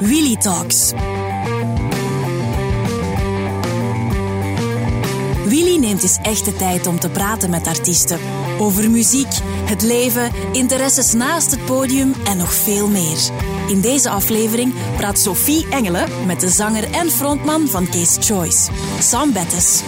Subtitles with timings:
[0.00, 0.92] Willy Talks.
[5.44, 8.18] Willy neemt eens echte tijd om te praten met artiesten.
[8.58, 13.18] Over muziek, het leven, interesses naast het podium en nog veel meer.
[13.68, 18.70] In deze aflevering praat Sophie Engelen met de zanger en frontman van Case Choice,
[19.00, 19.82] Sam Bettes.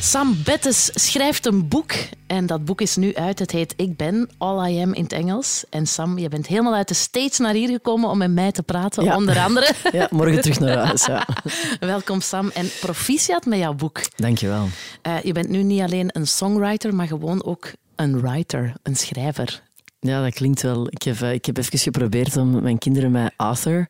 [0.00, 1.92] Sam Bettes schrijft een boek
[2.30, 3.38] en dat boek is nu uit.
[3.38, 5.64] Het heet Ik ben, All I Am in het Engels.
[5.70, 8.62] En Sam, je bent helemaal uit de States naar hier gekomen om met mij te
[8.62, 9.16] praten, Ja.
[9.16, 9.72] onder andere.
[9.92, 11.06] Ja, morgen terug naar huis.
[11.06, 11.26] Ja.
[11.80, 14.00] Welkom Sam en proficiat met jouw boek.
[14.16, 14.68] Dankjewel.
[15.02, 19.62] Eh, je bent nu niet alleen een songwriter, maar gewoon ook een writer, een schrijver.
[20.02, 20.86] Ja, dat klinkt wel.
[20.90, 23.88] Ik heb, eh, ik heb even geprobeerd om mijn kinderen mij Arthur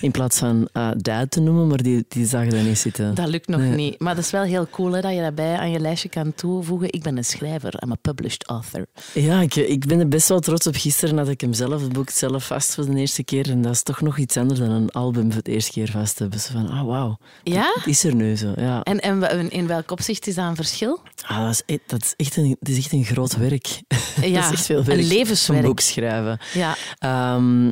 [0.00, 3.14] in plaats van eh, dad te noemen, maar die, die zagen dat niet zitten.
[3.14, 3.70] Dat lukt nog Nee.
[3.74, 4.00] niet.
[4.00, 6.92] Maar dat is wel heel cool hè, dat je daarbij aan je lijstje kan toevoegen.
[6.92, 8.86] Ik ben een schrijver, I'm a published author.
[9.14, 10.74] Ja, ik, ik ben er best wel trots op.
[10.76, 13.50] Gisteren had ik hem zelf, het boek zelf vast voor de eerste keer.
[13.50, 16.18] En dat is toch nog iets anders dan een album voor het eerste keer vast
[16.18, 16.40] hebben.
[16.40, 17.18] Zo van, ah, wauw.
[17.42, 17.72] Ja?
[17.74, 18.82] Het is er nu zo, ja.
[18.82, 21.00] En, en in welk opzicht is dat een verschil?
[21.26, 23.62] Ah, dat, is, e- dat, is echt een, dat is echt een groot werk.
[24.20, 24.98] dat Ja, is echt veel werk.
[25.00, 25.48] een levenswerk.
[25.56, 26.38] Een boek schrijven.
[26.54, 27.68] Ja, Ehm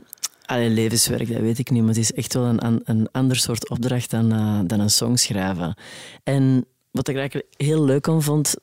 [0.48, 3.68] allee, levenswerk, dat weet ik niet, maar het is echt wel een, een ander soort
[3.68, 5.76] opdracht dan, eh, dan een song schrijven.
[6.24, 8.54] En wat ik eigenlijk heel leuk aan vond,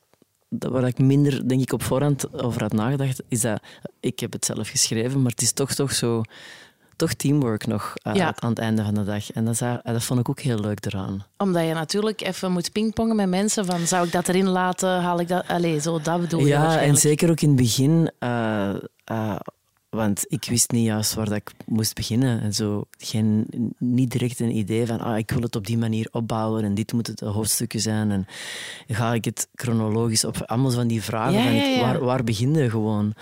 [0.50, 3.62] dat waar ik minder denk ik, op voorhand over had nagedacht, is dat
[4.00, 6.22] ik heb het zelf geschreven, maar het is toch, toch zo...
[6.96, 8.34] Toch teamwork nog Ja.
[8.40, 9.32] aan het einde van de dag.
[9.32, 11.26] En dat, is, dat vond ik ook heel leuk eraan.
[11.38, 15.20] omdat je natuurlijk even moet pingpongen met mensen van zou ik dat erin laten, haal
[15.20, 15.48] ik dat...
[15.48, 18.12] Allee, zo, dat bedoel je Ja, en zeker ook in het begin.
[18.20, 18.70] eh,
[19.04, 19.36] eh,
[19.90, 22.42] want ik wist niet juist waar dat ik moest beginnen.
[22.42, 23.46] En zo geen,
[23.78, 26.94] niet direct een idee van ah, ik wil het op die manier opbouwen en dit
[26.94, 28.12] moet het hoofdstukje zijn.
[28.12, 28.26] En
[28.88, 30.42] ga ik het chronologisch op?
[30.46, 31.34] Allemaal van die vragen.
[31.34, 31.80] Ja, van, ja, ja.
[31.82, 33.14] Waar, waar begin je gewoon?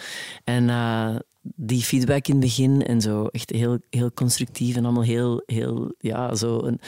[0.44, 5.04] En eh, die feedback in het begin en zo echt heel, heel constructief en allemaal
[5.04, 6.59] heel, heel ja, zo.
[6.59, 6.80] Een,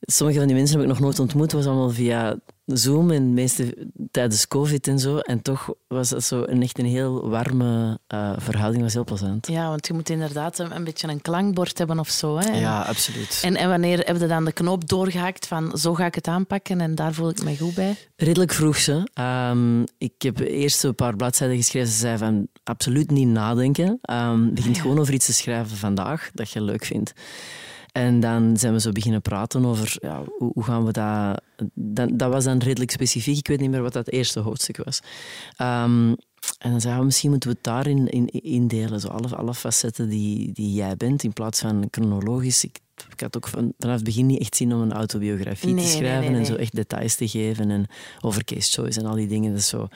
[0.00, 1.52] Sommige van die mensen heb ik nog nooit ontmoet.
[1.52, 2.38] was allemaal via
[2.76, 5.18] Zoom en meeste tijdens COVID en zo.
[5.18, 8.82] En toch was dat zo een, echt een heel warme eh, verhouding.
[8.82, 9.46] was heel plezant.
[9.46, 12.38] Ja, want je moet inderdaad een, een beetje een klankbord hebben of zo.
[12.38, 12.58] Hè?
[12.58, 13.40] Ja, absoluut.
[13.44, 16.80] en, en wanneer heb je dan de knoop doorgehaakt van zo ga ik het aanpakken
[16.80, 17.96] en daar voel ik me goed bij?
[18.16, 19.08] Redelijk vroeg ze.
[19.14, 21.88] Ehm, ik heb eerst een paar bladzijden geschreven.
[21.88, 23.98] Ze zei van absoluut niet nadenken.
[24.02, 27.12] Ehm begint gewoon over iets te schrijven vandaag dat je leuk vindt.
[27.92, 31.42] En dan zijn we zo beginnen praten over ja, hoe, hoe gaan we dat...
[31.74, 33.38] Dan, dat was dan redelijk specifiek.
[33.38, 35.00] Ik weet niet meer wat dat eerste hoofdstuk was.
[35.56, 36.14] Ehm,
[36.58, 39.00] en dan zei we, misschien moeten we het daarin in, indelen.
[39.00, 42.64] Zo alle, alle facetten die, die jij bent, in plaats van chronologisch.
[42.64, 42.78] Ik,
[43.12, 45.90] ik had ook van, vanaf het begin niet echt zin om een autobiografie Nee, te
[45.90, 47.86] schrijven nee, en zo echt details te geven en
[48.20, 49.50] over case choice en al die dingen.
[49.50, 49.88] Dat is zo...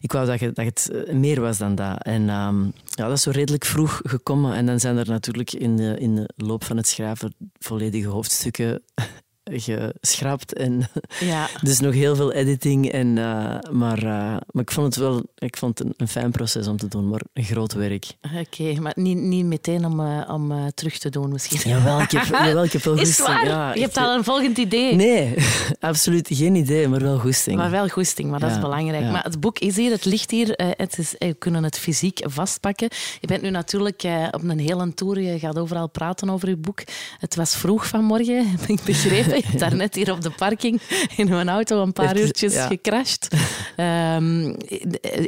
[0.00, 2.02] Ik wou dat, je, dat het eh, meer was dan dat.
[2.02, 4.54] En ehm, ja, dat is zo redelijk vroeg gekomen.
[4.54, 8.82] En dan zijn er natuurlijk in in de loop van het schrijven volledige hoofdstukken
[9.52, 10.52] geschrapt.
[10.52, 10.88] En
[11.20, 12.90] Ja, dus nog heel veel editing.
[12.92, 16.30] En, eh, maar, eh, maar ik vond het wel ik vond het een, een fijn
[16.30, 18.06] proces om te doen, maar een groot werk.
[18.40, 18.80] oké.
[18.80, 21.70] maar niet, niet meteen om, eh, om terug te doen misschien.
[21.70, 23.38] Jawel, ik heb, jawel, ik heb wel Is het goesting.
[23.38, 23.46] waar?
[23.46, 24.94] Ja, je hebt al een volgend idee.
[24.94, 25.34] Nee,
[25.80, 27.56] absoluut geen idee, maar wel goesting.
[27.56, 29.10] Maar wel goesting, maar dat is belangrijk.
[29.10, 30.52] Maar het boek is hier, het ligt hier.
[30.56, 32.88] Het is, we kunnen het fysiek vastpakken.
[33.20, 35.20] Je bent nu natuurlijk op een hele tour.
[35.20, 36.82] Je gaat overal praten over je boek.
[37.18, 39.39] Het was vroeg vanmorgen, heb ik begrepen.
[39.42, 40.80] Je hebt daarnet hier op de parking
[41.16, 42.66] in mijn auto een paar uurtjes ja.
[42.66, 43.28] gecrashed.
[43.76, 44.54] Ehm,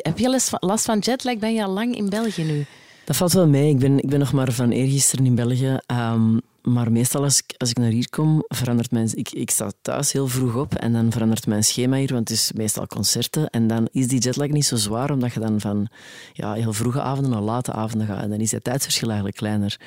[0.03, 1.39] heb je last van, last van jetlag?
[1.39, 2.65] Ben je al lang in België nu?
[3.05, 3.71] Dat valt wel mee.
[3.71, 5.79] Ik ben, ik ben nog maar van eergisteren in België.
[5.87, 9.11] Ehm, maar meestal als ik, als ik naar hier kom, verandert mijn...
[9.15, 12.39] Ik, ik sta thuis heel vroeg op en dan verandert mijn schema hier, want het
[12.39, 13.51] is meestal concerten.
[13.51, 15.89] En dan is die jetlag niet zo zwaar, omdat je dan van
[16.33, 18.23] ja, heel vroege avonden naar late avonden gaat.
[18.23, 19.81] En dan is het tijdsverschil eigenlijk kleiner.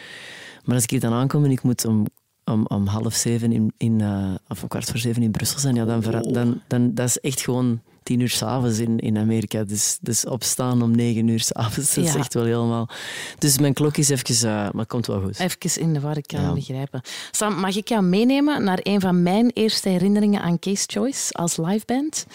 [0.64, 2.06] Maar als ik hier dan aankom en ik moet om,
[2.46, 5.76] om, om half zeven in, in, eh, of om kwart voor zeven in Brussel zijn,
[5.76, 9.64] ja, dan, vera- dan, dan dat is echt gewoon tien uur s'avonds in, in Amerika.
[9.64, 12.90] Dus, dus opstaan om negen uur s'avonds, dat is echt wel helemaal...
[13.38, 14.50] Dus mijn klok is even...
[14.50, 15.40] eh, maar komt wel goed.
[15.40, 16.54] Even in de war, ik kan Ja.
[16.54, 17.02] begrijpen.
[17.32, 21.58] Sam, mag ik jou meenemen naar een van mijn eerste herinneringen aan Case Choice als
[21.58, 22.26] liveband?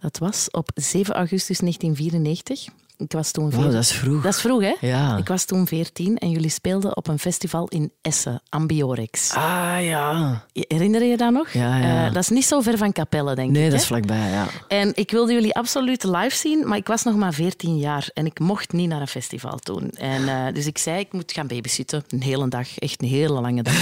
[0.00, 2.66] Dat was op 7 augustus 1994.
[2.98, 3.70] Ik was toen 14.
[3.72, 4.22] dat is vroeg.
[4.22, 4.74] Dat is vroeg, hè?
[4.80, 5.16] Ja.
[5.16, 9.32] Ik was toen 14 en jullie speelden op een festival in Essen, Ambiorex.
[9.34, 10.44] Ah, ja.
[10.52, 11.52] Herinner je dat nog?
[11.52, 12.06] Ja, ja.
[12.06, 13.70] Eh, dat is niet zo ver van Capelle, denk Nee, ik.
[13.70, 13.82] dat hè?
[13.82, 14.46] is vlakbij, ja.
[14.68, 18.26] En ik wilde jullie absoluut live zien, maar ik was nog maar 14 jaar en
[18.26, 19.90] ik mocht niet naar een festival toen.
[19.90, 22.04] En, eh, dus ik zei, ik moet gaan babysitten.
[22.08, 23.74] Een hele dag, echt een hele lange dag.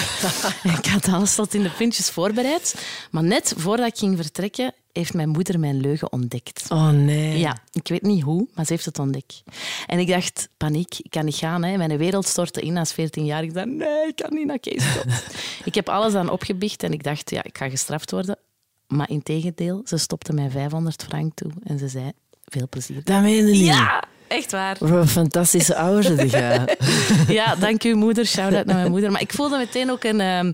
[0.78, 2.74] ik had alles tot in de puntjes voorbereid.
[3.10, 6.66] Maar net voordat ik ging vertrekken, heeft mijn moeder mijn leugen ontdekt.
[6.68, 7.38] Oh nee.
[7.38, 9.42] Ja, ik weet niet hoe, maar ze heeft het ontdekt.
[9.86, 11.62] En ik dacht, paniek, ik kan niet gaan.
[11.62, 11.76] Hè.
[11.76, 13.42] Mijn wereld stortte in als 14 jaar.
[13.42, 14.84] Ik dacht, nee, ik kan niet naar Kees
[15.64, 18.38] Ik heb alles aan opgebiecht en ik dacht, ja, ik ga gestraft worden.
[18.86, 22.12] Maar in tegendeel, ze stopte mij 500 frank toe en ze zei,
[22.44, 23.04] veel plezier.
[23.04, 23.64] Dat meen je niet.
[23.64, 24.76] Ja, echt waar.
[24.80, 26.76] Wat een fantastische ouders heb jij.
[27.38, 28.26] Ja, dank u moeder.
[28.26, 29.10] Shout-out naar mijn moeder.
[29.10, 30.20] Maar ik voelde meteen ook een...
[30.20, 30.52] ehm,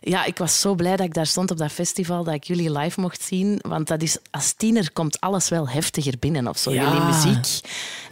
[0.00, 2.78] ja, ik was zo blij dat ik daar stond op dat festival, dat ik jullie
[2.78, 3.58] live mocht zien.
[3.68, 6.82] Want dat is, als tiener komt alles wel heftiger binnen of zo, Ja.
[6.82, 7.60] jullie muziek.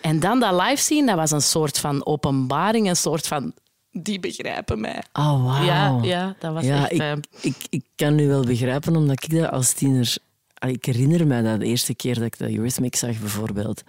[0.00, 3.52] En dan dat live zien, dat was een soort van openbaring, een soort van...
[3.92, 5.02] Die begrijpen mij.
[5.12, 5.64] Oh, wauw.
[5.64, 6.92] Ja, ja, dat was Ja, echt...
[6.92, 10.16] ik, eh, ik, ik kan nu wel begrijpen, omdat ik dat als tiener...
[10.66, 13.82] Ik herinner me dat de eerste keer dat ik de Eurythmics zag, bijvoorbeeld.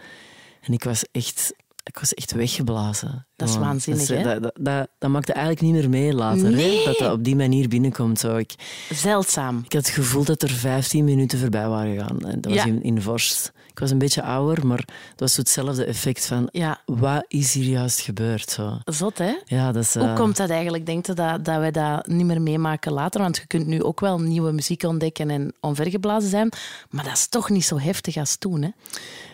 [0.62, 1.54] En ik was echt,
[1.84, 3.26] ik was echt weggeblazen.
[3.36, 4.40] Dat is waanzinnig, dat, hè?
[4.40, 6.78] Dat, dat, dat, maakte eigenlijk niet meer mee later, Nee.
[6.78, 8.20] hè, dat dat op die manier binnenkomt.
[8.20, 8.36] Zo.
[8.36, 8.54] Ik,
[8.90, 9.58] zeldzaam.
[9.66, 12.22] ik had het gevoel dat er 15 minuten voorbij waren gegaan.
[12.26, 13.52] En dat was in, in Vorst.
[13.72, 16.48] Ik was een beetje ouder, maar dat was zo hetzelfde effect van...
[16.52, 18.50] Ja, Wat is hier juist gebeurd?
[18.50, 18.78] Zo.
[18.86, 19.34] zot hè?
[19.46, 19.94] Ja, dat is...
[19.94, 20.86] Hoe eh, komt dat eigenlijk?
[20.86, 23.22] Denkt je dat, dat wij dat niet meer meemaken later?
[23.22, 26.52] Want je kunt nu ook wel nieuwe muziek ontdekken en onvergeblazen zijn.
[26.90, 28.62] Maar dat is toch niet zo heftig als toen.
[28.62, 28.70] Hè?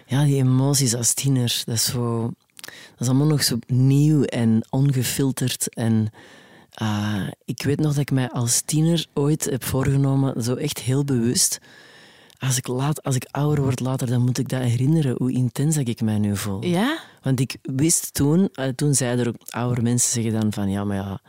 [0.08, 2.34] Ja, die emoties als tiener, dat is zo...
[2.62, 5.74] Dat is allemaal nog zo nieuw en ongefilterd.
[5.74, 6.12] En
[6.74, 11.04] ah, ik weet nog dat ik mij als tiener ooit heb voorgenomen, zo echt heel
[11.04, 11.60] bewust...
[12.40, 15.76] Als ik, laat, als ik ouder word later, dan moet ik dat herinneren, hoe intens
[15.76, 16.66] dat ik mij nu voel.
[16.66, 17.00] Ja?
[17.22, 20.84] Want ik wist toen, eh, toen zeiden er ook oude mensen zeggen dan van ja,
[20.84, 21.22] maar ja,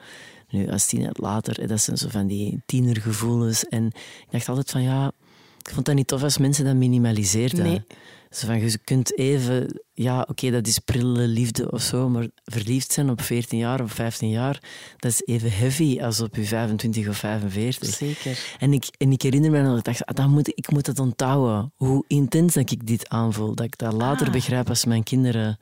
[0.50, 3.64] nu als tiener later, dat zijn zo van die tienergevoelens.
[3.64, 5.12] En ik dacht altijd van ja,
[5.58, 7.64] ik vond dat niet tof als mensen dat minimaliseerden.
[7.64, 7.84] Nee.
[8.30, 12.92] Zo van, je kunt even, ja, oké, dat is prille liefde of zo, maar verliefd
[12.92, 14.62] zijn op 14 jaar of 15 jaar,
[14.96, 17.94] dat is even heavy als op je 25 of 45.
[17.94, 18.38] Zeker.
[18.58, 20.86] En ik, en ik herinner me nog dat ik dacht, ah, dat moet, ik moet
[20.86, 21.72] het onthouden.
[21.76, 23.54] Hoe intens dat ik dit aanvoel.
[23.54, 24.32] Dat ik dat later Ah.
[24.32, 25.58] begrijp als mijn kinderen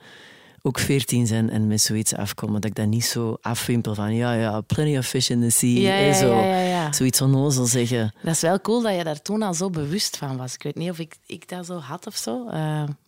[0.66, 2.60] ook veertien zijn en met zoiets afkomen.
[2.60, 5.80] Dat ik dat niet zo afwimpel van, ja, ja, plenty of fish in the sea.
[5.80, 6.92] Ja, eh, ja, zo, ja.
[6.92, 8.14] Zoiets onnozel zeggen.
[8.22, 10.54] Dat is wel cool dat je daar toen al zo bewust van was.
[10.54, 12.46] Ik weet niet of ik, ik dat zo had of zo.
[12.48, 12.52] eh,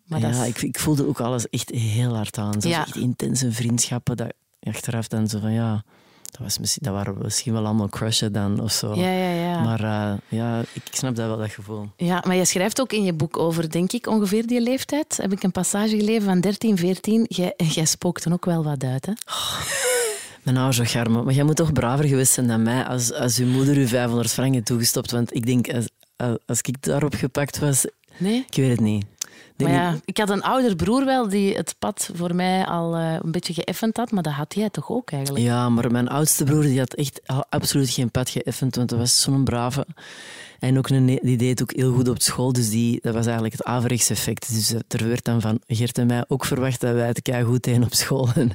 [0.05, 2.61] maar dat ja, is- ik, ik voelde ook alles echt heel hard aan.
[2.63, 4.17] Zo echt intense vriendschappen.
[4.17, 4.33] Dat
[4.63, 5.85] achteraf dan zo van, ja,
[6.31, 8.95] dat, was misschien, dat waren misschien wel allemaal crushen dan of zo.
[8.95, 9.63] ja, ja, ja.
[9.63, 11.89] Maar eh, ja, ik, snap dat wel, dat gevoel.
[11.97, 15.17] Ja, maar je schrijft ook in je boek over, denk ik, ongeveer die leeftijd.
[15.17, 17.25] Heb ik een passage gelezen van 13, 14.
[17.29, 19.13] Jij, jij spookt er ook wel wat uit, hè?
[20.43, 21.25] Mijn ouders zo garmen.
[21.25, 24.31] Maar jij moet toch braver geweest zijn dan mij als, als uw moeder u 500
[24.31, 25.11] frank heeft toegestopt.
[25.11, 25.89] Want ik denk, als,
[26.47, 27.87] als ik daarop gepakt was,
[28.19, 28.45] Nee?
[28.51, 29.05] ik weet het niet.
[29.59, 33.17] Maar ja, ik had een ouder broer wel die het pad voor mij al eh,
[33.23, 35.45] een beetje geëffend had, maar dat had jij toch ook eigenlijk?
[35.45, 39.21] ja, maar mijn oudste broer die had echt absoluut geen pad geëffend, want dat was
[39.21, 39.87] zo'n brave.
[40.59, 43.55] En ook een, die deed ook heel goed op school, dus die, dat was eigenlijk
[43.55, 44.55] het averechts effect.
[44.55, 47.83] Dus er werd dan van Gert en mij ook verwacht dat wij het goed deden
[47.83, 48.29] op school.
[48.35, 48.51] En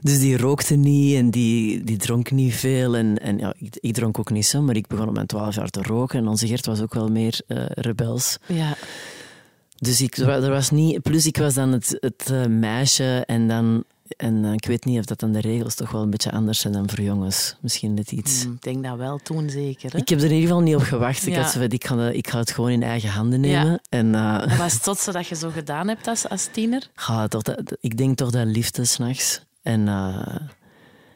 [0.00, 2.96] dus die rookte niet en die, die dronk niet veel.
[2.96, 5.54] En, en ja, ik, ik dronk ook niet zo, maar ik begon op mijn twaalf
[5.54, 6.18] jaar te roken.
[6.18, 8.38] En onze Gert was ook wel meer eh, rebels.
[8.46, 8.76] Ja.
[9.78, 11.02] Dus ik, er was niet...
[11.02, 13.84] Plus ik was dan het, het eh, meisje en dan...
[14.16, 16.72] En ik weet niet of dat dan de regels toch wel een beetje anders zijn
[16.72, 17.56] dan voor jongens.
[17.60, 18.42] Misschien net iets...
[18.42, 19.92] Hm, Ik denk dat wel toen zeker.
[19.92, 19.98] Hè?
[19.98, 21.26] Ik heb er in ieder geval niet op gewacht.
[21.26, 23.70] Ik had zo ik ga, ik ga het gewoon in eigen handen nemen.
[23.70, 23.78] Ja.
[23.88, 26.88] En eh, Wat was het zotste dat je zo gedaan hebt als, als tiener?
[27.28, 29.40] toch dat, ik denk toch dat liefde s'nachts.
[29.62, 30.36] En eh,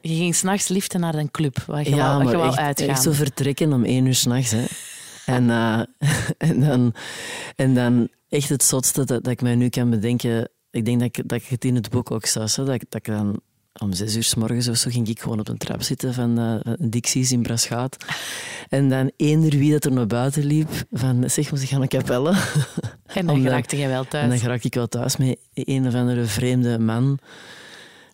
[0.00, 2.48] Je ging s'nachts liefde naar een club waar je ja, wou, waar je maar wou
[2.48, 2.88] echt, uitgaan.
[2.88, 4.54] echt zo vertrekken om één uur s'nachts.
[5.26, 5.80] En, eh,
[6.48, 6.94] en, dan,
[7.56, 10.48] en dan echt het zotste dat, dat ik mij nu kan bedenken.
[10.70, 12.50] Ik denk dat ik, dat ik het in het boek ook zag.
[12.50, 13.40] Zo, dat, ik- dat ik dan
[13.80, 16.34] om zes uur s morgens of zo ging ik gewoon op een trap zitten van
[16.62, 17.96] van Dixie's in Braschaat.
[18.68, 21.88] En dan eender wie dat er naar buiten liep, van zeg, moet ik gaan naar
[21.88, 22.30] Capelle?
[23.06, 24.24] en dan geraakte jij wel thuis.
[24.32, 27.18] En dan raak ik wel thuis met een of andere vreemde man.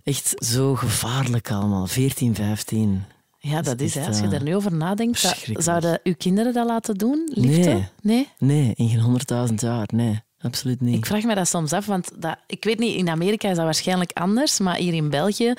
[0.02, 1.86] Echt zo gevaarlijk allemaal.
[1.86, 3.02] 14, 15.
[3.38, 4.06] Ja, dat is hè.
[4.06, 7.30] Als je eh, daar nu over nadenkt, zouden uw kinderen dat laten doen?
[7.34, 7.70] Liefde?
[7.72, 7.86] Nee.
[8.02, 8.28] nee?
[8.38, 9.88] Nee, in geen honderdduizend jaar.
[9.94, 10.96] Nee, absoluut niet.
[10.96, 13.64] Ik vraag me dat soms af, want dat, ik weet niet, in Amerika is dat
[13.64, 15.52] waarschijnlijk anders, maar hier in België,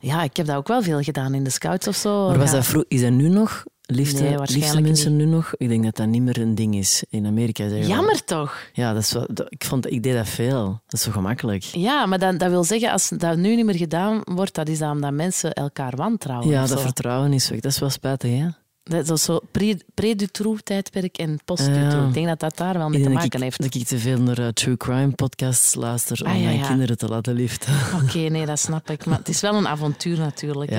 [0.00, 2.28] ja, ik heb dat ook wel veel gedaan in de scouts of zo.
[2.28, 2.54] maar was Ja.
[2.56, 3.64] dat vro- is dat nu nog?
[3.90, 5.52] Liefde, Nee, liefste mensen nu nog?
[5.56, 7.04] Ik denk dat dat niet meer een ding is.
[7.08, 8.56] In Amerika we- Jammer toch?
[8.72, 10.64] Ja, dat is wel, dat- ik, vond, ik deed dat veel.
[10.86, 11.62] Dat is zo gemakkelijk.
[11.62, 14.78] Ja, maar dat, dat wil zeggen, als dat nu niet meer gedaan wordt, dat is
[14.78, 16.48] dat omdat mensen elkaar wantrouwen.
[16.48, 17.60] Ja, dat vertrouwen is weg.
[17.60, 18.46] Dat is wel spijtig, hè?
[18.82, 21.92] Dat is zo pre- pre-Dutroux-tijdperk en post-Dutroux.
[21.92, 22.06] Ja.
[22.06, 23.62] Ik denk dat dat daar wel mee te maken ik, heeft.
[23.62, 26.66] dat ik te veel naar eh, true crime podcasts luister om Ah, ja, mijn ja.
[26.66, 27.74] kinderen te laten liften.
[28.04, 29.06] Oké, nee, dat snap ik.
[29.06, 30.70] Maar het is wel een avontuur natuurlijk.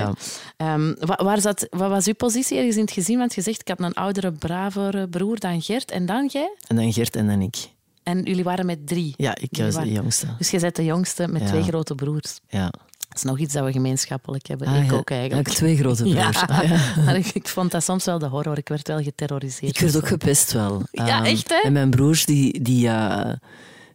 [1.00, 3.18] wa- waar zat, wat was uw positie ergens in het gezin?
[3.18, 5.90] Want je zegt, ik had een oudere, bravere broer dan Gert.
[5.90, 6.56] En dan jij?
[6.66, 7.56] En dan Gert en dan ik.
[8.02, 9.14] En jullie waren met drie.
[9.16, 10.26] Ja, ik Jullie was de jongste.
[10.38, 12.38] Dus jij bent de jongste met twee grote broers.
[12.48, 12.72] Ja.
[13.12, 14.66] Dat is nog iets dat we gemeenschappelijk hebben.
[14.66, 14.96] Ah, ik ja.
[14.96, 15.48] ook eigenlijk.
[15.48, 16.40] Ja, twee grote broers.
[16.40, 16.46] Ja.
[16.46, 16.94] Ah, ja.
[17.04, 18.58] Maar ik, ik vond dat soms wel de horror.
[18.58, 19.74] Ik werd wel geterroriseerd.
[19.74, 20.82] Ik werd ook gepest wel.
[20.90, 21.56] Ja, Ehm, echt, hè?
[21.62, 23.32] En mijn broers, die, die, eh,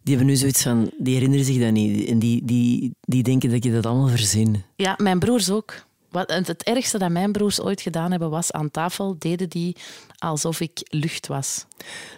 [0.02, 0.90] die hebben nu zoiets van...
[0.98, 2.08] Die herinneren zich dat niet.
[2.08, 4.62] En die, die, die denken dat je dat allemaal verzin.
[4.76, 5.86] Ja, mijn broers ook.
[6.10, 9.76] Wat, het ergste dat mijn broers ooit gedaan hebben, was aan tafel deden die
[10.18, 11.64] alsof ik lucht was.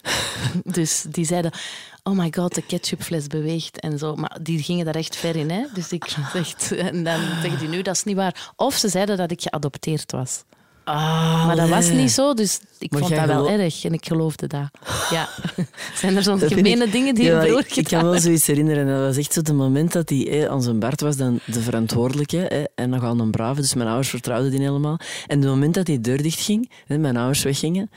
[0.64, 1.52] dus die zeiden,
[2.02, 4.14] oh my god, de ketchupfles beweegt en zo.
[4.14, 5.50] Maar die gingen daar echt ver in.
[5.50, 5.66] Hè?
[5.74, 6.04] Dus ik
[6.34, 6.72] echt...
[6.72, 8.52] En dan zeggen die nu, dat is niet waar.
[8.56, 10.42] Of ze zeiden dat ik geadopteerd was.
[10.94, 14.06] Ah, Maar dat was niet zo, dus ik Maar vond dat wel erg en ik
[14.06, 14.70] geloofde dat.
[15.10, 15.28] Ja.
[16.00, 18.86] Zijn er zo'n gemene ik- dingen die Ja, je broer ik, kan wel zoiets herinneren.
[18.86, 21.60] Dat was echt zo het moment dat hij eh, aan zijn Bart was, dan de
[21.60, 22.36] verantwoordelijke.
[22.36, 24.98] hè, en nogal een brave, dus mijn ouders vertrouwden die helemaal.
[25.26, 27.90] En het moment dat die deur dicht ging, hè, mijn ouders weggingen,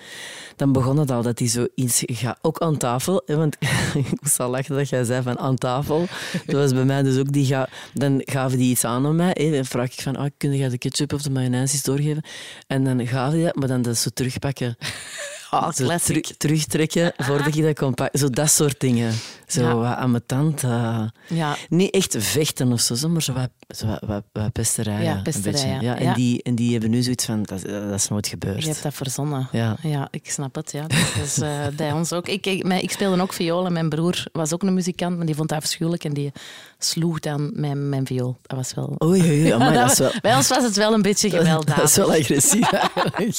[0.55, 2.37] dan begon het al dat hij zoiets gaat.
[2.41, 3.55] Ook aan tafel, want
[3.93, 6.05] ik moest al lachen dat jij zei van aan tafel.
[6.45, 9.33] Dat was bij mij dus ook die ga, Dan gaven die iets aan aan mij.
[9.51, 12.23] Dan vraag ik van, ah, kun je de ketchup of de mayonaise doorgeven?
[12.67, 14.75] En dan gaven die dat, maar dan dat zo terugpakken.
[15.53, 18.19] Oh, Zo terugtrekken voordat je dat kon pakken.
[18.19, 19.13] Zo dat soort dingen.
[19.47, 19.75] Zo Ja.
[19.75, 20.63] wat ambetant.
[20.63, 21.03] eh.
[21.27, 25.03] Ja, niet echt vechten of zo, maar zo wat, zo wat, wat, wat pesterijen.
[25.03, 25.77] Ja, beetje.
[25.81, 26.13] Ja, en.
[26.13, 28.61] Die, en die hebben nu zoiets van, dat, is- dat is nooit gebeurd.
[28.63, 29.47] je hebt dat verzonnen.
[29.51, 29.75] Ja.
[29.81, 30.71] Ja, ik snap het.
[30.71, 30.81] Ja.
[30.87, 32.27] Dat is eh, bij ons ook.
[32.27, 35.35] Ik, ik, ik speelde ook viool en mijn broer was ook een muzikant, maar die
[35.35, 36.31] vond dat afschuwelijk en die
[36.77, 38.37] sloeg dan mijn, mijn viool.
[38.41, 38.95] Dat was wel...
[39.03, 40.11] Oei, oei, oei, amai, dat is wel...
[40.21, 41.75] Bij ons was het wel een beetje gewelddadig.
[41.75, 43.37] Dat is wel agressief eigenlijk.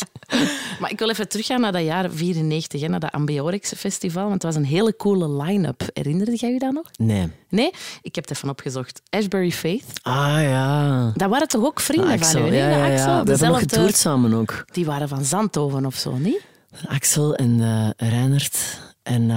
[0.81, 4.23] Maar ik wil even teruggaan naar dat jaar 94, hè, naar dat Ambiorix Festival.
[4.23, 5.83] Want het was een hele coole line-up.
[5.93, 6.91] Herinnerde jij je dat nog?
[6.99, 7.29] Nee.
[7.55, 7.71] Nee?
[8.03, 9.03] Ik heb het even opgezocht.
[9.11, 9.85] Ashbury Faith.
[10.03, 11.13] Ah ja.
[11.17, 12.49] Dat waren toch ook vrienden van Axel, u?
[12.51, 12.57] hè?
[12.57, 12.93] ja, ja, ja.
[12.95, 14.65] Axel, hebben dezelfde- getoerd samen ook.
[14.73, 16.41] Die waren van Zandhoven of zo, niet?
[16.87, 18.81] Axel en eh Reinert.
[19.03, 19.31] En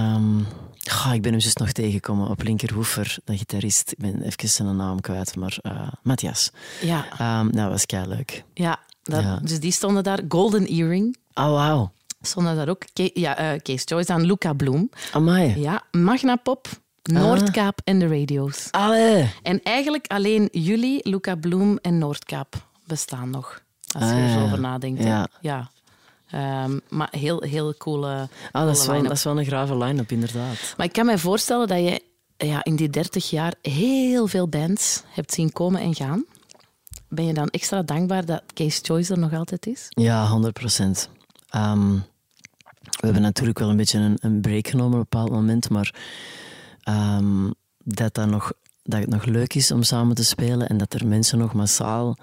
[0.90, 3.92] goh, ik ben hem juist nog tegengekomen op linkerhoefer, de gitarist.
[3.92, 6.52] Ik ben even zijn naam kwijt, maar eh, Matthias.
[6.82, 8.44] Ja, Ehm, dat was kei leuk.
[8.54, 9.40] ja, dat, Ja.
[9.44, 10.20] dus die stonden daar.
[10.30, 11.92] Golden Earring Oh, wauw.
[12.22, 12.82] stonden daar ook.
[12.94, 14.90] Ke- ja, eh, Kees Joyce aan Luca Bloem.
[15.12, 15.60] Amai.
[15.60, 16.68] Ja, Magna Pop,
[17.08, 18.68] Noordkaap en de Radio's.
[18.72, 19.30] Allee.
[19.44, 23.62] En eigenlijk alleen jullie, Luca Bloem en Noordkaap bestaan nog.
[24.00, 24.44] Als je Ah, er zo ja.
[24.46, 25.04] over nadenkt.
[25.04, 25.28] Ja.
[25.42, 25.70] ja.
[26.32, 28.22] Ehm, maar heel, heel coole, Ah,
[28.52, 29.08] dat, coole is wel, line-up.
[29.10, 30.74] dat is wel een grave line-up, inderdaad.
[30.78, 32.02] Maar ik kan me voorstellen dat je
[32.38, 36.26] ja, in die 30 jaar heel veel bands hebt zien komen en gaan.
[37.10, 39.86] Ben je dan extra dankbaar dat Case Choice er nog altijd is?
[39.90, 41.10] Ja, 100 procent.
[41.50, 41.92] Ehm,
[42.82, 45.94] we hebben natuurlijk wel een beetje een, een break genomen op een bepaald moment, maar
[46.88, 47.50] ehm,
[47.84, 48.52] dat, dat, nog,
[48.84, 52.18] dat het nog leuk is om samen te spelen en dat er mensen nog massaal,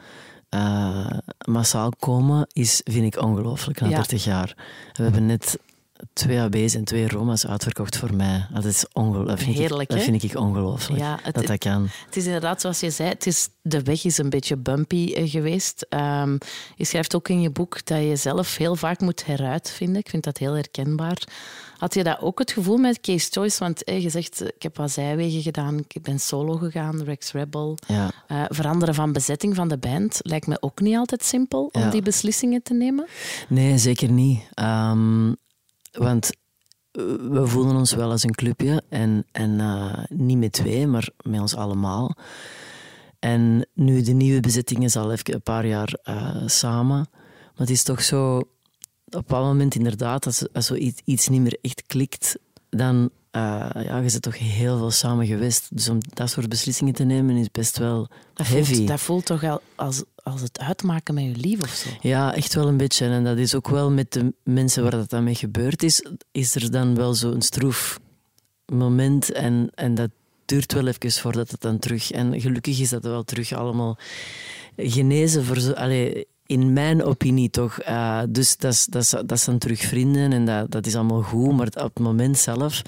[0.49, 1.11] eh,
[1.49, 3.97] massaal komen, is, vind ik ongelooflijk na Ja.
[3.97, 4.55] 30 jaar.
[4.93, 5.59] We hebben net
[6.13, 8.47] twee AB's en twee Roma's uitverkocht voor mij.
[8.53, 9.29] Dat is ongelooflijk.
[9.29, 11.01] Dat vind, Heerlijk, ik, dat vind ik ongelooflijk.
[11.01, 11.89] Ja, het- dat dat kan.
[12.07, 15.31] Het is inderdaad, zoals je zei, het is, de weg is een beetje bumpy eh,
[15.31, 15.87] geweest.
[15.89, 16.37] Ehm,
[16.77, 19.97] je schrijft ook in je boek dat je zelf heel vaak moet heruitvinden.
[20.01, 21.19] Ik vind dat heel herkenbaar.
[21.79, 23.59] Had je dat ook het gevoel met Case Choice?
[23.59, 27.33] Want eh, je zegt, eh, ik heb wat zijwegen gedaan, ik ben solo gegaan, Rex
[27.33, 27.79] Rebel.
[27.87, 28.11] Ja.
[28.27, 31.91] Eh, veranderen van bezetting van de band lijkt me ook niet altijd simpel om Ja.
[31.91, 33.07] die beslissingen te nemen.
[33.49, 34.41] Nee, zeker niet.
[34.55, 35.33] Ehm,
[35.93, 36.31] want
[36.93, 38.83] we voelen ons wel als een clubje.
[38.89, 39.61] En, en
[40.09, 42.17] niet met twee, maar met ons allemaal.
[43.19, 45.99] En nu de nieuwe bezetting is al even een paar jaar
[46.47, 46.97] samen.
[46.97, 48.43] Maar het is toch zo...
[49.07, 52.39] Op een bepaald moment inderdaad, als, als zo iets, iets niet meer echt klikt,
[52.71, 53.11] dan...
[53.31, 55.69] eh ja, je zit toch heel veel samen geweest.
[55.71, 58.75] Dus om dat soort beslissingen te nemen is best wel Dat heavy.
[58.75, 61.89] voelt, dat voelt toch al als, als het uitmaken met je lief of zo.
[62.01, 63.07] Ja, echt wel een beetje.
[63.07, 66.55] En dat is ook wel met de mensen waar dat dan mee gebeurd is, is
[66.55, 68.01] er dan wel zo'n stroef
[68.67, 69.33] moment.
[69.33, 70.11] En, en dat
[70.45, 72.11] duurt wel even voordat het dan terug...
[72.11, 73.99] En gelukkig is dat wel terug allemaal
[74.77, 75.73] genezen voor zo...
[75.73, 77.79] Allee, in mijn opinie toch.
[77.79, 78.87] Eh, dus dat is,
[79.27, 81.57] dat, dan terug vrienden en dat, dat is allemaal goed.
[81.57, 82.83] Maar op het moment zelf...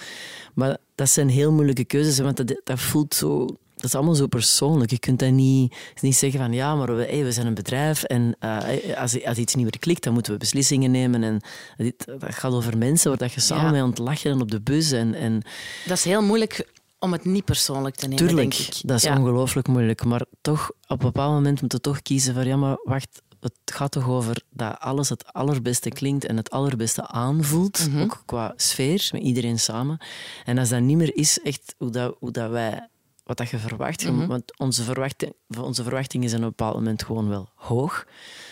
[0.54, 3.46] Maar dat zijn heel moeilijke keuzes, want dat, dat voelt zo...
[3.74, 4.90] Dat is allemaal zo persoonlijk.
[4.90, 8.02] Je kunt dat niet, niet zeggen van ja, maar we, hey, we zijn een bedrijf
[8.02, 8.58] en eh,
[8.98, 11.22] als, als iets niet meer klikt, dan moeten we beslissingen nemen.
[11.22, 11.40] En
[11.76, 13.70] dit, dat gaat over mensen waar dat je samen Ja.
[13.70, 14.92] mee aan het lachen en op de bus.
[14.92, 15.42] En, en
[15.86, 18.80] Dat is heel moeilijk om het niet persoonlijk te nemen, tuurlijk, denk ik.
[18.82, 19.18] dat is Ja.
[19.18, 20.04] ongelooflijk moeilijk.
[20.04, 23.22] Maar toch, op een bepaald moment moet je toch kiezen van ja, maar wacht,
[23.52, 28.00] het gaat toch over dat alles het allerbeste klinkt en het allerbeste aanvoelt, Mhm.
[28.02, 29.98] ook qua sfeer, met iedereen samen.
[30.44, 32.88] En als dat niet meer is echt hoe, dat, hoe dat wij,
[33.24, 34.26] wat dat je verwacht, Mhm.
[34.26, 38.06] want onze, verwachting, onze verwachtingen zijn op een bepaald moment gewoon wel hoog,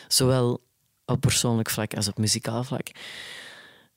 [0.09, 0.63] zowel
[1.07, 2.91] op persoonlijk vlak als op muzikaal vlak.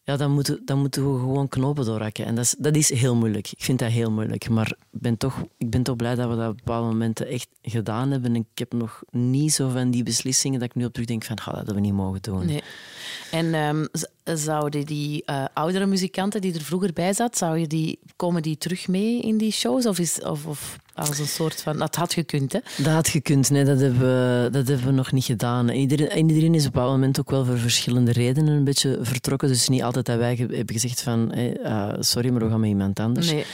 [0.08, 2.26] Ja, dan moeten, dan moeten we gewoon knopen doorhakken.
[2.26, 3.52] En dat is, dat is heel moeilijk.
[3.52, 4.50] Ik vind dat heel moeilijk.
[4.50, 8.12] Maar ben toch, ik ben toch blij dat we dat op bepaalde momenten echt gedaan
[8.12, 8.36] hebben.
[8.36, 11.24] En ik heb nog niet zo van die beslissingen dat ik nu op terug denk
[11.24, 12.46] van, "Ga, dat we niet mogen doen.
[12.46, 12.64] Nee.
[13.32, 13.86] En ehm,
[14.38, 18.58] zouden die eh, oudere muzikanten die er vroeger bij zat, zou je die, komen die
[18.58, 19.86] terug mee in die shows?
[19.86, 21.78] Of, is, of, of als een soort van...
[21.78, 22.60] Dat had gekund, hè?
[22.78, 25.70] Dat had gekund, nee, dat hebben, we, dat hebben we nog niet gedaan.
[25.70, 29.48] Iedereen, en iedereen is op een moment ook wel voor verschillende redenen een beetje vertrokken.
[29.48, 32.70] Dus niet altijd dat wij hebben gezegd van, hey, eh, sorry, maar we gaan met
[32.70, 33.32] iemand anders.
[33.32, 33.46] Nee.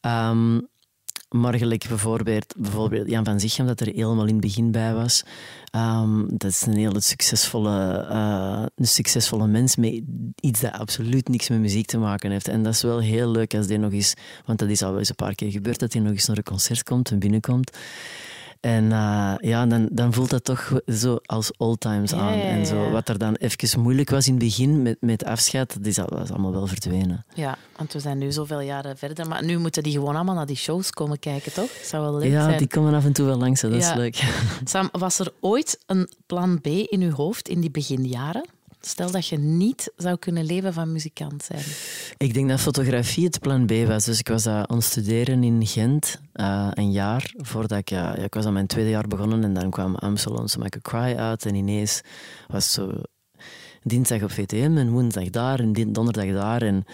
[0.00, 0.58] Ehm,
[1.30, 5.22] maar gelijk bijvoorbeeld, bijvoorbeeld Jan van Zichem, dat er helemaal in het begin bij was.
[5.70, 10.02] Ehm, dat is een hele succesvolle, eh, een succesvolle mens met
[10.40, 12.48] iets dat absoluut niks met muziek te maken heeft.
[12.48, 14.98] En dat is wel heel leuk als die nog eens, want dat is al wel
[14.98, 17.76] eens een paar keer gebeurd, dat hij nog eens naar een concert komt en binnenkomt.
[18.60, 22.36] En eh, ja, dan, dan voelt dat toch zo als old times aan.
[22.38, 25.74] ja, En zo, wat er dan even moeilijk was in het begin met, met afscheid,
[25.76, 27.24] dat is, is allemaal wel verdwenen.
[27.34, 29.28] Ja, want we zijn nu zoveel jaren verder.
[29.28, 31.70] Maar nu moeten die gewoon allemaal naar die shows komen kijken, toch?
[31.82, 32.58] Zou wel leuk Ja, zijn.
[32.58, 34.24] die komen af en toe wel langs, hè, dat is leuk.
[34.64, 38.44] Sam, was er ooit een plan B in uw hoofd in die beginjaren?
[38.80, 41.62] Stel dat je niet zou kunnen leven van muzikant zijn.
[42.16, 44.04] Ik denk dat fotografie het plan B was.
[44.04, 47.90] Dus ik was aan het studeren in Gent, uh, een jaar voordat ik...
[48.24, 51.16] Ik was aan mijn tweede jaar begonnen en dan kwam Amsterdam So Make a Cry
[51.16, 51.46] uit.
[51.46, 52.00] En ineens
[52.48, 52.92] was zo
[53.82, 56.62] dinsdag op VTM en woensdag daar en donderdag daar.
[56.62, 56.84] En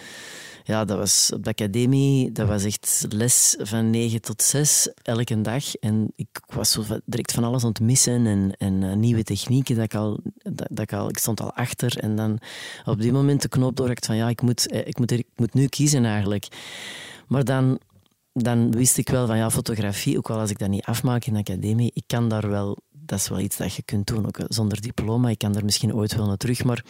[0.67, 5.41] ja, dat was op de academie, dat was echt les van 9 tot 6 elke
[5.41, 5.75] dag.
[5.75, 9.75] En ik was zo direct van alles aan het missen en, en uh, nieuwe technieken
[9.75, 10.19] dat ik al,
[10.53, 11.09] dat, ik al...
[11.09, 12.39] Ik stond al achter en dan
[12.85, 15.53] op die moment de knoop doorhakt van ja, ik moet, ik moet, er, ik moet
[15.53, 16.47] nu kiezen eigenlijk.
[17.27, 17.79] Maar dan,
[18.33, 21.33] dan wist ik wel van ja, fotografie, ook al als ik dat niet afmaak in
[21.33, 22.77] de academie, ik kan daar wel...
[22.91, 25.29] Dat is wel iets dat je kunt doen, ook zonder diploma.
[25.29, 26.83] Ik kan daar misschien ooit wel naar terug, maar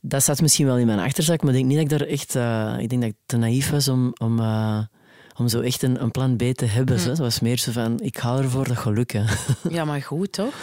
[0.00, 2.34] dat zat misschien wel in mijn achterzak, maar ik denk niet dat ik daar echt...
[2.34, 4.80] Uh, ik denk dat ik te naïef was om, om, uh,
[5.36, 7.00] om zo echt een, een, plan B te hebben.
[7.00, 7.08] Mm.
[7.08, 9.26] Het was meer zo van, ik ga ervoor, dat gaat lukken.
[9.70, 10.54] Ja, maar goed, toch?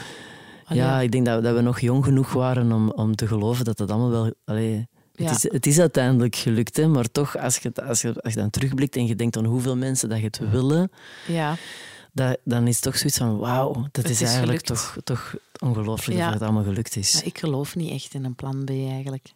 [0.65, 0.81] Allee.
[0.81, 3.77] Ja, ik denk dat, dat we nog jong genoeg waren om, om te geloven dat
[3.77, 4.33] dat allemaal wel...
[4.45, 5.25] Allee, ja.
[5.25, 8.39] het, is, het is uiteindelijk gelukt, hè, maar toch, als je, als, je, als je
[8.39, 10.91] dan terugblikt en je denkt aan hoeveel mensen dat je het willen...
[11.27, 11.55] Ja.
[12.15, 14.67] Dat, dan is het toch zoiets van, wauw, dat is, is eigenlijk gelukt.
[14.93, 16.23] toch, toch ongelooflijk Ja.
[16.25, 17.13] dat het allemaal gelukt is.
[17.13, 19.33] Maar ik geloof niet echt in een plan B eigenlijk.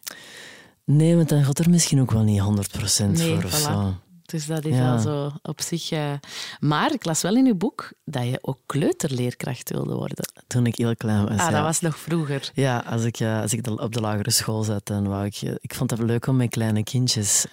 [0.84, 3.62] Nee, want dan gaat er misschien ook wel niet 100% Nee, voor of voilà.
[3.62, 3.94] zo.
[4.30, 4.92] Dus dat is Ja.
[4.92, 5.90] al zo op zich.
[5.90, 6.12] eh,
[6.60, 10.32] Maar ik las wel in uw boek dat je ook kleuterleerkracht wilde worden.
[10.46, 11.30] Toen ik heel klein was.
[11.30, 11.50] Ah, ja.
[11.50, 12.50] dat was nog vroeger.
[12.54, 15.36] Ja, als ik, eh, als ik op de lagere school zat, dan wou ik...
[15.42, 17.46] eh, Ik vond het leuk om met kleine kindjes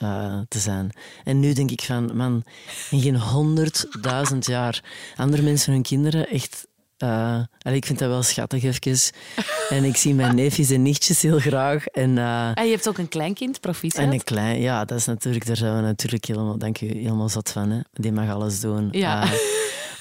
[0.48, 0.92] te zijn.
[1.24, 2.44] En nu denk ik van, man,
[2.90, 4.84] in geen honderdduizend jaar...
[5.16, 6.68] Andere mensen hun kinderen echt...
[6.98, 9.00] allee, ik vind dat wel schattig even.
[9.70, 11.86] En ik zie mijn neefjes en nichtjes heel graag.
[11.86, 14.06] En, eh, En je hebt ook een kleinkind, proficiat.
[14.06, 14.62] en een klein...
[14.62, 15.46] Ja, dat is natuurlijk...
[15.46, 17.70] Daar zijn we natuurlijk helemaal, dank u, helemaal zat van.
[17.70, 17.80] Hè.
[17.94, 18.88] Die mag alles doen.
[18.92, 19.24] Ja.
[19.24, 19.30] Eh,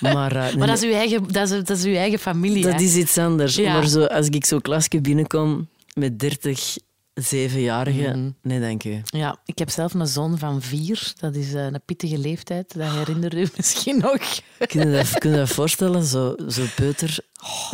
[0.00, 2.62] maar Maar dat is uw eigen, dat is, dat is uw eigen familie.
[2.62, 2.80] dat hè?
[2.80, 3.54] is iets anders.
[3.56, 3.72] Ja.
[3.72, 6.76] Maar zo, als ik zo klasje binnenkom met 30
[7.20, 8.30] zevenjarigen, Mhm.
[8.42, 9.02] nee, dank u.
[9.04, 11.12] Ja, ik heb zelf een zoon van vier.
[11.20, 12.74] Dat is eh, een pittige leeftijd.
[12.74, 14.40] Dat herinner u misschien nog.
[14.66, 16.04] Kun je dat, kun je dat voorstellen?
[16.04, 17.18] Zo, zo, peuter,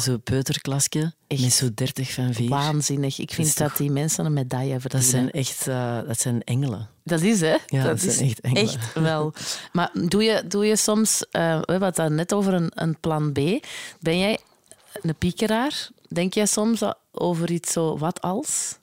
[0.00, 1.40] zo peuterklasje Echt.
[1.42, 2.48] met zo 30 van vier.
[2.48, 3.18] Waanzinnig.
[3.18, 5.10] Ik vind is dat, toch- die mensen een medaille verdienen.
[5.10, 6.88] Dat zijn echt eh, dat zijn engelen.
[7.04, 7.56] Dat is, hè?
[7.66, 8.62] Ja, dat zijn echt engelen.
[8.64, 9.32] Echt wel.
[9.72, 13.32] Maar doe je, doe je soms, eh, we hadden het net over een, een plan
[13.32, 13.38] B.
[14.00, 14.38] Ben jij
[15.02, 15.88] een piekeraar?
[16.08, 18.80] Denk jij soms over iets zo, wat als?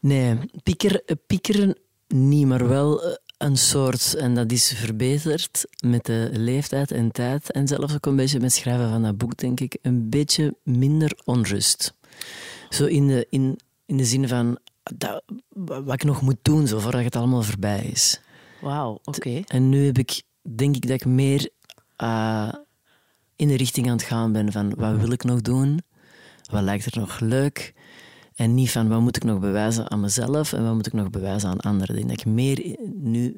[0.00, 6.30] Nee, pieker, piekeren niet, maar wel eh, een soort, en dat is verbeterd met de
[6.32, 7.50] leeftijd en tijd.
[7.50, 10.56] En zelfs ook een beetje met het schrijven van dat boek, denk ik, een beetje
[10.62, 11.94] minder onrust.
[12.68, 14.58] Zo in de, in, in de zin van
[14.96, 15.22] dat,
[15.84, 18.20] wat ik nog moet doen, zo, voordat het allemaal voorbij is.
[18.60, 19.42] Wauw, oké.
[19.46, 21.50] En nu heb ik, denk ik dat ik meer
[21.96, 22.52] eh,
[23.36, 25.80] in de richting aan het gaan ben van wat wil ik nog doen?
[26.50, 27.74] Wat lijkt er nog leuk?
[28.34, 31.10] En niet van wat moet ik nog bewijzen aan mezelf en wat moet ik nog
[31.10, 31.96] bewijzen aan anderen.
[31.98, 33.34] Ik denk dat ik meer nu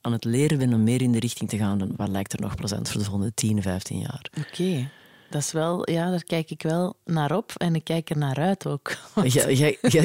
[0.00, 2.40] aan het leren ben om meer in de richting te gaan dan wat lijkt er
[2.40, 4.30] nog plezant voor de volgende 10, 15 jaar.
[4.38, 4.88] Oké.
[5.30, 8.36] Dat is wel, ja, daar kijk ik wel naar op en ik kijk er naar
[8.36, 8.96] uit ook.
[9.24, 9.54] Jij,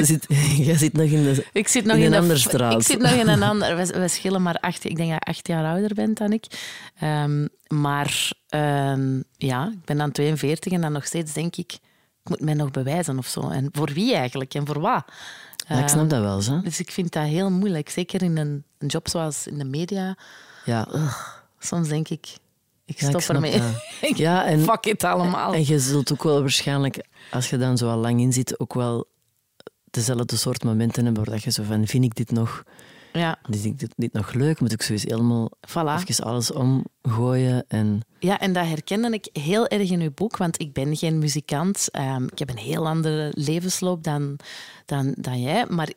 [0.05, 0.25] zit,
[0.57, 1.45] jij zit nog in de...
[1.53, 2.73] Ik zit nog In in, een de- andere straat.
[2.73, 3.75] Ik zit nog in een ander.
[3.75, 4.83] We, we schillen maar acht.
[4.83, 6.45] Ik denk dat je acht jaar ouder bent dan ik.
[6.99, 11.77] Ehm, maar ehm, ja, ik ben dan 42 en dan nog steeds denk ik.
[12.29, 13.49] Ik moet mij nog bewijzen of zo.
[13.49, 15.03] En voor wie eigenlijk en voor wat?
[15.67, 16.61] Ja, ik snap Ehm, dat wel, zo.
[16.61, 17.89] Dus ik vind dat heel moeilijk.
[17.89, 20.17] Zeker in een, een job zoals in de media.
[20.65, 20.87] Ja,
[21.59, 22.27] Soms denk ik,
[22.85, 23.61] ik Ja, ik stop ermee.
[24.15, 25.53] Ja, en- Fuck it allemaal.
[25.53, 28.73] En je zult ook wel waarschijnlijk, als je dan zo al lang in zit, ook
[28.73, 29.07] wel
[29.91, 32.63] dezelfde soort momenten hebben waar dat je zo van, vind ik dit nog,
[33.13, 34.59] Ja, vind ik dit, dit nog leuk?
[34.59, 36.07] Moet ik sowieso helemaal voilà.
[36.07, 37.65] even alles omgooien?
[37.67, 41.19] En Ja, en dat herkende ik heel erg in uw boek, want ik ben geen
[41.19, 41.91] muzikant.
[41.91, 44.35] Ehm, ik heb een heel andere levensloop dan,
[44.85, 45.65] dan, dan jij.
[45.69, 45.91] Maar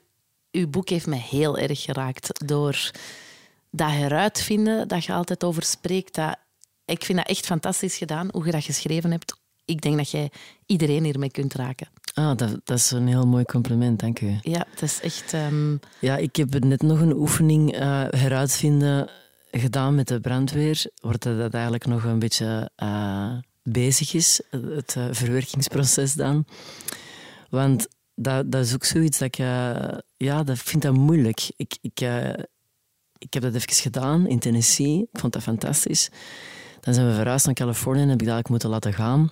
[0.50, 2.90] uw boek heeft mij heel erg geraakt door
[3.70, 6.14] dat heruitvinden dat je altijd over spreekt.
[6.14, 6.36] Dat,
[6.84, 9.40] ik vind dat echt fantastisch gedaan, hoe je dat geschreven hebt.
[9.64, 10.30] Ik denk dat jij
[10.66, 11.88] iedereen hiermee kunt raken.
[12.14, 14.38] Ah, dat, dat is een heel mooi compliment, dank u.
[14.42, 15.32] Ja, het is echt...
[15.32, 19.10] ehm, Ja, ik heb net nog een oefening eh, heruitvinden
[19.50, 25.04] gedaan met de brandweer, waar dat eigenlijk nog een beetje eh, bezig is, het eh,
[25.10, 26.44] verwerkingsproces dan.
[27.50, 29.36] Want dat, dat is ook zoiets dat ik,
[30.16, 31.50] ja, dat vind dat moeilijk.
[31.56, 32.00] Ik, ik,
[33.18, 36.08] ik heb dat even gedaan in Tennessee, ik vond dat fantastisch.
[36.80, 39.30] Dan zijn we verhuisd naar Californië en heb ik dat eigenlijk moeten laten gaan.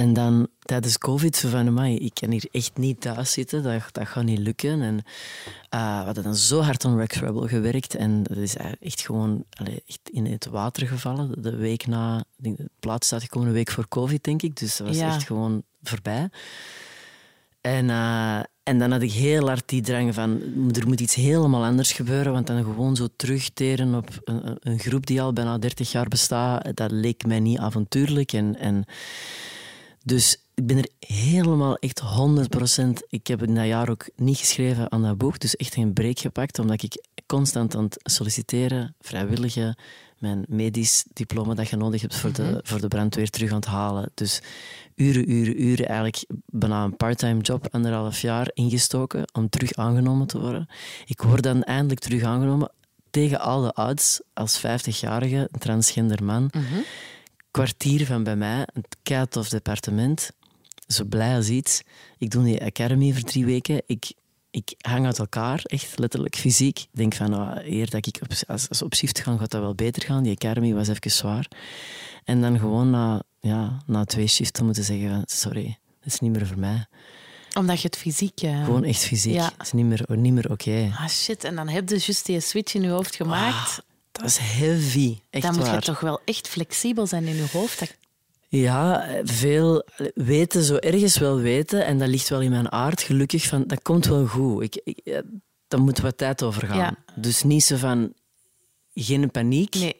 [0.00, 3.82] En dan tijdens COVID zo van, amai, ik kan hier echt niet thuis zitten, dat,
[3.92, 4.82] dat gaat niet lukken.
[4.82, 5.02] En
[5.68, 9.44] eh, we hadden dan zo hard aan Rex Rebel gewerkt en dat is echt gewoon
[9.50, 11.42] allee, echt in het water gevallen.
[11.42, 14.56] De week na, denk, de plaats is uitgekomen een week voor COVID, denk ik.
[14.56, 15.14] Dus dat was Ja.
[15.14, 16.28] echt gewoon voorbij.
[17.60, 20.40] En, eh, en dan had ik heel hard die drang van,
[20.72, 24.78] er moet iets helemaal anders gebeuren, want dan gewoon zo terugteren op een, een- een
[24.78, 28.32] groep die al bijna 30 jaar bestaat, dat leek mij niet avontuurlijk.
[28.32, 28.84] En, en
[30.04, 32.02] dus ik ben er helemaal echt
[32.80, 32.84] 100%.
[33.08, 36.18] Ik heb in dat jaar ook niet geschreven aan dat boek, dus echt geen break
[36.18, 39.76] gepakt, omdat ik constant aan het solliciteren, vrijwillige,
[40.18, 43.64] mijn medisch diploma dat je nodig hebt voor, de, voor de brandweer terug aan het
[43.64, 44.10] halen.
[44.14, 44.42] Dus
[44.94, 50.40] uren, uren, uren, eigenlijk bijna een part-time job, anderhalf jaar ingestoken om terug aangenomen te
[50.40, 50.68] worden.
[51.06, 52.72] Ik word dan eindelijk terug aangenomen
[53.10, 56.50] tegen alle odds als 50-jarige transgender man
[57.50, 60.30] kwartier van bij mij, een keitof departement.
[60.86, 61.82] Zo blij als iets.
[62.18, 63.82] Ik doe die academy voor drie weken.
[63.86, 64.12] Ik,
[64.50, 66.78] ik hang uit elkaar, echt letterlijk fysiek.
[66.78, 69.60] Ik denk van, nou, eer dat ik op, als, als op shift ga, gaat dat
[69.60, 70.22] wel beter gaan.
[70.22, 71.48] Die academy was even zwaar.
[72.24, 76.32] En dan gewoon na, ja, na twee shiften moeten zeggen, van, sorry, dat is niet
[76.32, 76.86] meer voor mij.
[77.58, 78.40] omdat je het fysiek...
[78.42, 79.32] eh, Gewoon echt fysiek.
[79.34, 79.44] Ja.
[79.56, 80.90] Het is niet meer, niet meer oké.
[80.98, 83.82] Ah shit, en dan heb je juist die switch in je hoofd gemaakt.
[84.12, 85.74] Dat is heavy, echt dan moet waar.
[85.74, 87.78] je toch wel echt flexibel zijn in je hoofd.
[87.78, 87.96] Dat-
[88.48, 91.84] Ja, veel weten, zo ergens wel weten.
[91.86, 93.46] En dat ligt wel in mijn aard, gelukkig.
[93.46, 94.62] Van, dat komt wel goed.
[94.62, 95.22] Ik, ik,
[95.68, 96.76] daar moet wat tijd over gaan.
[96.78, 96.96] Ja.
[97.16, 98.12] Dus niet zo van,
[98.94, 99.96] geen paniek, Nee.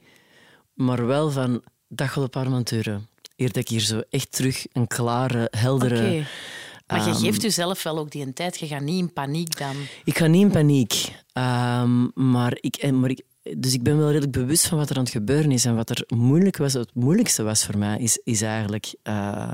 [0.75, 3.09] maar wel van, dat gaat een paar maanden duren.
[3.37, 5.97] Eer dat ik hier zo echt terug een klare, heldere...
[6.07, 6.27] Oké.
[6.87, 8.59] Maar je ehm, geeft jezelf wel ook die een tijd.
[8.59, 9.77] Je gaat niet in paniek dan.
[10.05, 11.13] Ik ga niet in paniek.
[11.33, 13.23] Ehm, maar ik, en- maar ik,
[13.57, 15.65] dus ik ben wel redelijk bewust van wat er aan het gebeuren is.
[15.65, 19.53] En wat er moeilijk was, het moeilijkste was voor mij, is, is eigenlijk eh,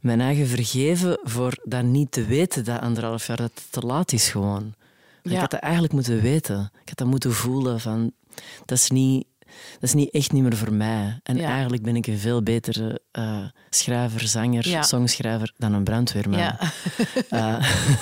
[0.00, 4.12] mijn eigen vergeven voor dat niet te weten dat anderhalf jaar dat het te laat
[4.12, 4.74] is gewoon.
[5.22, 6.70] Ik had dat eigenlijk moeten weten.
[6.82, 8.12] Ik had dat moeten voelen van,
[8.64, 9.26] dat is niet,
[9.72, 11.20] dat is niet echt niet meer voor mij.
[11.22, 11.48] En Ja.
[11.48, 14.82] eigenlijk ben ik een veel betere eh, schrijver, zanger, Ja.
[14.82, 16.38] songschrijver dan een brandweerman.
[16.38, 16.58] Ja.
[17.28, 17.38] Eh,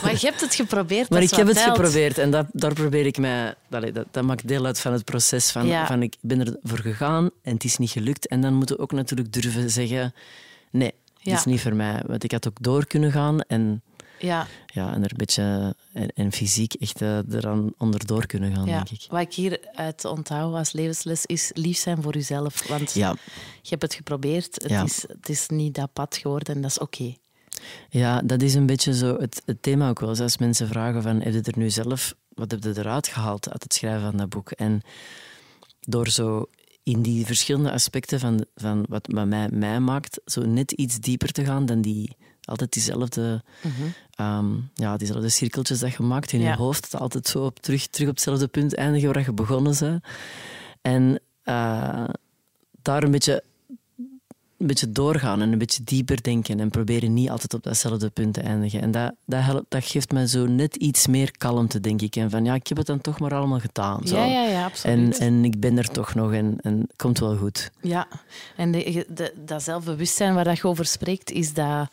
[0.03, 1.11] Maar je hebt het geprobeerd.
[1.11, 3.55] maar dat ik heb het geprobeerd en dat, daar probeer ik mij...
[3.69, 7.53] dat, dat maakt deel uit van het proces van, van ik ben ervoor gegaan en
[7.55, 8.27] het is niet gelukt.
[8.27, 10.15] En dan moeten we ook natuurlijk durven zeggen,
[10.71, 11.35] nee, Ja.
[11.37, 12.03] is niet voor mij.
[12.07, 13.83] Want ik had ook door kunnen gaan en,
[14.21, 18.67] Ja, ja, en er een beetje en, en fysiek echt eh, eraan onderdoor kunnen gaan,
[18.67, 18.77] ja.
[18.77, 19.07] denk ik.
[19.11, 22.69] Wat ik hieruit onthoud als levensles is lief zijn voor jezelf.
[22.69, 23.17] Want Ja,
[23.63, 24.63] je hebt het geprobeerd.
[24.63, 27.15] Het, is, het is niet dat pad geworden en dat is oké.
[27.91, 30.17] ja, dat is een beetje zo het, het thema ook wel.
[30.17, 32.15] Als mensen vragen van, heb je er nu zelf...
[32.35, 34.51] Wat heb je eruit gehaald uit het schrijven van dat boek?
[34.51, 34.83] En
[35.81, 36.47] door zo
[36.83, 41.33] in die verschillende aspecten van, van wat, wat mij, mij maakt, zo net iets dieper
[41.33, 42.17] te gaan dan die
[42.51, 43.43] altijd diezelfde,
[44.15, 46.51] ehm, ja, diezelfde cirkeltjes dat je maakt in Ja.
[46.51, 46.95] je hoofd.
[46.99, 50.05] Altijd zo op, terug, terug op hetzelfde punt eindigen waar je begonnen bent.
[50.83, 52.05] En eh,
[52.83, 53.43] daar een beetje,
[54.59, 58.35] een beetje doorgaan en een beetje dieper denken en proberen niet altijd op datzelfde punt
[58.35, 58.81] te eindigen.
[58.81, 62.17] En dat, dat, helpt, dat geeft mij zo net iets meer kalmte, denk ik.
[62.17, 64.07] En van ja, ik heb het dan toch maar allemaal gedaan.
[64.07, 64.17] Zo.
[64.17, 65.19] Ja, ja, ja, En, absoluut.
[65.19, 67.71] en ik ben er toch nog en, en het komt wel goed.
[67.81, 68.09] Ja,
[68.57, 71.89] en de, de, dat zelfbewustzijn waar dat je over spreekt, is dat,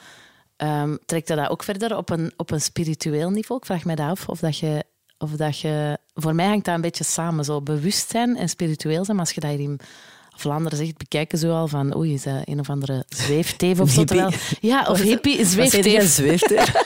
[0.58, 3.62] ehm, trekt dat ook verder op een, op een spiritueel niveau?
[3.62, 4.84] Ik vraag me dat af of dat je.
[5.20, 9.18] Of dat je, voor mij hangt dat een beetje samen, zo bewustzijn en spiritueel zijn.
[9.18, 9.80] Maar als je dat hierin
[10.36, 14.04] Vlaanderen zegt, bekijken zo al van oei, is dat een of andere zweefteef of zo.
[14.04, 16.10] Terwijl, ja, of hippie, zweefteef.
[16.10, 16.74] zweefteef?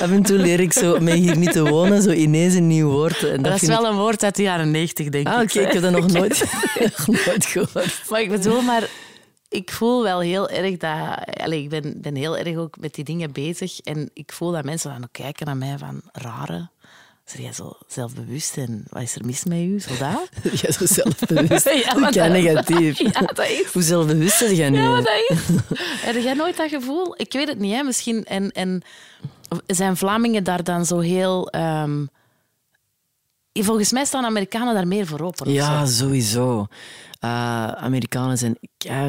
[0.00, 2.90] Af en toe leer ik zo, mee hier niet te wonen, zo ineens een nieuw
[2.90, 3.22] woord.
[3.22, 5.32] En dat, Dat is wel een woord uit de jaren negentig, denk ik...
[5.32, 5.50] Ah, ik.
[5.50, 6.44] oké, ik heb dat nog nooit,
[7.06, 8.02] nog nooit gehoord.
[8.08, 8.88] Maar ik bedoel, maar
[9.52, 11.36] ik voel wel heel erg dat...
[11.42, 13.80] Allee, ik ben, ben heel erg ook met die dingen bezig.
[13.80, 16.00] En ik voel dat mensen dan ook kijken naar mij van...
[16.12, 16.68] Rare,
[17.24, 19.80] zijn jij zo zelfbewust en wat is er mis met u?
[19.80, 20.28] Zo dat?
[20.60, 21.70] Jij zo zelfbewust.
[21.84, 22.98] Ja, maar dat- negatief.
[23.12, 23.66] Ja, dat is...
[23.72, 24.78] Hoe zelfbewust ben jij nu?
[24.82, 25.38] Ja, maar dat is...
[26.00, 27.14] Heb jij nooit dat gevoel?
[27.16, 27.82] Ik weet het niet, hè.
[27.82, 28.24] Misschien...
[28.24, 28.82] En, en
[29.66, 31.48] zijn Vlamingen daar dan zo heel...
[31.50, 32.04] ehm,
[33.52, 35.52] Volgens mij staan Amerikanen daar meer voor open.
[35.52, 36.04] Ja, zo.
[36.04, 36.66] sowieso.
[37.20, 38.56] Eh, Amerikanen zijn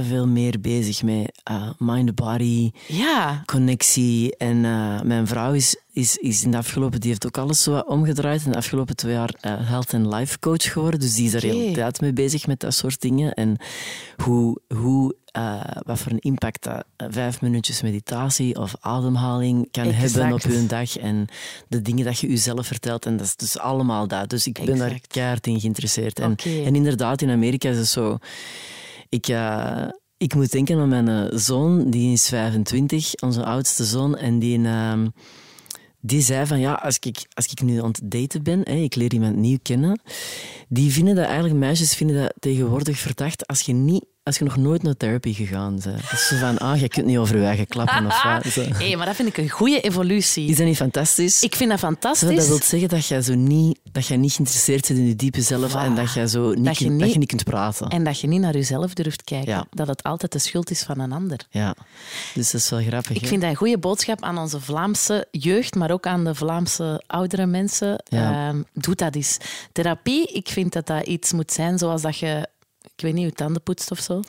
[0.08, 3.42] veel meer bezig met eh, mind-body, Ja.
[3.46, 4.38] connectie.
[4.38, 7.00] En eh, mijn vrouw is, is, is in de afgelopen...
[7.00, 8.46] Die heeft ook alles zo omgedraaid.
[8.46, 11.00] In de afgelopen twee jaar health and life coach geworden.
[11.00, 13.34] Dus die is er heel de tijd mee bezig met dat soort dingen.
[13.34, 13.58] En
[14.24, 14.62] hoe...
[14.76, 20.14] hoe eh, wat voor een impact dat eh, vijf minuutjes meditatie of ademhaling kan Exact.
[20.14, 20.98] hebben op je dag.
[20.98, 21.28] En
[21.68, 23.06] de dingen dat je jezelf vertelt.
[23.06, 24.30] En dat is dus allemaal dat.
[24.30, 26.20] Dus ik ben daar keihard in geïnteresseerd.
[26.20, 28.18] En, en inderdaad, in Amerika is het zo...
[29.10, 34.18] Ik, eh, ik moet denken aan mijn zoon, die is 25, onze oudste zoon.
[34.18, 35.08] En die, ehm,
[36.00, 38.96] die zei van, ja, als ik, als ik nu aan het daten ben, hè, ik
[38.96, 40.02] leer iemand nieuw kennen,
[40.68, 44.58] die vinden dat eigenlijk, meisjes vinden dat tegenwoordig verdacht als je, niet, als je nog
[44.58, 45.84] nooit naar therapie gegaan bent.
[46.02, 48.44] Dat is van, ah, je kunt niet over je eigen klappen of wat.
[48.78, 50.48] Hé, maar dat vind ik een goede evolutie.
[50.48, 51.44] Is dat niet fantastisch?
[51.44, 52.36] Ik vind dat fantastisch.
[52.36, 55.42] dat wil zeggen dat jij zo niet, dat jij niet geïnteresseerd bent in je diepe
[55.42, 57.88] zelf en dat, jij zo niet, Dat je dat niet- je niet kunt praten.
[57.88, 59.50] En dat je niet naar jezelf durft kijken.
[59.54, 59.66] Ja.
[59.70, 61.40] Dat het altijd de schuld is van een ander.
[61.50, 61.76] Ja,
[62.34, 63.16] dus dat is wel grappig.
[63.16, 67.04] Ik vind dat een goede boodschap aan onze Vlaamse jeugd, maar ook aan de Vlaamse
[67.08, 68.04] oudere mensen.
[68.10, 68.48] Ja.
[68.50, 69.38] Ehm, doe dat eens.
[69.72, 72.48] Therapie, ik vind dat dat iets moet zijn zoals dat je,
[72.96, 74.20] ik weet niet, je tanden poetst of zo.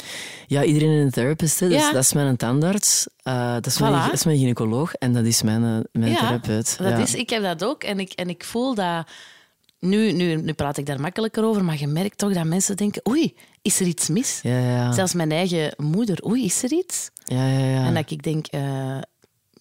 [0.46, 1.60] Ja, iedereen is een therapist.
[1.60, 1.68] Hè.
[1.68, 5.24] Dus dat is mijn tandarts, eh, dat, is mijn, dat is mijn gynaecoloog en dat
[5.24, 6.76] is mijn, eh, mijn ja, therapeut.
[6.78, 6.98] Dat ja.
[6.98, 9.06] is, ik heb dat ook en ik, en ik voel dat...
[9.78, 13.08] Nu, nu, nu praat ik daar makkelijker over, maar je merkt toch dat mensen denken
[13.08, 14.40] oei, is er iets mis?
[14.90, 17.10] Zelfs mijn eigen moeder, oei, is er iets?
[17.24, 17.86] ja, ja, ja.
[17.86, 18.98] En dat ik denk, eh,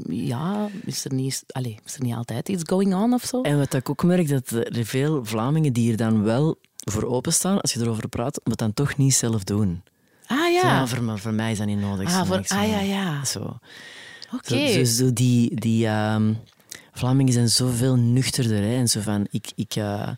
[0.09, 3.41] ja, is er, niet, allez, is er niet altijd iets going on of zo?
[3.41, 7.61] En wat ik ook merk, dat er veel Vlamingen die er dan wel voor openstaan,
[7.61, 9.83] als je erover praat, maar dan toch niet zelf doen.
[10.27, 12.07] Ah Zo, ja, voor, maar voor mij is dat niet nodig.
[12.09, 13.25] Ah, Zo, voor- zo- ah, ja, ja.
[13.25, 13.57] Zo.
[14.33, 14.67] oké.
[14.71, 16.33] Zo, zo, die die ehm,
[16.91, 18.61] Vlamingen zijn zoveel nuchterder.
[18.61, 20.09] Hè, en zo van, ik, ik, eh,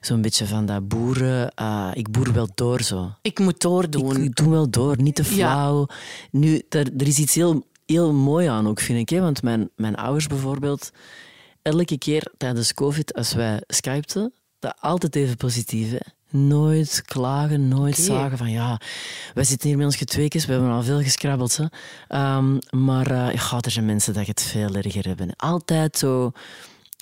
[0.00, 3.12] zo'n beetje van dat boeren, ah, ik boer wel door zo.
[3.22, 4.16] Ik moet doordoen.
[4.16, 5.28] Ik, ik doe wel door, niet te Ja.
[5.28, 5.86] flauw.
[6.30, 9.08] Nu, er, er is iets heel, heel mooi aan ook, vind ik.
[9.08, 9.20] Hè?
[9.20, 10.90] Want mijn, mijn ouders bijvoorbeeld,
[11.62, 14.32] elke keer tijdens COVID, als wij skypten,
[14.64, 15.90] dat altijd even positief.
[15.90, 15.98] Hè?
[16.38, 18.80] Nooit klagen, nooit zagen van ja,
[19.34, 21.56] wij zitten hier met ons getweekjes, we hebben al veel geskrabbeld.
[21.56, 21.64] Hè?
[22.08, 25.36] Ehm, maar eh, ja, er zijn mensen die het veel erger hebben.
[25.36, 26.32] Altijd zo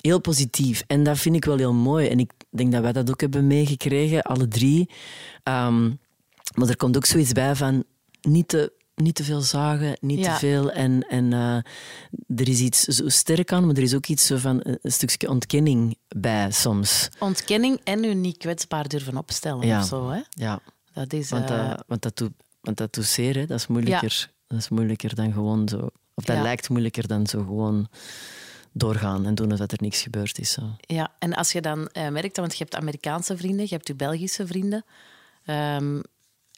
[0.01, 0.83] heel positief.
[0.87, 2.09] En dat vind ik wel heel mooi.
[2.09, 4.91] En ik denk dat wij dat ook hebben meegekregen, alle drie.
[5.43, 5.91] Ehm,
[6.55, 7.85] maar er komt ook zoiets bij van
[8.21, 10.33] niet te, niet te veel zagen, niet Ja.
[10.33, 10.71] te veel.
[10.71, 11.57] En, en eh,
[12.41, 15.29] er is iets zo sterk aan, maar er is ook iets zo van een, stukje
[15.29, 17.09] ontkenning bij soms.
[17.19, 19.81] Ontkenning en u niet kwetsbaar durven opstellen Ja.
[19.81, 20.09] of zo.
[20.11, 20.21] Hè?
[20.31, 20.61] Ja,
[20.93, 21.31] Dat is...
[21.31, 23.47] want, eh, dat, want, dat, doet, want dat doet zeer, hè.
[23.47, 24.31] dat is moeilijker.
[24.47, 25.89] Dat is moeilijker dan gewoon zo.
[26.15, 27.89] Of dat lijkt moeilijker dan zo gewoon
[28.73, 30.53] doorgaan en doen alsof er niks gebeurd is.
[30.53, 30.63] Zo.
[30.81, 33.95] Ja, en als je dan eh, merkt, want je hebt Amerikaanse vrienden, je hebt je
[33.95, 34.85] Belgische vrienden,
[35.45, 36.01] ehm,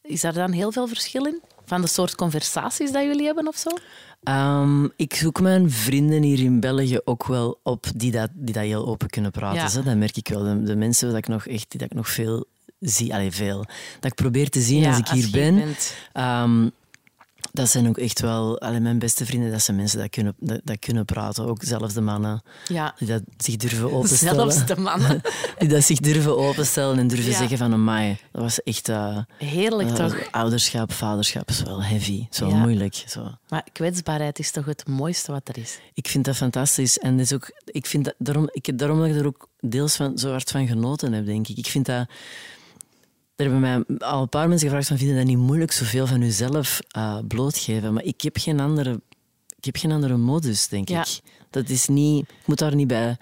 [0.03, 1.43] is daar dan heel veel verschil in?
[1.65, 3.71] Van de soort conversaties dat jullie hebben of zo?
[4.23, 8.63] Ehm, ik zoek mijn vrienden hier in België ook wel op die dat, die dat
[8.63, 9.61] heel open kunnen praten.
[9.61, 9.69] Ja.
[9.69, 9.83] Zo.
[9.83, 10.43] Dat merk ik wel.
[10.43, 12.45] De, de mensen dat ik nog echt die dat ik nog veel
[12.81, 13.59] zie, allee, veel,
[14.01, 15.55] dat ik probeer te zien als ik hier ben.
[15.55, 15.95] bent.
[17.55, 19.51] Dat zijn ook echt wel allee, mijn beste vrienden.
[19.51, 21.47] Dat zijn mensen dat kunnen, dat, dat kunnen praten.
[21.47, 24.51] Ook zelfs de mannen Ja, die dat zich durven openstellen.
[24.53, 25.21] zelfs de mannen.
[25.59, 27.37] Die dat zich durven openstellen en durven Ja.
[27.39, 28.89] zeggen van amai, dat was echt...
[28.89, 30.31] eh, Heerlijk eh, toch?
[30.31, 32.27] ouderschap, vaderschap is wel heavy.
[32.31, 32.57] Zo Ja.
[32.57, 33.03] moeilijk.
[33.07, 33.31] Zo.
[33.49, 35.79] Maar kwetsbaarheid is toch het mooiste wat er is?
[35.95, 36.99] Ik vind dat fantastisch.
[36.99, 40.19] En is ook, ik vind dat, daarom, ik, daarom dat ik er ook deels van,
[40.19, 41.57] zo hard van genoten heb, denk ik.
[41.59, 42.09] Ik vind dat...
[43.37, 46.07] Er hebben mij al een paar mensen gevraagd van, vind je dat niet moeilijk zoveel
[46.07, 47.93] van jezelf eh, blootgeven?
[47.95, 49.01] Maar ik heb geen andere,
[49.57, 51.01] ik heb geen andere modus, denk Ja.
[51.01, 51.21] ik.
[51.51, 52.29] Dat is niet...
[52.29, 53.17] Ik moet daar niet bij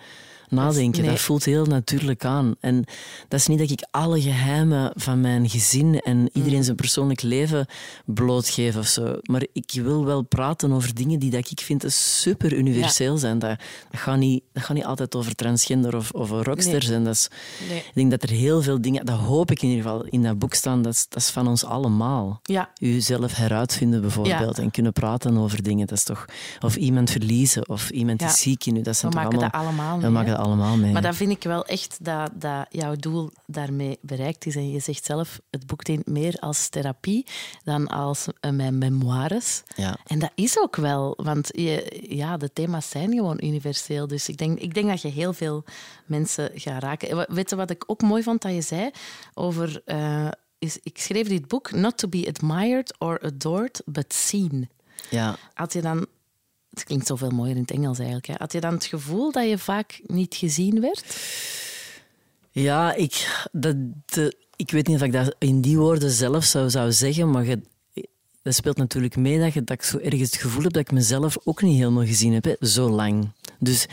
[0.53, 1.05] nadenken.
[1.05, 2.55] Dat, voelt heel natuurlijk aan.
[2.61, 2.85] En
[3.29, 6.65] dat is niet dat ik alle geheimen van mijn gezin en iedereen mm.
[6.65, 7.67] zijn persoonlijk leven
[8.05, 9.19] blootgeef of zo.
[9.23, 13.39] Maar ik wil wel praten over dingen die dat ik vind super universeel zijn.
[13.39, 13.59] Dat,
[13.91, 16.89] dat, gaat niet, dat gaat niet altijd over transgender of over rocksters.
[16.89, 17.03] Nee.
[17.03, 17.29] dat is,
[17.69, 17.79] nee.
[17.79, 20.39] Ik denk dat er heel veel dingen, dat hoop ik in ieder geval, in dat
[20.39, 22.41] boek staan, dat is, dat is van ons allemaal.
[22.43, 22.71] Ja.
[22.81, 25.87] Uzelf heruitvinden bijvoorbeeld en kunnen praten over dingen.
[25.87, 26.25] Dat is toch,
[26.61, 28.83] of iemand verliezen of iemand is ziek in u.
[28.83, 30.07] Dat zijn we maken allemaal, dat allemaal mee.
[30.07, 30.93] We maken dat allemaal mee.
[30.93, 34.57] Maar dat vind ik wel echt dat, dat jouw doel daarmee bereikt is.
[34.57, 37.27] En je zegt zelf, het boek dient meer als therapie
[37.65, 39.63] dan als uh, mijn memoires.
[39.77, 39.97] Ja.
[40.07, 44.07] En dat is ook wel, want je, ja, de thema's zijn gewoon universeel.
[44.07, 45.65] Dus ik denk, ik denk dat je heel veel
[46.07, 47.35] mensen gaat raken.
[47.35, 48.91] Weet je wat ik ook mooi vond dat je zei
[49.35, 49.83] over...
[49.87, 50.29] Uh,
[50.59, 54.71] is, ik schreef dit boek, not to be admired or adored, but seen.
[55.11, 55.37] Ja.
[55.55, 56.07] Had je dan
[56.75, 58.27] het klinkt zoveel mooier in het Engels eigenlijk.
[58.27, 58.35] Hè.
[58.39, 61.17] Had je dan het gevoel dat je vaak niet gezien werd?
[62.51, 66.71] Ja, ik, dat, de, ik weet niet of ik dat in die woorden zelf zou,
[66.71, 67.61] zou zeggen, maar je,
[68.43, 70.93] dat speelt natuurlijk mee dat, je, dat ik zo ergens het gevoel heb dat ik
[70.93, 73.31] mezelf ook niet helemaal gezien heb, hè, zo lang.
[73.59, 73.87] Dus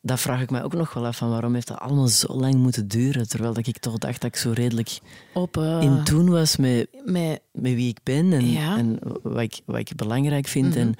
[0.00, 2.54] dat vraag ik mij ook nog wel af, van waarom heeft dat allemaal zo lang
[2.54, 4.98] moeten duren, terwijl dat ik toch dacht dat ik zo redelijk
[5.32, 5.80] Open.
[5.82, 9.96] in toen was met, met, met wie ik ben en, en wat, ik, wat ik
[9.96, 10.68] belangrijk vind.
[10.68, 10.78] Mhm.
[10.78, 10.94] en,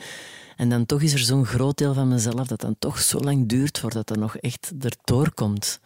[0.56, 3.48] en dan toch is er zo'n groot deel van mezelf dat dan toch zo lang
[3.48, 5.80] duurt voordat dat nog echt erdoor komt.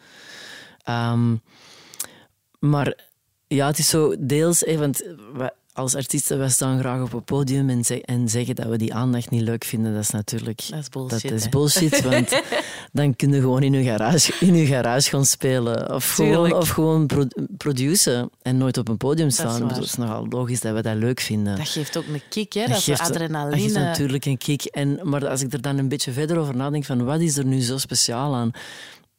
[0.83, 1.35] Ehm,
[2.59, 3.09] maar
[3.47, 4.63] ja, het is zo deels...
[4.63, 5.03] want
[5.73, 9.29] als artiesten, wij staan graag op het podium en, en, zeggen dat we die aandacht
[9.29, 9.93] niet leuk vinden.
[9.93, 10.61] Dat is natuurlijk...
[10.69, 11.21] Dat is bullshit.
[11.21, 12.41] Dat is bullshit, want
[12.91, 15.93] dan kun je gewoon in je garage, in je garage gaan spelen.
[15.93, 17.09] Of gewoon, of gewoon
[17.57, 19.59] produceren en nooit op een podium staan.
[19.59, 21.57] Dat is, dat is, nogal logisch dat we dat leuk vinden.
[21.57, 22.61] Dat geeft ook een kick, hè?
[22.61, 23.51] Dat, dat geeft, adrenaline.
[23.51, 24.63] Dat geeft natuurlijk een kick.
[24.63, 27.45] En, maar als ik er dan een beetje verder over nadenk van wat is er
[27.45, 28.51] nu zo speciaal aan,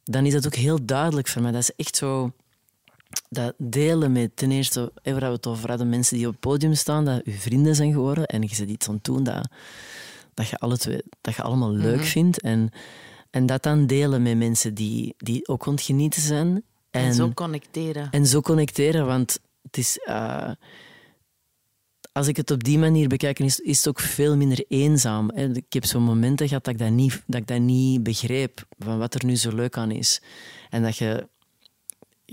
[0.03, 1.51] dan is dat ook heel duidelijk voor mij.
[1.51, 2.31] Dat is echt zo
[3.29, 6.73] dat delen met ten eerste, waar we het over hadden, mensen die op het podium
[6.73, 9.47] staan, dat je vrienden zijn geworden en je zit iets aan het doen dat,
[10.33, 12.05] dat, je, alle twee, dat je allemaal leuk mhm.
[12.05, 12.41] vindt.
[12.41, 12.71] En,
[13.29, 16.63] en dat dan delen met mensen die, die ook ontgenieten zijn.
[16.91, 18.07] En, zo connecteren.
[18.11, 19.99] En zo connecteren, want het is...
[20.05, 20.51] Uh,
[22.11, 25.31] als ik het op die manier bekijk, is, is het ook veel minder eenzaam.
[25.31, 28.97] Ik heb zo'n momenten gehad dat ik dat, niet, dat ik dat niet begreep, van
[28.97, 30.21] wat er nu zo leuk aan is.
[30.69, 31.27] En dat je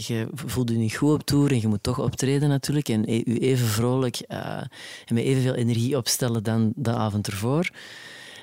[0.06, 2.88] je voelt je niet goed op tour en je moet toch optreden natuurlijk.
[2.88, 4.56] En je even vrolijk uh,
[5.06, 7.70] en met evenveel energie opstellen dan de avond ervoor.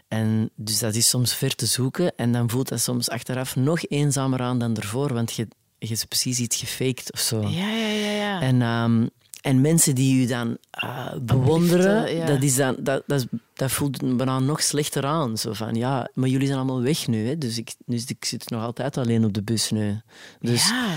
[0.08, 2.16] En dus dat is soms ver te zoeken.
[2.16, 5.14] En dan voelt dat soms achteraf nog eenzamer aan dan ervoor.
[5.14, 7.42] Want je, je is precies iets gefaked of zo.
[7.42, 8.12] Ja, ja, ja.
[8.12, 8.42] ja.
[8.42, 9.10] En, um,
[9.42, 14.40] en mensen die je dan uh, bewonderen, dat, is dan, dat, dat, dat voelt bijna
[14.40, 15.38] nog slechter aan.
[15.38, 17.28] Zo van, ja, maar jullie zijn allemaal weg nu.
[17.28, 17.38] Hè?
[17.38, 20.02] Dus, ik, dus ik zit nog altijd alleen op de bus nu.
[20.40, 20.96] Dus, ja.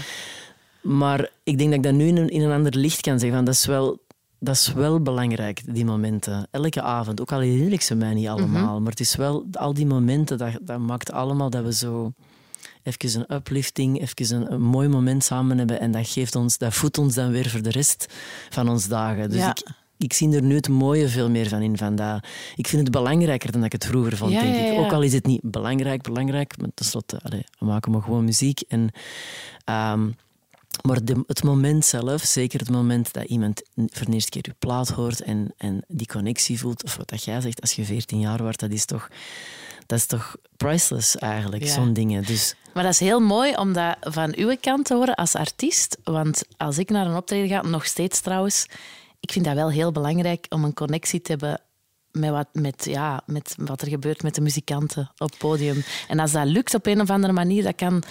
[0.82, 3.36] Maar ik denk dat ik dat nu in een, in een ander licht kan zeggen.
[3.36, 3.98] Van, dat, is wel,
[4.38, 6.48] dat is wel belangrijk, die momenten.
[6.50, 7.20] Elke avond.
[7.20, 8.72] Ook al herinner ik ze mij niet allemaal.
[8.74, 8.82] Mhm.
[8.82, 12.12] Maar het is wel, al die momenten, dat, dat maakt allemaal dat we zo
[12.82, 15.80] even een uplifting, even een, mooi moment samen hebben.
[15.80, 18.06] En dat, geeft ons, dat voedt ons dan weer voor de rest
[18.50, 19.30] van ons dagen.
[19.30, 19.62] Dus ik,
[19.98, 21.76] ik zie er nu het mooie veel meer van in.
[21.78, 22.26] Van dat.
[22.56, 24.78] Ik vind het belangrijker dan ik het vroeger vond, denk ik.
[24.78, 26.58] Ook al is het niet belangrijk, belangrijk.
[26.58, 28.60] Maar tenslotte, allee, we maken maar gewoon muziek.
[28.68, 28.90] En...
[29.64, 30.14] Um,
[30.82, 34.88] maar het moment zelf, zeker het moment dat iemand voor de eerste keer je plaat
[34.88, 38.42] hoort en, en die connectie voelt, of wat dat jij zegt als je 14 jaar
[38.42, 39.08] wordt, dat is toch,
[39.86, 42.24] dat is toch priceless eigenlijk, zo'n dingen.
[42.24, 42.54] Dus...
[42.74, 45.98] Maar dat is heel mooi om dat van uw kant te horen als artiest.
[46.04, 48.66] Want als ik naar een optreden ga, nog steeds trouwens,
[49.20, 51.60] ik vind dat wel heel belangrijk om een connectie te hebben
[52.12, 55.84] met wat, met, ja, met wat er gebeurt met de muzikanten op het podium.
[56.08, 58.02] En als dat lukt op een of andere manier, dat kan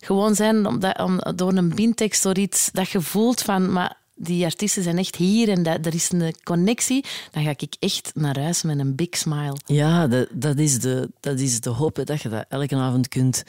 [0.00, 3.72] gewoon zijn omdat, om, door een bintekst door iets dat je voelt van...
[3.72, 7.76] Maar die artiesten zijn echt hier en dat, er is een connectie, dan ga ik
[7.78, 9.56] echt naar huis met een big smile.
[9.66, 13.42] Ja, dat, dat, is, de, dat is de hoop, dat je dat elke avond kunt,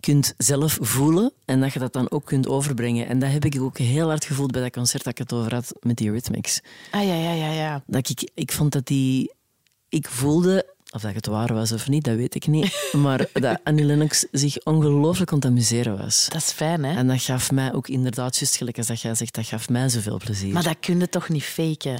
[0.00, 3.08] kunt zelf voelen en dat je dat dan ook kunt overbrengen.
[3.08, 5.54] En dat heb ik ook heel hard gevoeld bij dat concert dat ik het over
[5.54, 6.60] had met die Rhythmics.
[6.90, 7.50] Ah ja, ja, ja.
[7.50, 7.82] ja.
[7.86, 9.34] Dat ik, ik vond dat die...
[9.88, 12.88] Ik voelde of dat het waar was of niet, dat weet ik niet.
[12.92, 16.26] Maar dat Annie Lennox zich ongelooflijk aan het amuseren was.
[16.28, 16.96] Dat is fijn, hè?
[16.96, 19.88] En dat gaf mij ook inderdaad, juist gelijk als dat jij zegt, dat gaf mij
[19.88, 20.52] zoveel plezier.
[20.52, 21.98] Maar dat kun je toch niet faken?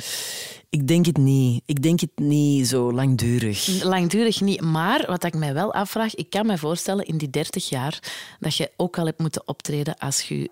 [0.71, 1.63] Ik denk het niet.
[1.67, 3.83] Ik denk het niet zo langdurig.
[3.83, 4.61] Langdurig niet.
[4.61, 7.99] Maar wat ik mij wel afvraag, ik kan me voorstellen in die 30 jaar
[8.41, 10.51] dat je ook al hebt moeten optreden als je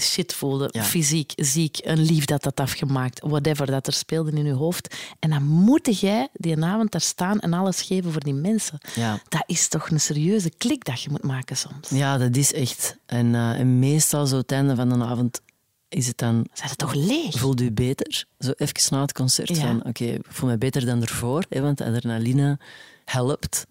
[0.00, 0.70] shit voelde.
[0.82, 4.96] Fysiek, ziek, een lief dat dat afgemaakt, whatever dat er speelde in je hoofd.
[5.18, 8.78] En dan moet jij die avond daar staan en alles geven voor die mensen.
[8.94, 9.20] Ja.
[9.28, 11.88] Dat is toch een serieuze klik dat je moet maken soms.
[11.88, 12.96] Ja, dat is echt.
[13.06, 15.40] En, uh, en meestal zo het einde van de avond
[15.88, 16.46] is het dan...
[16.52, 17.38] Zijn het toch leeg?
[17.38, 18.24] Voelt u beter?
[18.38, 21.80] Zo even na het concert van, oké, ik voel me beter dan ervoor, hè, want
[21.80, 22.58] adrenaline
[23.04, 23.66] helpt.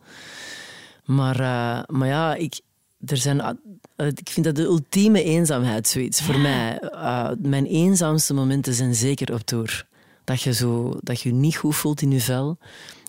[1.03, 2.59] Maar, uh, maar ja, ik,
[3.05, 3.59] er zijn,
[3.95, 6.81] ik vind dat de ultieme eenzaamheid zoiets voor mij.
[6.93, 9.87] Uh, mijn eenzaamste momenten zijn zeker op tour.
[10.23, 12.57] Dat je, zo, dat je niet goed voelt in je vel.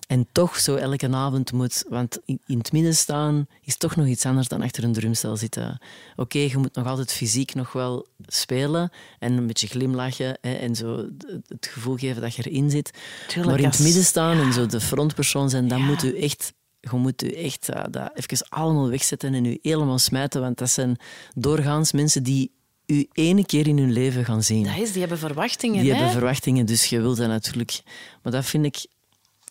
[0.07, 1.83] En toch zo elke avond moet...
[1.89, 5.79] Want in, het midden staan is toch nog iets anders dan achter een drumstel zitten.
[6.15, 10.75] Oké, je moet nog altijd fysiek nog wel spelen en een beetje glimlachen hè, en
[10.75, 11.07] zo
[11.47, 12.91] het gevoel geven dat je erin zit.
[13.27, 16.53] Tuurlijk, maar in het midden staan en zo de frontpersoon zijn, dan moet je echt
[16.79, 20.69] je moet je echt uh, dat even allemaal wegzetten en je helemaal smijten, want dat
[20.69, 20.97] zijn
[21.35, 22.51] doorgaans mensen die
[22.85, 24.63] u ene keer in hun leven gaan zien.
[24.63, 25.81] Dat is, die hebben verwachtingen.
[25.81, 25.95] Die hè?
[25.95, 27.81] hebben verwachtingen, dus je wilt dat natuurlijk...
[28.23, 28.85] Maar dat vind ik...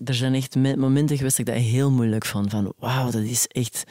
[0.04, 2.50] Er zijn echt momenten geweest dat ik dat heel moeilijk vond.
[2.50, 3.84] Van wauw, dat is echt...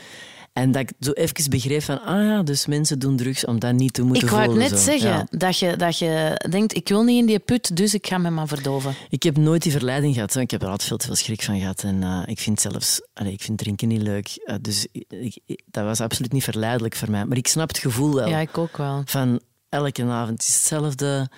[0.56, 3.74] En dat ik zo even begreep van, ah ja, dus mensen doen drugs om dat
[3.74, 4.46] niet te moeten voelen.
[4.46, 4.92] Ik wou het net zo.
[4.92, 5.28] zeggen, ja.
[5.30, 8.30] dat, je, dat je denkt, ik wil niet in die put, dus ik ga me
[8.30, 8.94] maar verdoven.
[9.10, 10.34] Ik heb nooit die verleiding gehad.
[10.34, 10.42] Hè.
[10.42, 11.84] Ik heb er altijd veel te veel schrik van gehad.
[11.84, 14.44] En uh, ik vind zelfs, allez, ik vind drinken niet leuk.
[14.46, 17.26] Uh, dus ik, ik, dat was absoluut niet verleidelijk voor mij.
[17.26, 18.28] Maar ik snap het gevoel wel.
[18.28, 19.02] Ja, ik ook wel.
[19.06, 19.40] Van
[19.70, 21.30] elke avond is hetzelfde.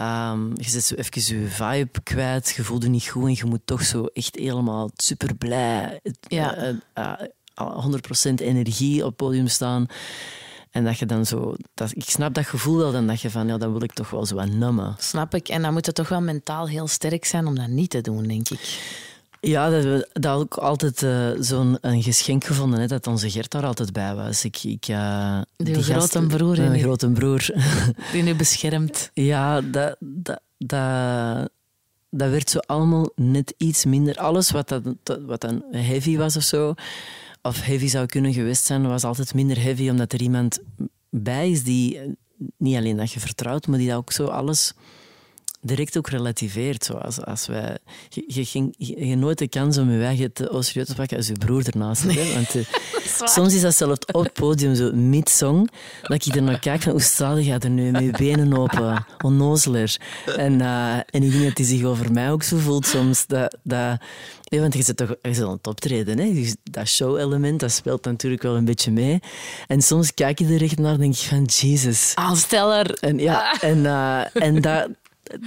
[0.00, 3.44] Um, je zet zo even je vibe kwijt, je voelt je niet goed en je
[3.44, 6.00] moet toch zo echt helemaal super blij.
[6.20, 6.74] Ja.
[6.94, 7.12] Uh,
[8.30, 9.86] 100% energie op het podium staan.
[10.70, 11.54] En dat je dan zo...
[11.74, 14.10] Dat, ik snap dat gevoel wel, dan dat je van, ja, dat wil ik toch
[14.10, 14.94] wel zo wat nummen.
[14.98, 15.48] Snap ik.
[15.48, 18.22] En dan moet het toch wel mentaal heel sterk zijn om dat niet te doen,
[18.26, 18.78] denk ik.
[19.40, 23.50] Ja, dat we dat ook altijd uh, zo'n een geschenk gevonden, hè, dat onze Gert
[23.50, 24.44] daar altijd bij was.
[24.44, 26.58] Ik, ik, uh, die, die grote gast, broer.
[26.58, 27.50] Een grote broer.
[28.12, 29.10] Die nu beschermt.
[29.14, 31.50] Ja, dat, dat, dat,
[32.10, 34.16] dat werd zo allemaal net iets minder.
[34.16, 34.82] Alles wat, dat,
[35.26, 36.74] wat dan heavy was of zo,
[37.42, 40.58] of heavy zou kunnen geweest zijn, was altijd minder heavy, omdat er iemand
[41.10, 42.00] bij is die
[42.56, 44.74] niet alleen dat je vertrouwt, maar die dat ook zo alles
[45.60, 46.84] direct ook relativeert.
[46.84, 50.56] Zoals als wij, je, je, ging, je, je nooit de kans om je eigen te
[50.58, 52.32] serieus te pakken als je broer ernaast zit.
[52.34, 52.62] Want, uh,
[53.04, 55.68] is soms is dat zelfs op het podium, zo mid-song,
[56.02, 59.06] dat ik er naar kijk van hoe stadig gaat er nu met je benen open,
[59.24, 59.96] onnozeler.
[60.36, 63.26] En, uh, en ik denk dat hij zich over mij ook zo voelt soms.
[63.26, 64.00] Dat, dat,
[64.48, 66.18] nee, want je zit toch je zit aan het optreden.
[66.18, 66.32] Hè?
[66.32, 69.20] Dus dat show-element, dat speelt natuurlijk wel een beetje mee.
[69.66, 72.12] En soms kijk je er echt naar en denk je van, Jesus.
[72.14, 72.98] Aansteller.
[73.00, 74.88] En, ja, en, uh, en dat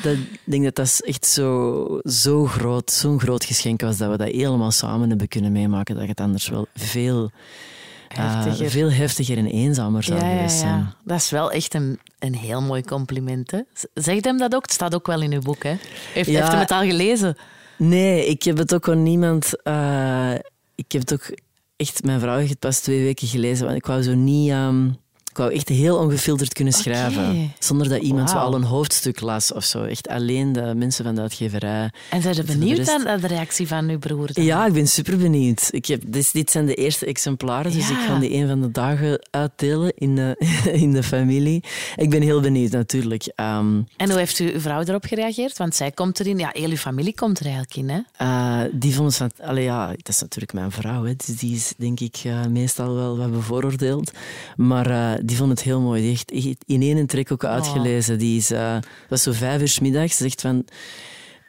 [0.01, 4.17] dat, ik denk dat dat echt zo, zo groot, zo'n groot geschenk was dat we
[4.17, 5.95] dat helemaal samen hebben kunnen meemaken.
[5.95, 7.31] Dat het anders wel veel
[8.07, 10.71] heftiger, uh, veel heftiger en eenzamer zou ja, geweest zijn.
[10.71, 10.95] Ja, ja.
[11.03, 13.51] Dat is wel echt een, een heel mooi compliment.
[13.51, 13.59] Hè?
[13.93, 14.61] Zegt hem dat ook?
[14.61, 15.63] Het staat ook wel in uw boek.
[15.63, 15.75] Hè?
[16.13, 17.38] Heeft, heeft hem het al gelezen?
[17.77, 19.51] Nee, ik heb het ook aan niemand.
[19.63, 20.34] Uh,
[20.75, 21.38] ik heb het ook
[21.75, 22.03] echt.
[22.03, 23.65] Mijn vrouw heeft het pas twee weken gelezen.
[23.65, 24.51] Want ik wou zo niet.
[24.51, 25.01] Um,
[25.34, 27.29] ik wou echt heel ongefilterd kunnen schrijven.
[27.29, 27.51] Okay.
[27.59, 28.39] Zonder dat iemand wow.
[28.39, 29.84] zo al een hoofdstuk las of zo.
[29.84, 31.91] Echt alleen de mensen van de uitgeverij.
[32.09, 33.03] En zijn ze benieuwd rest...
[33.03, 34.34] naar de reactie van uw broer?
[34.34, 34.43] Dan?
[34.43, 35.67] Ja, ik ben super benieuwd.
[35.71, 37.99] Ik heb, dit, dit zijn de eerste exemplaren, dus ja.
[37.99, 40.36] ik ga die een van de dagen uitdelen in de,
[40.84, 41.63] in de familie.
[41.95, 43.23] Ik ben heel benieuwd, natuurlijk.
[43.36, 45.57] Um, en hoe heeft uw vrouw erop gereageerd?
[45.57, 47.99] Want zij komt erin, ja, heel uw familie komt er eigenlijk in, hè?
[48.21, 51.55] Uh, die vond het van, allee, ja, dat is natuurlijk mijn vrouw, hè, dus die
[51.55, 54.11] is denk ik uh, meestal wel wat bevooroordeeld.
[54.55, 56.01] Maar uh, die vond het heel mooi.
[56.01, 58.17] Die heeft in één trek ook uitgelezen.
[58.17, 58.78] Die is, uh,
[59.09, 60.17] was zo vijf uur middags.
[60.17, 60.65] Ze zegt van,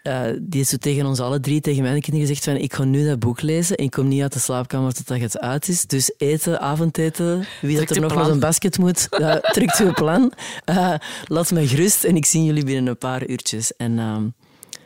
[0.03, 2.85] uh, die is zo tegen ons alle drie, tegen mijn kinderen gezegd van ik ga
[2.85, 5.87] nu dat boek lezen en ik kom niet uit de slaapkamer totdat het uit is.
[5.87, 10.33] Dus eten, avondeten, wie dat er nog naar een basket moet, uh, trekt uw plan.
[10.70, 10.95] Uh,
[11.27, 13.77] laat mij gerust en ik zie jullie binnen een paar uurtjes.
[13.77, 14.16] En uh,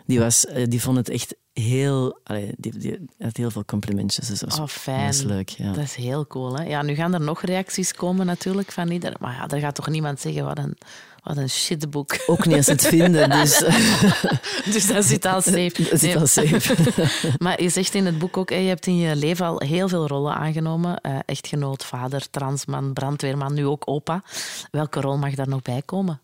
[0.06, 2.18] die, was, die vond het echt heel...
[2.24, 5.04] Allee, die, heel veel complimentjes, dus dat oh, fijn.
[5.04, 5.72] Dat is leuk, ja.
[5.72, 6.56] Dat is heel cool.
[6.56, 6.64] Hè?
[6.64, 9.12] Ja, nu gaan er nog reacties komen natuurlijk van ieder.
[9.20, 10.76] Maar ja, er gaat toch niemand zeggen wat een,
[11.22, 12.22] wat een shitboek.
[12.26, 13.58] Ook niet als het vinden, dus...
[14.74, 15.82] dus dat zit al safe.
[15.90, 16.74] Dat zit al safe.
[17.38, 20.06] maar je zegt in het boek ook, je hebt in je leven al heel veel
[20.06, 21.00] rollen aangenomen.
[21.02, 24.22] Uh, echtgenoot, vader, transman, brandweerman, nu ook opa.
[24.70, 26.20] Welke rol mag daar nog bij komen?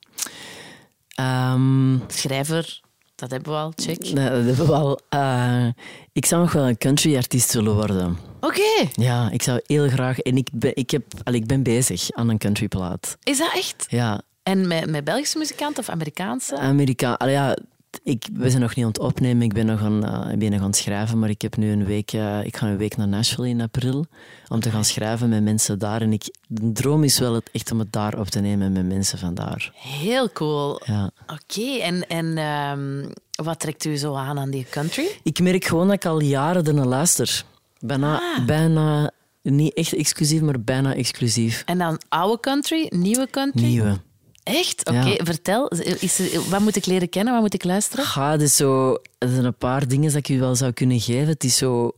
[1.21, 2.81] Um, Schrijver,
[3.15, 4.03] dat hebben we al, check.
[4.03, 5.01] Nee, dat hebben we al.
[5.15, 5.67] Uh,
[6.13, 8.19] ik zou nog wel een country-artiest willen worden.
[8.41, 8.47] Oké.
[8.47, 8.91] Okay.
[8.93, 10.19] Ja, ik zou heel graag...
[10.19, 13.17] En ik ben, ik heb, al, ik ben bezig aan een countryplaat.
[13.23, 13.87] Is dat echt?
[13.89, 14.23] Ja.
[14.43, 16.59] En met, met Belgische muzikanten of Amerikaanse?
[16.59, 17.57] Amerika, al, ja,
[18.03, 20.61] ik, we zijn nog niet aan het opnemen, ik ben nog aan, uh, ben nog
[20.61, 23.09] aan het schrijven, maar ik heb nu een week, uh, ik ga een week naar
[23.09, 24.07] Nashville in april
[24.49, 26.01] om te gaan schrijven met mensen daar.
[26.01, 28.87] En ik, de droom is wel het, echt om het daar op te nemen met
[28.87, 29.73] mensen van daar.
[29.75, 30.81] Heel cool.
[30.85, 31.11] Ja.
[31.27, 32.39] Oké, en, en
[32.79, 33.13] um,
[33.45, 35.07] wat trekt u zo aan aan die country?
[35.23, 37.45] Ik merk gewoon dat ik al jaren ernaar luister.
[37.79, 38.47] Bijna, Ah.
[38.47, 39.11] bijna
[39.43, 41.63] niet echt exclusief, maar bijna exclusief.
[41.67, 43.65] En dan oude country, nieuwe country?
[43.65, 43.99] Nieuwe.
[44.45, 44.89] Echt?
[44.89, 45.25] Oké, Ja.
[45.25, 45.69] vertel.
[45.99, 47.33] Is er, wat moet ik leren kennen?
[47.33, 48.49] Wat moet ik luisteren?
[48.49, 51.27] Zo, er zijn een paar dingen dat ik u wel zou kunnen geven.
[51.29, 51.93] Het is zo,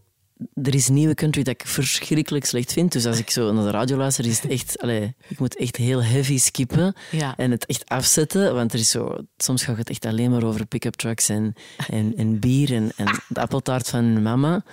[0.63, 2.93] er is nieuwe country dat ik verschrikkelijk slecht vind.
[2.93, 5.77] Dus als ik zo naar de radio luister, is het echt, allee, ik moet echt
[5.77, 7.35] heel heavy skippen Ja.
[7.37, 8.55] en het echt afzetten.
[8.55, 11.55] Want er is zo, soms gaat het echt alleen maar over pick-up trucks en,
[11.89, 14.65] en, en bier en, en de appeltaart van mama.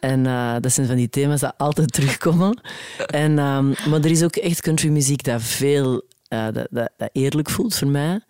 [0.00, 2.60] En eh, dat zijn van die thema's die altijd terugkomen.
[3.06, 7.50] En, ehm, maar er is ook echt countrymuziek dat veel eh, dat, dat, dat eerlijk
[7.50, 8.20] voelt voor mij.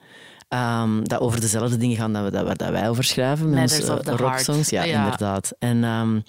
[0.48, 3.50] Ehm, dat over dezelfde dingen gaan dat, we, dat, waar dat wij over schrijven.
[3.50, 4.08] Met heart.
[4.08, 4.70] rocksongs.
[4.70, 5.04] Ja, Ja.
[5.04, 5.52] inderdaad.
[5.58, 6.20] En, ehm,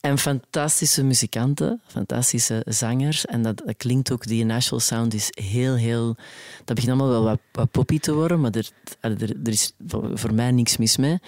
[0.00, 3.24] en fantastische muzikanten, fantastische zangers.
[3.24, 6.16] En dat, dat klinkt ook, die Nashville sound is heel, heel...
[6.64, 8.68] Dat begint allemaal wel wat, wat poppy te worden, maar er,
[9.00, 9.72] er, er is
[10.14, 11.18] voor mij niks mis mee.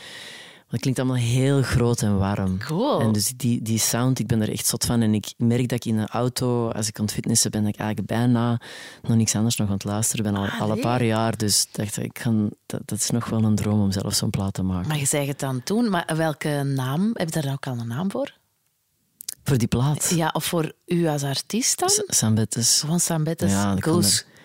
[0.66, 2.58] Het klinkt allemaal heel groot en warm.
[2.58, 3.00] Cool.
[3.00, 5.02] En dus die, die sound, ik ben er echt zot van.
[5.02, 7.72] En ik merk dat ik in een auto, als ik aan het fitnessen ben, dat
[7.72, 8.60] ik eigenlijk bijna
[9.02, 10.36] nog niks anders nog aan het luisteren ben.
[10.36, 11.36] Al, Ah, al een paar jaar.
[11.36, 14.30] Dus dacht ik, ik kan, dat, dat is nog wel een droom om zelf zo'n
[14.30, 14.88] plaat te maken.
[14.88, 17.10] Maar je zei het dan toen, maar welke naam?
[17.12, 18.32] Heb je daar ook al een naam voor?
[19.44, 20.12] Voor die plaat.
[20.14, 21.88] Ja, of voor u als artiest dan?
[21.88, 22.80] S- Sam Bettes.
[22.80, 23.84] Gewoon Sam Bettes, Ja, dat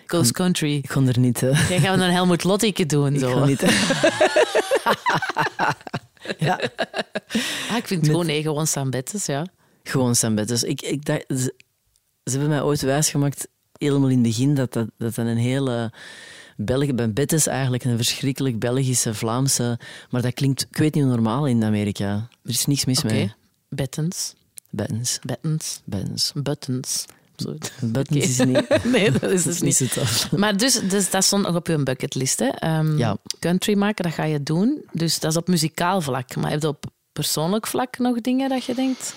[0.06, 0.74] Goes, Country.
[0.76, 1.42] Ik kon er niet...
[1.42, 3.14] eh, Jij gaan we een Helmut Lottike doen.
[3.14, 3.32] ik Zo.
[3.32, 3.62] kon niet...
[6.38, 6.60] ja,
[7.70, 9.46] Ah, ik vind het gewoon, nee, gewoon Sam Bettes, ja.
[9.82, 10.62] gewoon Sam Bettes.
[10.62, 11.54] Ik, ik dacht, ze,
[12.24, 15.92] ze hebben mij ooit wijsgemaakt, helemaal in het begin, dat dat, dat een hele...
[16.56, 19.78] België, bij Bettes eigenlijk een verschrikkelijk Belgische, Vlaamse...
[20.10, 22.28] Maar dat klinkt, ik weet niet, normaal in Amerika.
[22.44, 23.32] Er is niks mis mee.
[23.68, 24.34] Bettens,
[24.70, 25.18] Bettens.
[25.22, 26.32] bettens, Bettens.
[26.34, 27.06] buttons.
[27.46, 28.18] Oké.
[28.18, 28.66] is niet...
[28.92, 30.30] Nee, dat is dat dus niet.
[30.36, 32.46] Maar dus, dus dat stond nog op je bucketlist, hè?
[32.48, 33.16] Ehm, Ja.
[33.38, 34.84] Country maken, dat ga je doen.
[34.92, 36.36] Dus dat is op muzikaal vlak.
[36.36, 39.14] Maar heb je op persoonlijk vlak nog dingen dat je denkt...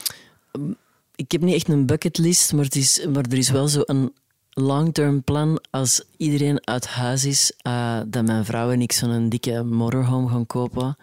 [1.15, 4.13] Ik heb niet echt een bucketlist, maar, het is, maar er is wel zo een
[4.49, 9.63] long-term plan als iedereen uit huis is, eh, dat mijn vrouw en ik zo'n dikke
[9.63, 10.97] motorhome gaan kopen.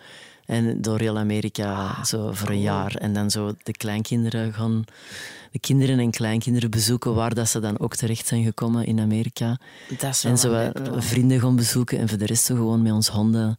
[0.47, 2.95] En door heel Amerika zo voor een jaar.
[2.95, 4.85] En dan zo de kleinkinderen gaan,
[5.51, 9.59] de kinderen en kleinkinderen bezoeken waar dat ze dan ook terecht zijn gekomen in Amerika.
[10.23, 13.59] En zo leuk vrienden gaan bezoeken en voor de rest zo gewoon met ons honden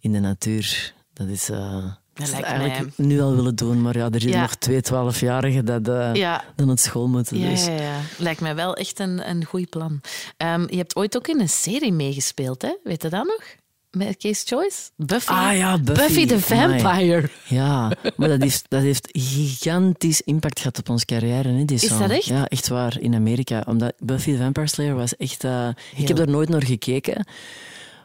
[0.00, 0.92] in de natuur.
[1.12, 4.40] Dat is, eh dat lijkt eigenlijk nu al willen doen, maar ja, er zijn Ja.
[4.40, 6.44] nog twee twaalfjarigen dat Ja.
[6.56, 7.38] dan naar school moeten.
[7.38, 7.64] Ja, Dus.
[7.66, 8.00] ja, ja.
[8.18, 10.00] Lijkt mij wel echt een, een goed plan.
[10.36, 12.76] Ehm, je hebt ooit ook in een serie meegespeeld, hè?
[12.84, 13.42] Weet je dat nog?
[13.90, 14.90] Met Case Choice?
[14.96, 15.30] Buffy.
[15.32, 16.26] Ah ja, Buffy.
[16.26, 16.80] the Amai.
[16.80, 17.28] Vampire.
[17.48, 21.48] Ja, maar dat heeft, dat heeft gigantisch impact gehad op onze carrière.
[21.48, 21.98] Hè, die Is song.
[22.00, 22.24] dat echt?
[22.24, 23.00] Ja, echt waar.
[23.00, 23.62] In Amerika.
[23.66, 25.44] Omdat Buffy the Vampire Slayer was echt...
[25.44, 27.26] eh, ik heb daar nooit naar gekeken.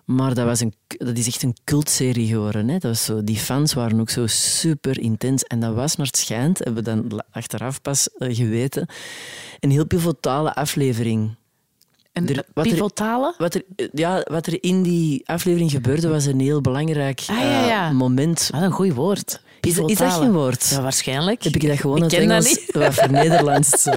[0.06, 2.68] Maar dat, was een, dat is echt een cultserie geworden.
[2.68, 2.74] Hè.
[2.74, 5.44] Dat was zo, die fans waren ook zo super intens.
[5.44, 8.88] En dat was, naar het schijnt, hebben we dan achteraf pas eh, geweten,
[9.60, 11.36] een heel pivotale aflevering.
[12.24, 13.34] Er- wat er-?
[13.38, 13.64] Wat er,
[13.94, 17.88] ja, wat er in die aflevering gebeurde, was een heel belangrijk Ah, ja, ja.
[17.90, 18.50] eh, moment.
[18.52, 19.42] Wat een goed woord.
[19.62, 20.68] Is, is dat geen woord?
[20.70, 21.44] Ja, waarschijnlijk.
[21.44, 22.72] Heb ik dat gewoon Ik uit ken dat Engels, niet.
[22.76, 23.92] wat voor Nederlands zo.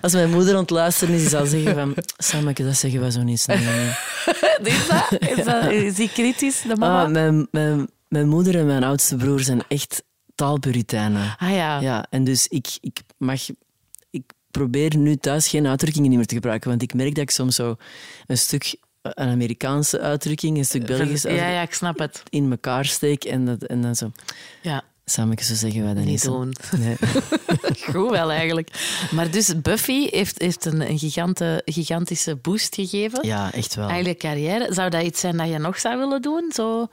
[0.00, 1.94] Als mijn moeder aan het luisteren is, die zal zeggen van...
[2.16, 3.56] Sammeke, dat zeggen we zo niet snel.
[3.60, 3.90] hè."
[4.62, 5.20] Is dat?
[5.38, 7.02] Is, dat, is die kritisch, de mama?
[7.04, 10.02] Ah, mijn, mijn, mijn moeder en mijn oudste broer zijn echt
[10.34, 11.34] taalpuritijnen.
[11.38, 11.80] Ah ja.
[11.80, 13.40] Ja, en dus ik, ik mag...
[14.50, 17.76] Probeer nu thuis geen uitdrukkingen meer te gebruiken, want ik merk dat ik soms zo
[18.26, 18.76] een stuk...
[19.02, 22.22] Een Amerikaanse uitdrukking, een stuk Belgische ja, uitdrukking ja, ik snap het.
[22.28, 24.12] in elkaar steek en, dat, en dan zo...
[24.62, 26.24] Ja, Sammeke, zo zeggen wij dat niet.
[26.24, 26.52] doen.
[26.78, 26.96] Nee.
[27.92, 28.70] Goed wel, eigenlijk.
[29.10, 33.26] Maar dus Buffy heeft, heeft een, een gigante, gigantische boost gegeven.
[33.26, 33.90] Ja, echt wel.
[33.90, 34.74] Je carrière.
[34.74, 36.50] Zou dat iets zijn dat je nog zou willen doen?
[36.54, 36.88] Zo, eh,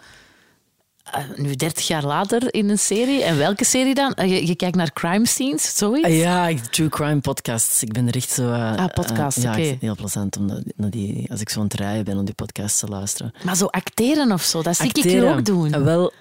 [1.35, 3.23] nu 30 jaar later in een serie.
[3.23, 4.13] En welke serie dan?
[4.13, 6.07] Eh, Je, je kijkt naar crime scenes, zoiets?
[6.09, 7.83] Ja, ik- true crime podcasts.
[7.83, 8.51] Ik ben er echt zo...
[8.51, 11.59] eh, Ah, podcasts, eh, ja, het heel plezant om dat- naar die, als ik zo
[11.59, 13.33] aan het rijden ben om die podcasts te luisteren.
[13.43, 15.83] Maar zo acteren of zo, dat zie ik hier ook doen.
[15.83, 16.11] Wel,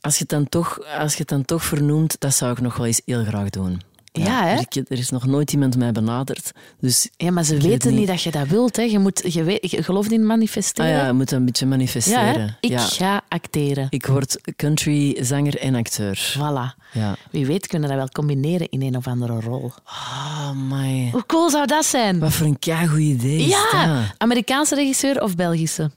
[0.00, 2.76] als je, het dan toch, als je het dan toch vernoemt, dat zou ik nog
[2.76, 3.80] wel eens heel graag doen.
[4.12, 4.54] Ja, hè?
[4.54, 6.52] Er, er is nog nooit iemand mij benaderd.
[6.80, 7.98] Dus Ja, maar ze weet weten niet.
[7.98, 8.76] niet dat je dat wilt.
[8.76, 8.82] Hè.
[8.82, 10.90] Je, moet, je, weet, je gelooft in ah, manifesteren.
[10.90, 12.40] ja, je moet een beetje Ja, manifesteren.
[12.40, 12.46] hè?
[12.60, 13.86] Ik ga acteren.
[13.90, 16.34] Ik word countryzanger en acteur.
[16.38, 16.78] Voilà.
[16.92, 17.16] Ja.
[17.30, 19.72] Wie weet kunnen we dat wel combineren in een of andere rol.
[19.86, 21.08] Oh, my.
[21.12, 22.18] Hoe cool zou dat zijn?
[22.18, 24.02] Wat voor een keigoed idee Ja?
[24.18, 25.90] Amerikaanse regisseur of Belgische?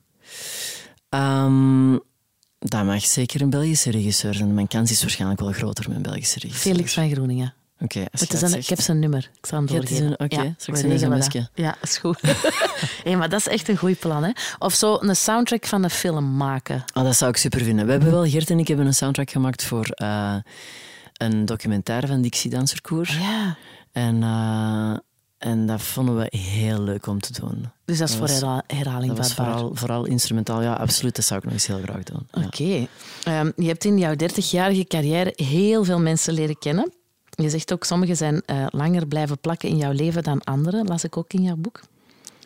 [1.10, 1.98] Ehm,
[2.60, 4.54] Dat mag zeker een Belgische regisseur zijn.
[4.54, 6.72] Mijn kans is waarschijnlijk wel groter met een Belgische regisseur.
[6.74, 7.54] Felix van Groeningen.
[7.84, 8.00] Oké,
[8.58, 9.30] ik heb zijn nummer.
[9.38, 10.12] Ik zal hem doorgeven.
[10.20, 11.50] oké, ja, straks we een sms'je.
[11.54, 12.20] Ja, is goed.
[13.04, 14.24] hey, maar dat is echt een goed plan.
[14.24, 14.32] Hè?
[14.60, 16.84] Of zo een soundtrack van een film maken.
[16.94, 17.86] Oh, dat zou ik super vinden.
[17.86, 20.36] We hebben wel, Gert en ik hebben een soundtrack gemaakt voor eh,
[21.14, 23.18] een documentaire van Dixie Danserkoer.
[23.22, 23.56] Ja.
[23.92, 24.98] En, eh,
[25.38, 27.70] en dat vonden we heel leuk om te doen.
[27.86, 30.62] Dus dat is Dat voor was- herhaling Dat vooral, vooral instrumentaal.
[30.62, 31.16] Ja, absoluut.
[31.16, 32.28] Dat zou ik nog eens heel graag doen.
[32.32, 32.44] Ja.
[32.46, 32.88] Oké.
[33.24, 36.92] Ehm, je hebt in jouw 30-jarige carrière heel veel mensen leren kennen.
[37.36, 41.04] Je zegt ook, sommigen zijn eh, langer blijven plakken in jouw leven dan anderen, las
[41.04, 41.82] ik ook in jouw boek.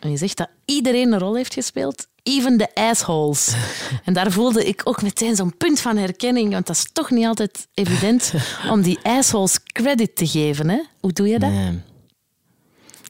[0.00, 3.54] En je zegt dat iedereen een rol heeft gespeeld, even de assholes.
[4.04, 7.26] en daar voelde ik ook meteen zo'n punt van herkenning, want dat is toch niet
[7.26, 8.32] altijd evident
[8.70, 10.68] om die assholes credit te geven.
[10.68, 10.80] Hè?
[11.00, 11.50] Hoe doe je dat?
[11.50, 11.80] Nee.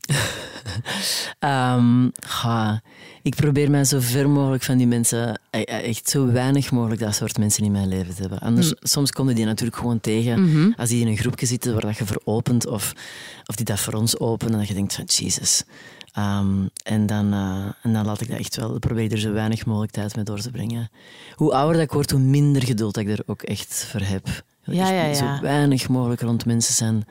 [1.39, 2.83] Ehm, ga,
[3.23, 7.01] ik probeer mij zo ver mogelijk van die mensen, e- e- echt zo weinig mogelijk
[7.01, 8.39] dat soort mensen in mijn leven te hebben.
[8.39, 11.97] Anders, soms komen die natuurlijk gewoon tegen als die in een groepje zitten waar dat
[11.97, 12.93] je veropent of,
[13.47, 15.63] of die dat voor ons openen en dat je denkt van Jesus.
[16.13, 19.67] Ehm, en, dan, eh, en dan laat ik dat echt wel, probeer er zo weinig
[19.67, 20.91] mogelijk tijd mee door te brengen.
[21.35, 24.27] Hoe ouder dat ik word, hoe minder geduld dat ik er ook echt voor heb.
[24.65, 25.15] Ja, Echt ja, ja.
[25.37, 27.05] Zo weinig mogelijk rond mensen zijn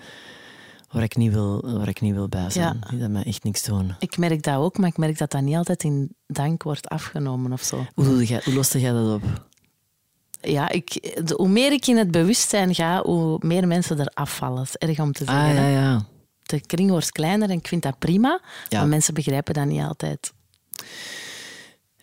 [0.91, 2.83] waar ik niet wil, waar ik niet wil bij zijn.
[2.91, 2.97] Ja.
[2.97, 3.95] Dat mij echt niks doen.
[3.99, 7.51] Ik merk dat ook, maar ik merk dat dat niet altijd in dank wordt afgenomen
[7.51, 7.85] of zo.
[7.93, 9.45] Hoe, doe jij, hoe loste jij dat op?
[10.41, 10.93] Ja, ik,
[11.27, 14.57] de- hoe meer ik in het bewustzijn ga, hoe meer mensen er afvallen.
[14.57, 15.45] Dat is erg om te zeggen.
[15.49, 16.05] Ah, ja, ja.
[16.43, 18.79] De kring wordt kleiner en ik vind dat prima, Ja.
[18.79, 20.33] maar mensen begrijpen dat niet altijd.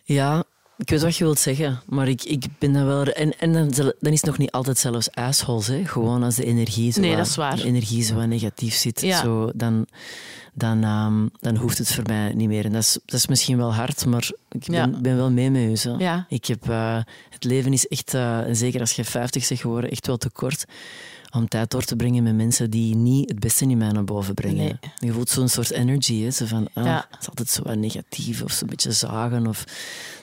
[0.03, 0.43] Ja,
[0.77, 3.03] ik weet wat je wilt zeggen, maar ik, ik ben dat wel...
[3.05, 3.69] En, en dan,
[3.99, 5.85] dan is het nog niet altijd zelfs assholes, hè.
[5.85, 7.55] Gewoon als de energie zo, Nee, wat- dat is waar.
[7.55, 9.21] de energie zo negatief zit, Ja.
[9.21, 9.85] zo, dan,
[10.53, 12.65] dan, ehm, dan hoeft het voor mij niet meer.
[12.65, 14.99] En dat is, dat is misschien wel hard, maar ik ben, Ja.
[14.99, 15.75] ben wel mee met u.
[15.75, 15.95] Zo.
[15.97, 16.25] Ja.
[16.29, 16.97] Ik heb, eh,
[17.29, 20.65] het leven is echt, eh, zeker als je 50 bent geworden, echt wel te kort
[21.35, 24.33] om tijd door te brengen met mensen die niet het beste in mij naar boven
[24.33, 24.55] brengen.
[24.57, 24.77] Nee.
[24.99, 26.31] Je voelt zo'n soort energy, hè?
[26.31, 27.05] Zo van, ah, Ja.
[27.11, 29.47] het is altijd zo wat negatief of zo'n beetje zagen.
[29.47, 29.63] Of,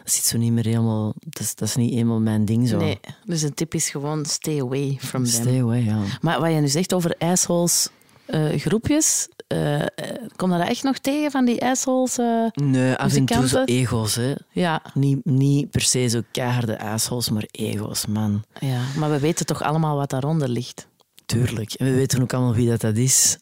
[0.05, 1.15] dat zit zo niet meer helemaal...
[1.19, 2.77] Dat is, dat is niet eenmaal mijn ding zo.
[2.79, 5.33] Nee, dus een tip is gewoon stay away from them.
[5.43, 5.99] Stay away, ja.
[6.21, 7.89] Maar wat je nu zegt over assholes
[8.27, 9.89] eh, groepjes, eh, eh,
[10.37, 12.19] kom je dat echt nog tegen van die assholes?
[12.19, 12.47] eh?
[12.55, 14.35] Nee, af en toe zo ego's, hè.
[14.51, 18.43] Ja, Niet, niet per se zo keiharde assholes, maar ego's, man.
[18.61, 20.87] ja, maar we weten toch allemaal wat daaronder ligt.
[21.33, 21.73] Tuurlijk.
[21.73, 23.37] En we weten ook allemaal wie dat, dat is.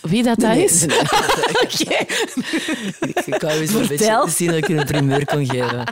[0.00, 0.84] Wie dat, dat Nee, is?
[0.86, 0.98] nee,
[1.64, 2.04] Oké.
[3.24, 5.84] Ik wou eens een beetje zien dat ik een primeur kon geven.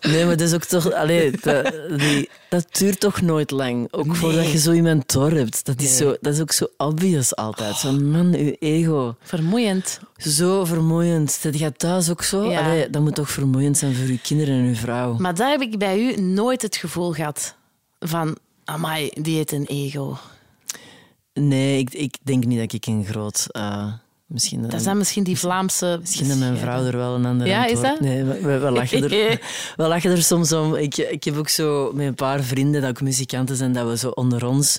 [0.00, 0.92] Nee, maar dat is ook toch...
[0.92, 3.88] Allee, dat, die, dat duurt toch nooit lang.
[3.90, 5.64] Ook voordat je zo iemand door hebt.
[5.64, 7.76] Dat is, zo, dat is ook zo obvious altijd.
[7.76, 9.16] Zo, man, je ego.
[9.22, 10.00] Vermoeiend.
[10.16, 11.42] Zo vermoeiend.
[11.42, 12.50] Dat gaat thuis ook zo.
[12.50, 12.60] Ja.
[12.60, 15.16] Allee, dat moet toch vermoeiend zijn voor je kinderen en je vrouw.
[15.18, 17.54] Maar daar heb ik bij u nooit het gevoel gehad
[18.00, 20.16] van, amai, die heeft een ego.
[21.32, 23.46] Nee, ik, ik denk niet dat ik een groot...
[23.50, 23.92] eh,
[24.26, 25.98] misschien, Dat is dan misschien die Vlaamse...
[26.00, 28.00] Misschien dat mijn vrouw er wel een ander Ja, is dat?
[28.00, 29.10] Nee, we, we, we lachen er,
[29.76, 30.74] we lachen er soms om.
[30.74, 33.96] Ik, ik heb ook zo met een paar vrienden dat ook muzikanten zijn, dat we
[33.96, 34.78] zo onder ons...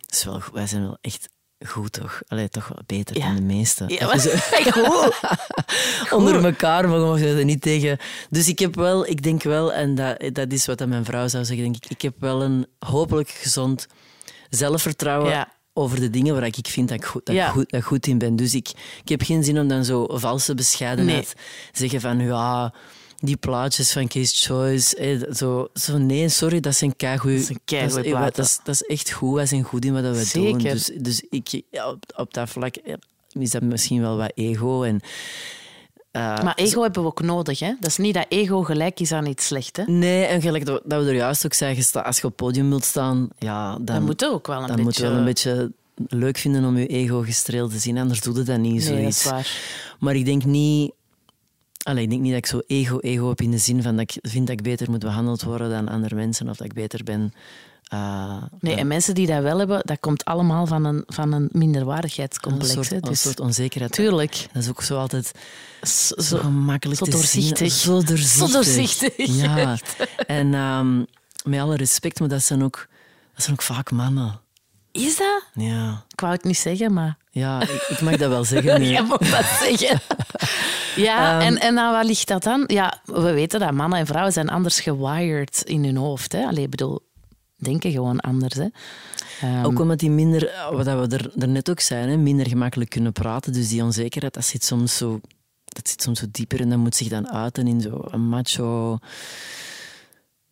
[0.00, 0.52] Dat is wel, goed.
[0.54, 1.28] wij zijn wel echt
[1.66, 2.20] goed, toch?
[2.28, 3.26] Allee, toch wel beter Ja.
[3.26, 3.88] dan de meesten.
[3.88, 4.18] Ja, maar,
[4.72, 5.20] goed.
[6.18, 7.98] onder elkaar mogen we er niet tegen.
[8.30, 11.28] Dus ik heb wel, ik denk wel, en dat, dat is wat dat mijn vrouw
[11.28, 13.86] zou zeggen, denk ik, ik heb wel een hopelijk gezond
[14.50, 15.52] zelfvertrouwen Ja.
[15.72, 17.46] over de dingen waar ik vind dat ik goed, dat Ja.
[17.46, 18.36] ik goed, dat ik goed in ben.
[18.36, 18.68] Dus ik,
[19.02, 21.28] ik heb geen zin om dan zo valse bescheidenheid
[21.72, 22.74] te zeggen van ja,
[23.24, 24.96] die plaatjes van Case Choice.
[25.02, 27.48] hè, zo, zo, nee, sorry, dat zijn keigoed.
[27.48, 28.42] Dat dat, is- platen.
[28.42, 29.34] dat, dat is echt goed.
[29.34, 30.58] Wij zijn goed in wat we doen.
[30.58, 32.74] Dus, dus ik, ja, op, op dat vlak
[33.38, 34.82] is dat misschien wel wat ego.
[34.82, 35.00] En,
[36.10, 37.58] eh, Maar ego hebben we ook nodig.
[37.58, 37.72] Hè?
[37.80, 39.76] Dat is niet dat ego gelijk is aan iets slecht.
[39.76, 39.82] Hè?
[39.86, 42.84] Nee, en gelijk dat we er juist ook zeggen, als je op het podium wilt
[42.84, 44.84] staan, ja, dan, Dat moet ook wel een dan beetje...
[44.84, 45.72] moet je wel een beetje
[46.08, 48.86] leuk vinden om je ego gestreeld te zien, anders doe je dat niet, Nee, dat
[48.98, 49.24] zoiets.
[49.24, 49.50] is waar.
[49.98, 50.92] Maar ik denk niet...
[51.82, 54.30] Allee, ik denk niet dat ik zo ego-ego heb in de zin van dat ik
[54.30, 57.34] vind dat ik beter moet behandeld worden dan andere mensen of dat ik beter ben...
[57.88, 61.32] eh, Nee, dan en mensen die dat wel hebben, dat komt allemaal van een, van
[61.32, 62.72] een een minderwaardigheidscomplex.
[62.72, 62.96] soort, hè.
[62.96, 63.92] een Dus, soort onzekerheid.
[63.92, 64.46] tuurlijk.
[64.52, 65.32] Dat is ook zo altijd
[65.82, 67.58] zo Zo, gemakkelijk zo doorzichtig.
[67.58, 67.70] zien.
[67.70, 68.46] Zo doorzichtig.
[68.48, 69.76] Zo doorzichtig, Ja.
[70.26, 70.98] En ehm,
[71.44, 72.88] met alle respect, maar dat zijn ook,
[73.34, 74.40] dat zijn ook vaak mannen.
[74.92, 75.42] is dat?
[75.54, 77.16] Ja, Ik wou het niet zeggen, maar...
[77.30, 78.84] ja ik, ik mag dat wel zeggen.
[78.90, 80.00] Jij mag dat zeggen.
[80.96, 81.46] Ja, Ehm.
[81.46, 82.64] en, en aan wat ligt dat dan?
[82.66, 86.32] Ja, we weten dat mannen en vrouwen zijn anders gewired in hun hoofd.
[86.32, 86.44] Hè?
[86.46, 87.00] Allee, bedoel,
[87.56, 88.54] denken gewoon anders.
[88.54, 88.66] Hè?
[89.40, 92.90] Ehm, Ook omdat die minder, wat we er, er net ook zijn, hè, minder gemakkelijk
[92.90, 93.52] kunnen praten.
[93.52, 95.20] Dus die onzekerheid, dat zit soms zo,
[95.64, 98.98] dat zit soms zo dieper en dat moet zich dan uiten in zo een macho,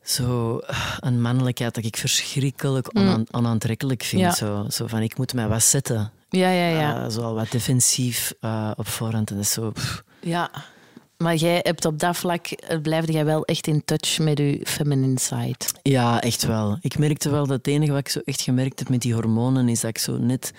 [0.03, 4.23] zo eh, een mannelijkheid dat ik verschrikkelijk ona- onaantrekkelijk vind.
[4.23, 4.29] Mm.
[4.29, 4.35] Ja.
[4.35, 6.11] Zo, zo van, ik moet mij wat zetten.
[6.29, 7.05] Ja, ja, ja.
[7.05, 9.31] Eh, zo al wat defensief eh, op voorhand.
[9.31, 9.71] En dat is zo...
[9.71, 10.03] pff.
[10.21, 10.51] Ja.
[11.17, 14.61] Maar jij hebt op dat vlak, eh, blijf jij wel echt in touch met je
[14.65, 15.57] feminine side.
[15.83, 16.79] Ja, echt wel.
[16.81, 19.69] Ik merkte wel dat het enige wat ik zo echt gemerkt heb met die hormonen
[19.69, 20.53] is dat ik zo net...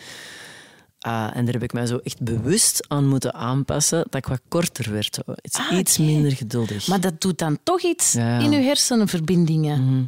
[0.99, 4.41] ah, en daar heb ik mij zo echt bewust aan moeten aanpassen, dat ik wat
[4.47, 5.15] korter werd.
[5.25, 5.33] zo.
[5.61, 6.87] Ah, iets minder geduldig.
[6.87, 9.85] Maar dat doet dan toch iets Ja, in je hersenverbindingen.
[9.85, 10.03] Mhm.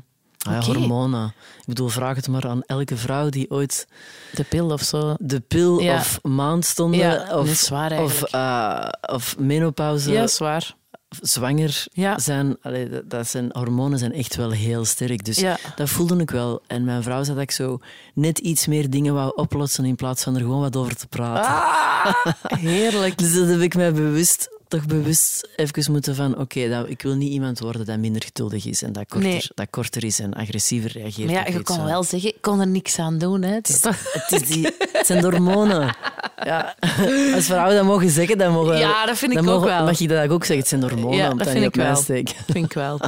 [0.50, 1.28] Ah hormonen.
[1.60, 3.88] Ik bedoel, vraag het maar aan elke vrouw die ooit
[4.34, 5.16] De pil of zo.
[5.20, 5.96] de pil Ja.
[5.96, 10.76] of maandstonden Ja, of, of, eh, of menopauze, Ja, zwaar.
[11.22, 12.20] zwanger Ja.
[12.20, 12.58] zijn.
[12.62, 13.50] Allee, dat, zijn.
[13.52, 15.26] Hormonen zijn echt wel heel sterk.
[15.26, 15.44] Dus
[15.76, 16.62] dat voelde ik wel.
[16.68, 17.80] En mijn vrouw zei dat ik zo
[18.14, 21.52] net iets meer dingen wou oplossen in plaats van er gewoon wat over te praten.
[21.54, 22.16] Ah,
[22.60, 23.18] heerlijk.
[23.18, 24.50] Dus dat heb ik mij bewust,
[24.80, 28.82] toch bewust even moeten van oké, ik wil niet iemand worden dat minder geduldig is
[28.82, 29.48] en dat korter, Nee.
[29.56, 31.32] dat korter is en agressiever reageert.
[31.32, 31.84] Maar ja, je zo.
[31.84, 33.42] wel zeggen, ik kon er niks aan doen.
[33.42, 33.54] Hè.
[33.54, 35.96] Het is Het, is die, het zijn hormonen.
[36.44, 36.76] Ja.
[37.36, 39.84] Als vrouwen dat mogen zeggen, dan mogen Ja, dat vind ik ook mogen- wel.
[39.86, 40.58] Mag je dat ook zeggen?
[40.58, 41.96] Het zijn hormonen, Ja, dat vind ik wel.
[41.96, 43.00] Vind ik wel.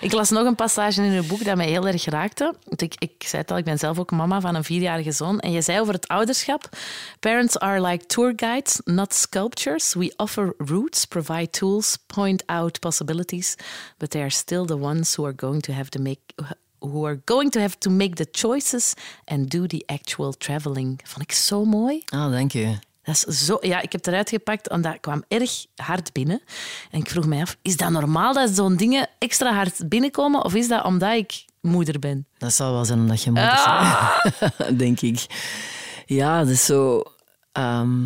[0.00, 2.54] Ik las nog een passage in uw boek dat mij heel erg raakte.
[2.64, 5.40] Want Ik, ik zei het al, ik ben zelf ook mama van een vierjarige zoon.
[5.40, 6.68] En je zei over het ouderschap...
[7.20, 9.94] Parents are like tour guides, not sculptures.
[9.94, 13.54] We offer routes, provide tools, point out possibilities.
[13.98, 16.20] But they are still the ones who are going to have to make...
[16.78, 18.94] Who are going to have to make the choices
[19.24, 21.00] and do the actual traveling.
[21.04, 22.02] Vond ik zo mooi.
[22.06, 22.78] Ah, dank je.
[23.02, 26.42] Dat is zo, ja, ik heb het eruit gepakt en dat kwam erg hard binnen.
[26.90, 30.44] En ik vroeg mij af, is dat normaal dat zo'n dingen extra hard binnenkomen?
[30.44, 32.26] Of is dat omdat ik moeder ben?
[32.38, 34.24] Dat zal wel zijn omdat je moeder Ah!
[34.38, 35.26] bent, denk ik.
[36.06, 37.02] Ja, dat is zo...
[37.52, 38.04] ehm,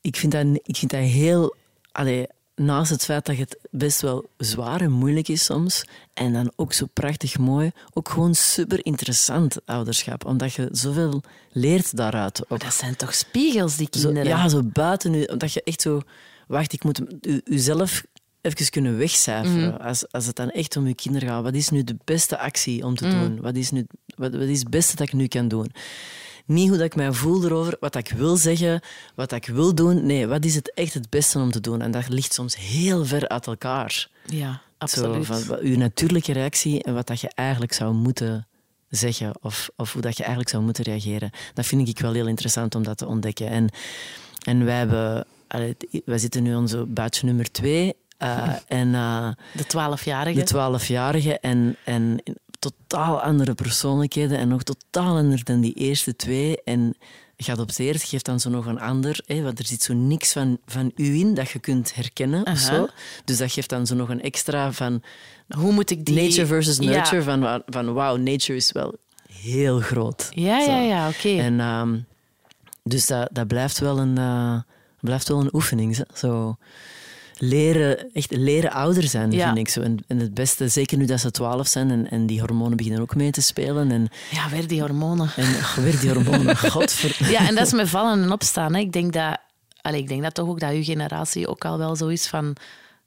[0.00, 1.54] ik, vind dat, ik vind dat heel...
[1.92, 5.84] Allee, naast het feit dat het best wel zwaar en moeilijk is soms,
[6.14, 10.24] en dan ook zo prachtig mooi, ook gewoon super interessant ouderschap.
[10.24, 11.22] Omdat je zoveel
[11.52, 12.50] leert daaruit.
[12.50, 12.60] Ook.
[12.60, 14.28] Dat zijn toch spiegels, die Zo, kinderen?
[14.28, 15.26] ja, zo buiten u.
[15.36, 16.00] Dat je echt zo...
[16.46, 18.02] Wacht, ik moet u, uzelf
[18.40, 19.72] even kunnen wegcijferen.
[19.74, 19.82] Mhm.
[19.82, 21.42] Als, als het dan echt om uw kinderen gaat.
[21.42, 23.18] Wat is nu de beste actie om te Mhm.
[23.18, 23.40] doen?
[23.40, 23.86] Wat is, nu,
[24.16, 25.72] wat, wat is het beste dat ik nu kan doen?
[26.48, 28.80] Niet hoe dat ik mij voel erover, wat ik wil zeggen,
[29.14, 30.06] wat ik wil doen.
[30.06, 31.82] Nee, wat is het echt het beste om te doen?
[31.82, 34.08] En dat ligt soms heel ver uit elkaar.
[34.26, 35.26] Ja, Zo, absoluut.
[35.26, 38.46] van, wat- uw natuurlijke reactie en wat dat je eigenlijk zou moeten
[38.88, 41.30] zeggen of, of hoe dat je eigenlijk zou moeten reageren.
[41.54, 43.48] Dat vind ik wel heel interessant om dat te ontdekken.
[43.48, 43.68] En,
[44.46, 45.24] en wij, hebben,
[46.04, 47.94] wij zitten nu zo'n batch nummer twee.
[48.18, 50.38] eh, en eh, De twaalfjarige.
[50.38, 52.22] de twaalfjarige en, en
[52.58, 56.62] totaal andere persoonlijkheden en nog totaal anders dan die eerste twee.
[56.64, 56.96] En
[57.36, 60.92] geadopteerd geeft dan zo nog een ander, hè, want er zit zo niks van, van
[60.96, 62.46] u in dat je kunt herkennen.
[62.46, 62.88] Of zo.
[63.24, 65.02] Dus dat geeft dan zo nog een extra van
[65.48, 66.22] Hoe moet ik die...
[66.22, 67.16] nature versus nurture.
[67.16, 68.94] Ja, Van, van wauw, nature is wel
[69.32, 70.28] heel groot.
[70.30, 70.70] ja, Zo.
[70.70, 71.28] ja, ja oké.
[71.28, 71.98] En, ehm,
[72.82, 74.60] dus dat, dat blijft, wel een, eh,
[75.00, 76.04] blijft wel een oefening.
[76.14, 76.56] zo.
[77.38, 79.46] Leren, echt leren ouder zijn, Ja.
[79.46, 79.80] vind ik zo.
[79.80, 83.00] En, en het beste, zeker nu dat ze twaalf zijn en, en die hormonen beginnen
[83.02, 83.90] ook mee te spelen.
[83.90, 85.30] En, Ja, weer die hormonen.
[85.36, 85.46] en
[85.84, 87.30] weer die hormonen, godver...
[87.30, 88.74] Ja, en dat is met vallen en opstaan.
[88.74, 88.80] Hè.
[88.80, 89.38] Ik, denk dat,
[89.80, 92.56] allee, ik denk dat toch ook dat uw generatie ook al wel zo is van...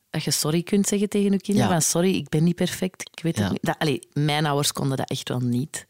[0.10, 1.70] Dat je sorry kunt zeggen tegen je kinderen.
[1.70, 1.74] Ja.
[1.76, 3.10] Van sorry, ik ben niet perfect.
[3.14, 3.44] Ik weet Ja.
[3.44, 3.62] het niet.
[3.64, 5.86] Dat, allee, mijn ouders konden dat echt wel niet.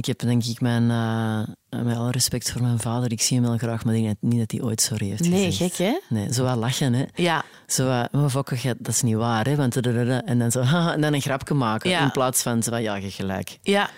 [0.00, 3.46] Ik heb denk ik mijn, eh, met alle respect voor mijn vader, ik zie hem
[3.46, 5.74] wel graag, maar ik denk niet dat hij ooit sorry heeft Nee, gezegd.
[5.76, 5.98] gek hè?
[6.08, 7.04] Nee, zo wel lachen, hè.
[7.14, 9.56] Ja, Zo wat, maar fokke, dat is niet waar, hè.
[9.56, 12.02] Want, en dan zo, haha, en dan een grapje maken, Ja.
[12.02, 13.58] in plaats van, zo ja, je gelijk.
[13.62, 13.90] ja.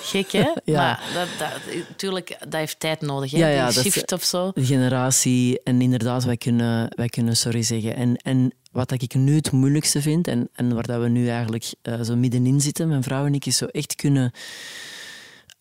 [0.00, 0.50] gek hè?
[0.64, 0.80] Ja.
[0.82, 3.30] Maar dat, dat, natuurlijk, dat heeft tijd nodig.
[3.30, 3.38] Hè?
[3.38, 4.50] Ja, ja, die shift of zo.
[4.54, 7.96] De generatie, en inderdaad, wij kunnen, wij kunnen sorry zeggen.
[7.96, 11.28] En, en wat dat ik nu het moeilijkste vind, en, en waar dat we nu
[11.28, 14.32] eigenlijk eh, zo middenin zitten, mijn vrouw en ik, is zo echt kunnen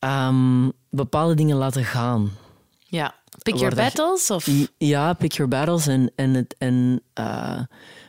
[0.04, 2.32] ehm, bepaalde dingen laten gaan.
[2.80, 3.16] Ja.
[3.42, 4.32] Pick your je- battles?
[4.32, 4.48] Of...
[4.78, 7.60] Ja, pick your battles en, en, het, en eh,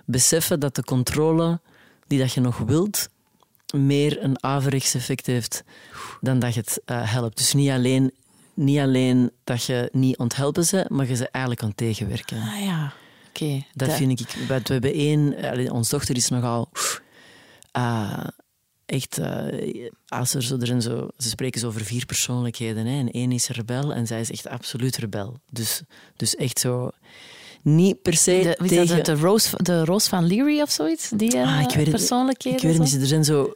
[0.04, 1.60] beseffen dat de controle
[2.06, 3.08] die dat je nog wilt,
[3.74, 5.64] meer een averechts effect heeft
[6.20, 7.36] dan dat je het eh, helpt.
[7.36, 8.12] Dus niet alleen,
[8.54, 12.38] niet alleen dat je niet onthelpen ze, maar je ze eigenlijk kan tegenwerken.
[12.40, 12.92] Ah ja,
[13.28, 13.64] oké.
[13.72, 14.30] Dat vind ik.
[14.48, 16.68] We we hebben één, onze dochter is nogal.
[17.72, 18.24] ah,
[18.86, 22.86] echt, eh, als er zo, er zijn zo, ze spreken zo over vier persoonlijkheden.
[22.86, 25.36] Hè, en één is rebel en zij is echt absoluut rebel.
[25.50, 25.82] Dus,
[26.16, 26.90] dus echt zo.
[27.62, 28.96] Niet per se De, wie tegen.
[28.96, 31.08] dat, de, Rose, de Rose van Leary of zoiets?
[31.16, 32.58] Die eh, Ah, ik weet het- persoonlijkheden?
[32.70, 33.52] ik weet niet, er zijn zo.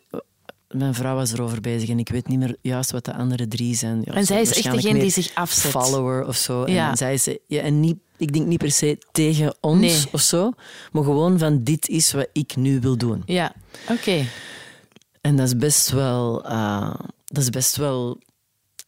[0.68, 3.74] Mijn vrouw was erover bezig en ik weet niet meer juist wat de andere drie
[3.76, 4.02] zijn.
[4.04, 5.70] Ja, En zij is echt degene die zich afzet.
[5.70, 6.66] Follower of zo.
[6.70, 6.90] Ja.
[6.90, 10.04] En zij is, ja, en niet, ik denk niet per se tegen ons Nee.
[10.12, 10.52] of zo,
[10.92, 13.22] maar gewoon van dit is wat ik nu wil doen.
[13.26, 13.52] Ja,
[13.90, 14.24] oké.
[15.28, 18.18] En dat is best wel, uh, dat is best wel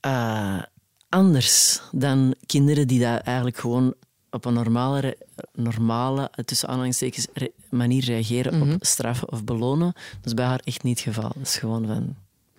[0.06, 0.62] uh,
[1.08, 3.94] anders dan kinderen die daar eigenlijk gewoon
[4.30, 5.16] op een normale,
[5.52, 7.26] normale tussen aanhalingstekens,
[7.70, 8.72] manier reageren mm -hmm.
[8.72, 9.92] op straffen of belonen.
[9.92, 11.32] Dat is bij haar echt niet het geval.
[11.34, 12.16] Dat is gewoon van,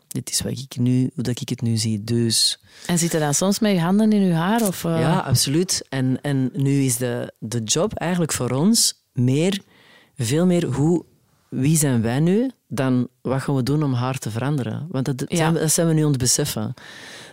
[0.08, 2.60] dit is wat ik nu, hoe dat ik het nu zie, dus...
[2.86, 4.68] En zit er dan soms met je handen in je haar?
[4.68, 5.00] Of, uh...
[5.00, 5.86] Ja, absoluut.
[5.90, 9.62] En, en nu is de, de job eigenlijk voor ons meer,
[10.16, 11.06] veel meer hoe,
[11.50, 14.88] wie zijn wij nu, dan wat gaan we doen om haar te veranderen.
[14.90, 15.36] Want dat, ja.
[15.36, 16.74] zijn, we, dat zijn we nu aan het beseffen.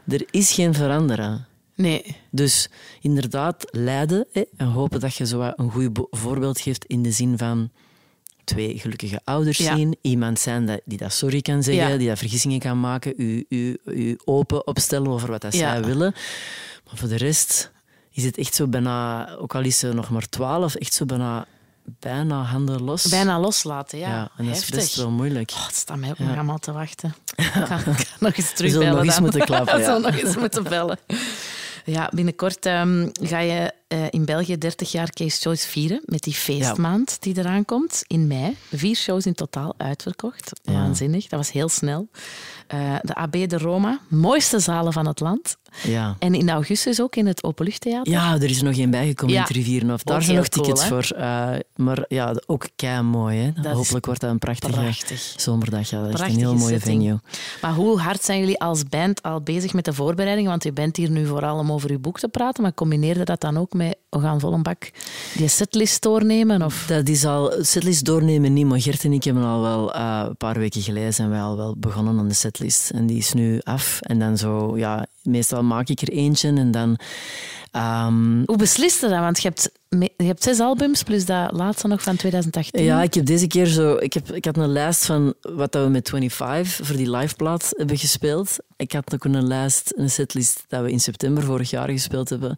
[0.08, 1.46] Er is geen veranderen.
[1.74, 2.16] Nee.
[2.30, 2.68] Dus
[3.00, 7.38] inderdaad, leiden hè, en hopen dat je zo een goed voorbeeld geeft in de zin
[7.38, 7.70] van
[8.44, 9.76] twee gelukkige ouders Ja.
[9.76, 9.96] zien.
[10.00, 11.96] Iemand zijn dat, die dat sorry kan zeggen, Ja.
[11.96, 16.12] die dat vergissingen kan maken, u, u, u open opstellen over wat dat zij willen.
[16.84, 17.70] Maar voor de rest
[18.10, 21.46] is het echt zo bijna, ook al is ze nog maar twaalf, echt zo bijna,
[22.00, 23.02] bijna handen los.
[23.08, 24.30] Bijna loslaten, ja.
[24.36, 25.50] en dat is best wel moeilijk.
[25.56, 26.24] Oh, het staat mij ook Ja.
[26.24, 27.14] nog allemaal te wachten.
[27.36, 27.76] Ik ga, ik ga
[28.20, 28.70] nog eens terugbellen.
[28.72, 29.86] zullen nog eens moeten klappen, Ik ja.
[29.86, 30.98] zal nog eens moeten bellen.
[31.84, 36.34] Ja, binnenkort ehm, ga je eh, in België 30 jaar Case Choice vieren met die
[36.34, 38.56] feestmaand die eraan komt in mei.
[38.72, 40.52] Vier shows in totaal uitverkocht.
[40.62, 40.72] Ja.
[40.72, 42.08] Waanzinnig, dat was heel snel.
[42.66, 45.56] Eh, de AB de Roma, mooiste zalen van het land.
[45.82, 46.16] Ja.
[46.18, 48.12] En in augustus ook in het Openluchttheater.
[48.12, 50.02] Ja, er is nog één bijgekomen in het Rivierenhof.
[50.02, 51.16] Daar Ook zijn nog tickets cool, voor.
[51.16, 53.52] eh, maar ja, ook kei mooi.
[53.54, 53.70] Hè?
[53.72, 55.34] Hopelijk wordt dat een prachtige prachtig.
[55.36, 55.90] zomerdag.
[55.90, 57.02] Ja, dat is een heel mooie setting.
[57.02, 57.18] venue.
[57.62, 60.50] Maar hoe hard zijn jullie als band al bezig met de voorbereidingen?
[60.50, 63.40] Want je bent hier nu vooral om over uw boek te praten, maar combineerde dat
[63.40, 64.90] dan ook met we gaan vol een bak
[65.36, 66.62] die setlist doornemen?
[66.62, 66.84] Of?
[66.86, 70.36] Dat is al, setlist doornemen niet, maar Gert en ik hebben al wel eh, een
[70.36, 72.90] paar weken geleden zijn wij al wel begonnen aan de setlist.
[72.90, 74.00] En die is nu af.
[74.00, 76.98] En dan zo, ja, meestal maak ik er eentje en dan...
[77.70, 79.18] ehm, Hoe besliste dat?
[79.18, 82.84] Want je hebt, je hebt zes albums plus dat laatste nog van 2018.
[82.84, 83.96] Ja, ik heb deze keer zo...
[83.96, 87.98] Ik, heb, ik had een lijst van wat we met 25 voor die liveplaat hebben
[87.98, 88.56] gespeeld.
[88.76, 92.56] Ik had ook een lijst, een setlist dat we in september vorig jaar gespeeld hebben.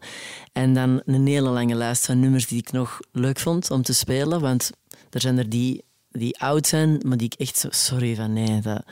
[0.51, 3.93] En dan een hele lange lijst van nummers die ik nog leuk vond om te
[3.93, 4.41] spelen.
[4.41, 4.71] Want
[5.09, 7.67] er zijn er die, die oud zijn, maar die ik echt zo...
[7.71, 8.83] Sorry, van nee, dat...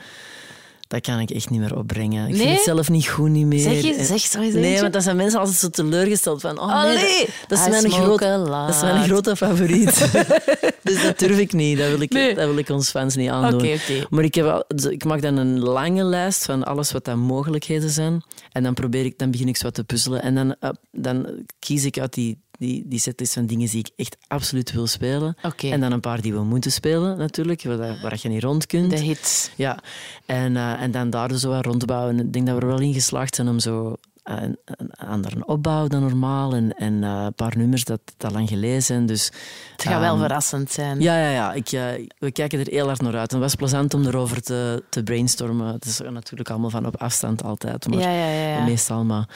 [0.90, 2.28] Dat kan ik echt niet meer opbrengen.
[2.28, 2.40] Ik Nee?
[2.42, 3.58] vind het zelf niet goed niet meer.
[3.58, 6.58] Zeg je- zeg zo eens Nee, want dan zijn mensen altijd zo teleurgesteld van...
[6.60, 10.10] Oh, nee, Allee, dat, dat is mijn a dat is mijn grote favoriet.
[10.82, 11.78] dus dat durf ik niet.
[11.78, 12.34] Dat wil ik, Nee.
[12.34, 13.78] dat wil ik ons fans niet aandoen.
[14.10, 17.18] Maar ik, heb wel, dus ik maak dan een lange lijst van alles wat dan
[17.18, 18.22] mogelijkheden zijn.
[18.52, 20.22] En dan, probeer ik, dan begin ik zo wat te puzzelen.
[20.22, 23.90] En dan, eh, dan kies ik uit die, die, die setlist van dingen die ik
[23.96, 25.36] echt absoluut wil spelen.
[25.58, 28.90] En dan een paar die we moeten spelen, natuurlijk, waar, je niet rond kunt.
[28.90, 29.50] De hits.
[29.56, 29.78] Ja,
[30.26, 32.18] en, eh, en dan daar zo wat rond te bouwen.
[32.18, 35.86] Ik denk dat we er wel in geslaagd zijn om zo een, een andere opbouw
[35.86, 39.06] dan normaal en, en eh, een paar nummers dat, dat lang gelezen zijn.
[39.06, 39.24] Dus,
[39.72, 41.00] Het gaat wel ehm, verrassend zijn.
[41.00, 41.52] Ja, ja, ja.
[41.52, 43.30] Ik, eh, we kijken er heel hard naar uit.
[43.30, 45.72] Het was plezant om erover te, te brainstormen.
[45.72, 49.04] Het is natuurlijk allemaal van op afstand altijd, maar ja, ja, meestal.
[49.04, 49.28] Maar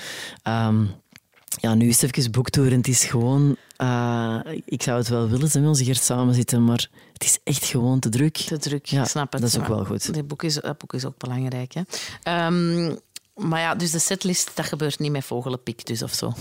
[0.42, 0.84] ehm,
[1.60, 3.56] ja, nu is het even boektoer en het is gewoon...
[3.76, 7.38] eh, ik zou het wel willen, ze met onze Gert samen zitten, maar het is
[7.44, 8.34] echt gewoon te druk.
[8.36, 9.40] Te druk, Ja, ik snap het.
[9.40, 10.14] dat is ook wel goed.
[10.14, 11.74] Dat boek is, dat boek is ook belangrijk.
[11.74, 11.82] Hè.
[12.22, 12.96] Ehm,
[13.34, 16.32] maar ja, dus de setlist, dat gebeurt niet met vogelenpik dus of zo.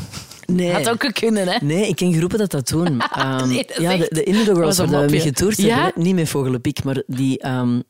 [0.46, 0.72] Nee.
[0.72, 1.58] Had ook kunnen, hè?
[1.66, 2.84] Nee, ik ken groepen dat dat doen.
[3.46, 5.84] Nee, dat is ja, de, echt- de Indigo Girls waar we getoerd Ja?
[5.84, 7.82] hebben, niet met Vogelenpiek, maar die, ehm,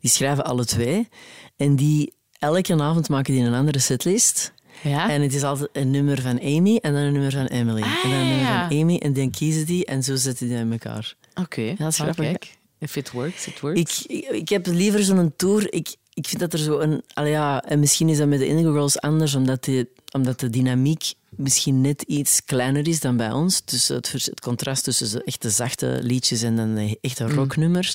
[0.00, 1.08] die schrijven alle twee.
[1.56, 4.52] En die, elke avond maken die een andere setlist.
[4.82, 5.10] Ja.
[5.10, 7.82] En het is altijd een nummer van Amy en dan een nummer van Emily.
[7.82, 8.68] en dan een nummer ja.
[8.68, 11.14] van Amy en dan kiezen die en zo zetten die in elkaar.
[11.34, 12.36] Oké, dat is grappig.
[12.78, 13.80] If it works, it works.
[13.80, 15.72] Ik, ik, ik heb liever zo'n tour.
[15.72, 17.02] Ik, ik vind dat er zo een.
[17.28, 21.12] ja, en misschien is dat met de Indigo Girls anders, omdat de, omdat de dynamiek
[21.30, 23.64] misschien net iets kleiner is dan bij ons.
[23.64, 27.30] Dus het, het contrast tussen de echte zachte liedjes en de echte Mm.
[27.30, 27.94] rocknummers.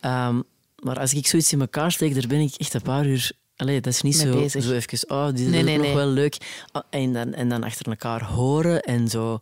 [0.00, 0.40] Ehm,
[0.82, 3.30] maar als ik zoiets in elkaar steek, daar ben ik echt een paar uur.
[3.56, 4.62] Allee, dat is niet zo, bezig.
[4.64, 5.10] zo even.
[5.10, 5.94] Oh, die is Nee, nog nee.
[5.94, 6.36] wel leuk.
[6.72, 9.40] Ah, en, dan, en dan achter elkaar horen en zo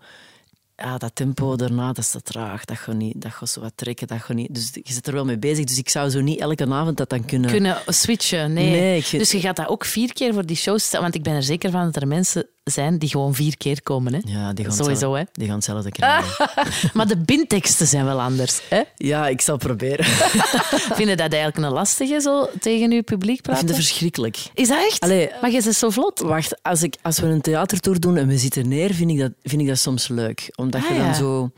[0.77, 2.65] ja, dat tempo daarna, dat is te traag.
[2.65, 4.07] Dat gaat, niet, dat gaat zo wat trekken.
[4.07, 5.65] Dat gaat niet, dus je zit er wel mee bezig.
[5.65, 7.51] Dus ik zou zo niet elke avond dat dan kunnen...
[7.51, 8.71] Kunnen switchen, nee.
[8.71, 11.23] Nee, ik vind- Dus je gaat dat ook vier keer voor die shows want ik
[11.23, 14.13] ben er zeker van dat er mensen zijn die gewoon vier keer komen.
[14.15, 14.21] Hè?
[14.25, 15.25] Ja, die gaan, Sowieso, hetzelfde- hè.
[15.33, 16.51] Die gaan hetzelfde krijgen.
[16.97, 18.61] Maar de bindteksten zijn wel anders.
[18.69, 18.83] Hè?
[18.97, 20.05] Ja, ik zal proberen.
[20.97, 23.67] Vind je dat eigenlijk een lastige, zo tegen je publiek ik praten?
[23.67, 24.37] vind het verschrikkelijk.
[24.55, 25.01] Is dat echt?
[25.01, 26.19] Allee, maar je bent zo vlot.
[26.21, 29.33] Wacht, als, ik, als we een theatertour doen en we zitten neer, vind ik dat,
[29.43, 30.53] vind ik dat soms leuk.
[30.55, 31.15] Omdat Ah, je dan ja.
[31.15, 31.51] zo...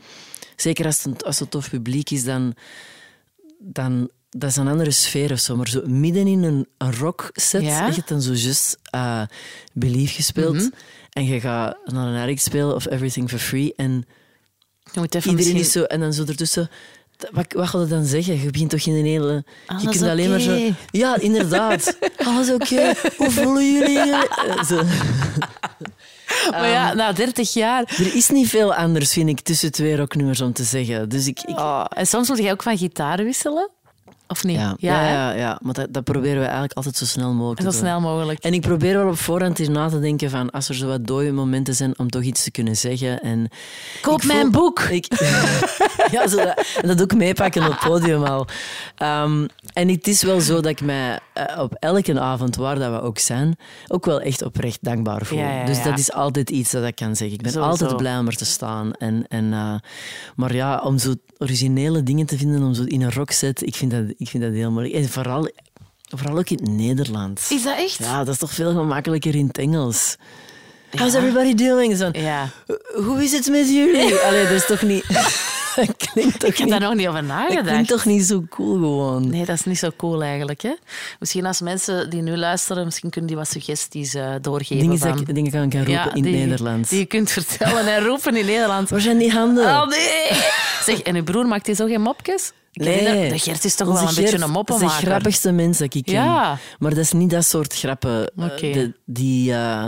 [0.55, 2.53] Zeker als het, een- als het tof publiek is, dan...
[3.59, 5.55] dan dat is een andere sfeer of zo.
[5.55, 7.85] Maar zo midden in een, een rockset, Ja?
[7.87, 9.21] je hebt dan zo just eh
[9.73, 10.55] Believe gespeeld.
[10.55, 10.67] Mhm.
[11.09, 13.73] En je gaat naar een addict spelen of Everything for Free.
[13.75, 14.05] En
[14.91, 16.69] Je moet even Iedereen misschien- is zo, en dan zo ertussen.
[17.31, 18.41] Wat, wat gaat het dan zeggen?
[18.41, 19.43] Je begint toch in een hele...
[19.65, 20.71] Alles je kunt alleen maar zo...
[20.91, 21.97] Ja, inderdaad.
[22.27, 22.93] Alles oké.
[23.17, 24.27] Hoe voelen jullie je?
[24.69, 24.81] Eh.
[26.51, 27.81] Maar ja, na 30 jaar.
[27.97, 31.09] Er is niet veel anders, vind ik, tussen twee rocknummers om te zeggen.
[31.09, 31.39] Dus ik...
[31.41, 33.69] ik Oh, en soms moet je ook van gitaar wisselen.
[34.27, 34.55] Of niet?
[34.55, 37.67] ja, ja, ja, ja, maar dat, dat proberen we eigenlijk altijd zo snel mogelijk Zo
[37.67, 37.81] te doen.
[37.85, 38.39] snel mogelijk.
[38.43, 41.07] En ik probeer wel op voorhand eens na te denken van als er zo wat
[41.07, 43.19] dode momenten zijn om toch iets te kunnen zeggen.
[43.21, 43.49] En
[44.01, 44.79] Koop voel- mijn boek.
[44.79, 45.05] Ik,
[46.11, 48.47] ja, zo dat, en dat ook meepakken op het podium al.
[48.95, 52.91] Ehm, en het is wel zo dat ik mij eh, op elke avond, waar dat
[52.91, 53.55] we ook zijn,
[53.87, 55.39] ook wel echt oprecht dankbaar voel.
[55.39, 57.37] Ja, Dus dat is altijd iets dat ik kan zeggen.
[57.37, 57.71] Ik ben Sowieso.
[57.83, 58.93] altijd blij om er te staan.
[58.93, 59.73] En, en, eh,
[60.35, 63.91] maar ja, om zo originele dingen te vinden, om zo in een rockset, ik vind
[63.91, 64.95] dat, ik vind dat heel moeilijk.
[64.95, 65.49] En vooral,
[66.15, 67.51] vooral ook in het Nederlands.
[67.51, 67.97] Is dat echt?
[67.97, 70.15] Ja, dat is toch veel gemakkelijker in het Engels.
[70.97, 71.97] How's everybody doing?
[71.97, 72.49] Zo, Ja.
[72.95, 74.15] Hoe is het met jullie?
[74.15, 75.03] Allee, dat is toch niet...
[75.85, 76.69] dat klinkt toch Ik heb niet...
[76.69, 77.67] daar nog niet over Dat nagedacht.
[77.67, 79.29] klinkt toch niet zo cool gewoon?
[79.29, 80.61] Nee, dat is niet zo cool eigenlijk.
[80.61, 80.73] Hè?
[81.19, 84.77] Misschien als mensen die nu luisteren, misschien kunnen die wat suggesties eh, doorgeven.
[84.77, 85.09] Dingen, van...
[85.09, 86.89] dat ik, dingen kan ik gaan roepen Ja, in het Nederlands.
[86.89, 88.89] Die je kunt vertellen en roepen in Nederland.
[88.91, 89.65] Waar zijn die handen?
[89.65, 90.27] Oh nee!
[90.85, 92.51] Zeg, en uw broer maakt hij zo geen mopjes?
[92.79, 95.07] Ik herinner- de Gert is toch Onze wel een Gert beetje een is de moppenmaker.
[95.07, 96.13] grappigste mens dat ik ken.
[96.13, 96.57] Ja.
[96.79, 98.27] Maar dat is niet dat soort grappen.
[98.37, 99.83] eh, de- die, eh,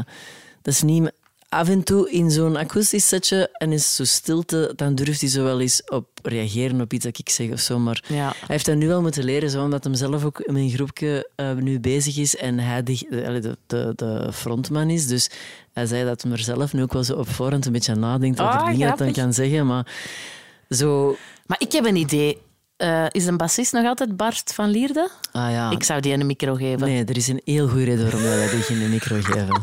[0.61, 1.11] dat is niet...
[1.51, 5.43] Af en toe in zo'n akoestisch setje en is zo stilte, dan durft hij zo
[5.43, 7.79] wel eens op reageren op iets dat ik zeg of zo.
[7.79, 8.27] Maar Ja.
[8.27, 11.29] hij heeft dat nu wel moeten leren, zo, omdat hij zelf ook in een groepje
[11.35, 15.07] eh, nu bezig is en hij de, de, de, de, frontman is.
[15.07, 15.29] Dus
[15.73, 17.99] hij zei dat hij er zelf nu ook wel zo op voorhand een beetje aan
[17.99, 19.23] nadenkt over Ah, dingen dat hij grappig.
[19.23, 19.65] kan zeggen.
[19.65, 19.87] Maar
[20.69, 21.15] zo...
[21.45, 22.37] Maar ik heb een idee.
[22.80, 25.09] Eh, is een bassist nog altijd Bart van Lierde?
[25.32, 26.88] Ah ja, Ik zou die een micro geven.
[26.88, 29.61] Nee, er is een heel goede reden waarom wij die geen micro geven.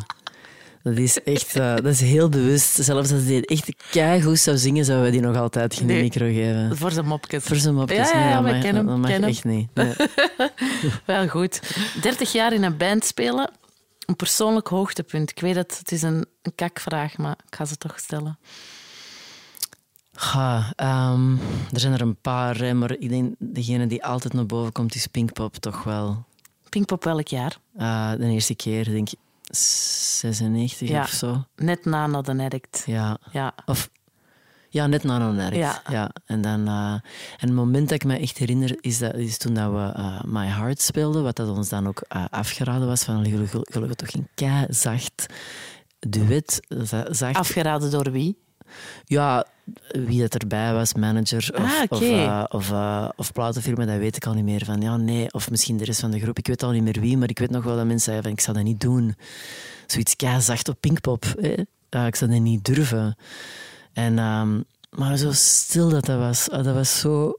[0.83, 2.75] Dat is echt eh, dat is heel bewust.
[2.85, 6.03] Zelfs als die echt keigoed zou zingen, zouden we die nog altijd geen Nee.
[6.03, 6.77] micro geven.
[6.77, 7.45] Voor zijn mopjes.
[7.45, 9.69] Voor zijn mopjes, Ja, mag, kennen hem, dat mag echt niet.
[9.75, 9.95] Nee.
[11.05, 11.61] Wel goed.
[12.03, 13.51] 30 jaar in een band spelen.
[14.07, 15.31] Een persoonlijk hoogtepunt.
[15.31, 18.39] Ik weet dat het is een, een kakvraag, maar ik ga ze toch stellen.
[20.19, 21.33] Ga, ehm,
[21.73, 24.95] er zijn er een paar, hè, maar ik denk degene die altijd naar boven komt
[24.95, 26.25] is Pinkpop toch wel.
[26.69, 27.57] Pinkpop welk jaar?
[27.77, 29.19] Eh, de eerste keer, denk ik,
[29.51, 31.03] 96 Ja.
[31.03, 31.45] of zo.
[31.57, 32.83] Net na Not Addict.
[32.87, 33.55] Ja, Ja.
[33.67, 33.91] Of
[34.69, 35.55] ja, net na een werk.
[35.55, 35.83] Ja.
[35.91, 36.11] Ja.
[36.27, 37.03] En, dan, eh, en
[37.37, 40.47] het moment dat ik me echt herinner, is, dat, is toen dat we eh, My
[40.47, 45.27] Heart speelden, wat dat ons dan ook afgeraden was van gelukkig toch een kei zacht
[45.99, 46.61] duet.
[46.69, 47.37] za- Zacht.
[47.37, 48.39] Afgeraden door wie?
[49.05, 49.47] Ja,
[49.89, 52.73] wie dat erbij was, manager of, Ah, of, of,
[53.17, 54.65] of platenfirma, dat weet ik al niet meer.
[54.65, 56.39] Van, ja, nee, of misschien de rest van de groep.
[56.39, 58.33] Ik weet al niet meer wie, maar ik weet nog wel dat mensen zeiden van,
[58.33, 59.17] ik zou dat niet doen.
[59.87, 61.25] Zoiets keizacht op Pinkpop.
[62.07, 63.17] Ik zou dat niet durven.
[63.93, 64.61] En, ehm,
[64.91, 66.51] maar zo stil dat dat was.
[66.51, 67.35] Ah, dat was zo...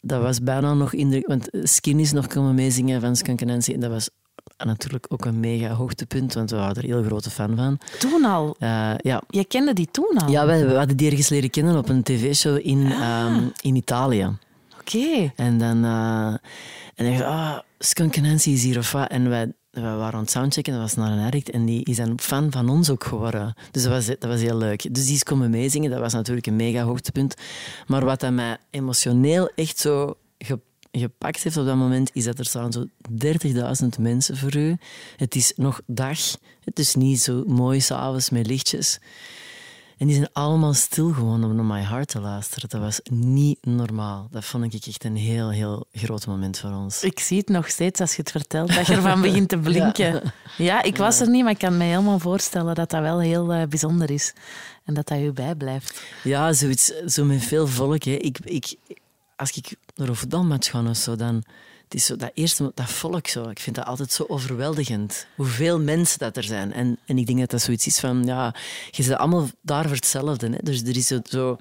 [0.00, 1.26] Dat was bijna nog indruk...
[1.26, 3.72] Want Skin is nog komen meezingen van Skunk Nancy.
[3.72, 4.10] En dat was
[4.56, 7.78] natuurlijk ook een mega hoogtepunt, want we waren er heel grote fan van.
[7.98, 8.56] Toen al.
[8.58, 10.30] Eh, ja, Je kende die toen al?
[10.30, 14.36] ja, wij, we hadden die ergens leren kennen op een tv-show in, ehm, in Italië.
[14.80, 15.32] Oké.
[15.36, 16.34] En dan eh
[16.94, 19.08] en ik dacht, ah, Skunk Nancy is hier of wat.
[19.10, 21.50] En wij, wij waren aan het soundchecken, dat was naar een addict.
[21.50, 23.54] En die is een fan van ons ook geworden.
[23.70, 24.94] Dus dat was, dat was heel leuk.
[24.94, 27.34] Dus die is komen meezingen, dat was natuurlijk een mega hoogtepunt.
[27.86, 30.60] Maar wat dat mij emotioneel echt zo ge-
[30.92, 32.86] gepakt heeft op dat moment, is dat er staan zo
[33.82, 34.76] 30.000 mensen voor u.
[35.16, 36.18] Het is nog dag.
[36.64, 39.00] Het is niet zo mooi s'avonds met lichtjes.
[40.02, 42.68] En die zijn allemaal stil gewoon om naar My Heart te luisteren.
[42.68, 44.28] Dat was niet normaal.
[44.30, 47.02] Dat vond ik echt een heel, heel groot moment voor ons.
[47.02, 50.32] Ik zie het nog steeds als je het vertelt, dat je ervan begint te blinken.
[50.58, 53.52] Ja, ik was er niet, maar ik kan me helemaal voorstellen dat dat wel heel
[53.52, 54.34] eh, bijzonder is.
[54.84, 56.02] En dat dat je bijblijft.
[56.22, 58.02] Ja, zoiets, zo met veel volk.
[58.02, 58.12] Hè.
[58.12, 58.76] Ik, ik,
[59.36, 61.42] als ik naar een voetbalmatch ga of zo, dan...
[61.84, 63.48] Het is zo, dat eerste, dat volk zo.
[63.48, 65.26] Ik vind dat altijd zo overweldigend.
[65.36, 66.72] Hoeveel mensen dat er zijn.
[66.72, 68.24] En, en ik denk dat dat zoiets is van...
[68.24, 68.54] Ja,
[68.90, 70.48] je zit allemaal daar voor hetzelfde.
[70.50, 70.56] Hè.
[70.62, 71.56] Dus er is zo, zo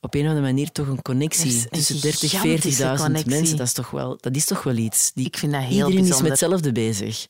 [0.00, 3.30] op een of andere manier toch een connectie een tussen 30, gigantische 40.000 connectie.
[3.30, 3.56] mensen.
[3.56, 5.12] Dat is, toch wel, dat is toch wel iets.
[5.14, 7.22] Die, Ik vind dat heel Iedereen is met hetzelfde bezig.
[7.24, 7.28] Ik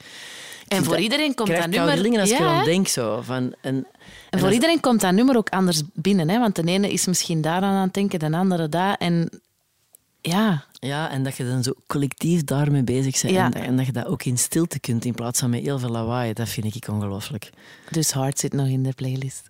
[0.68, 2.20] En voor dat- iedereen komt dat nummer...
[2.20, 2.64] als Ja, eraan hè?
[2.64, 2.88] denk.
[2.88, 3.86] Zo, van, en,
[4.30, 6.28] En voor iedereen komt dat nummer ook anders binnen.
[6.28, 6.38] Hè?
[6.38, 8.94] Want de ene is misschien daaraan aan het denken, de andere daar.
[8.94, 9.40] En
[10.20, 13.34] ja, Ja, en dat je dan zo collectief daarmee bezig bent.
[13.34, 13.44] Ja.
[13.44, 15.78] En, dat, en dat je dat ook in stilte kunt in plaats van met heel
[15.78, 16.32] veel lawaai.
[16.32, 17.50] Dat vind ik ongelooflijk.
[17.90, 19.48] dus Hard zit nog in de playlist.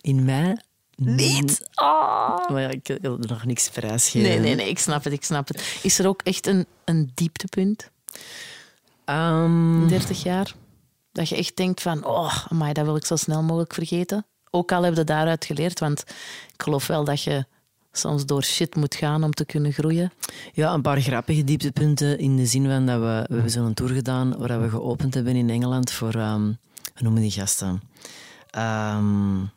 [0.00, 0.60] In mij...
[0.96, 1.68] Niet?
[1.74, 2.48] Oh.
[2.48, 4.28] Maar ja, ik wil er nog niks prijsgeven.
[4.28, 5.78] Nee, nee, nee, ik snap het, ik snap het.
[5.82, 7.90] Is er ook echt een, een dieptepunt
[9.06, 10.54] Ehm, in 30 jaar?
[11.12, 14.26] Dat je echt denkt van, oh, amai, dat wil ik zo snel mogelijk vergeten.
[14.50, 16.00] Ook al heb je daaruit geleerd, want
[16.52, 17.46] ik geloof wel dat je
[17.98, 20.12] soms door shit moet gaan om te kunnen groeien.
[20.52, 23.92] Ja, een paar grappige dieptepunten in de zin van dat we, we hebben zo'n tour
[23.92, 26.58] gedaan waar we geopend hebben in Engeland voor, um,
[26.94, 27.82] hoe noemen die gasten?
[28.58, 29.50] Um,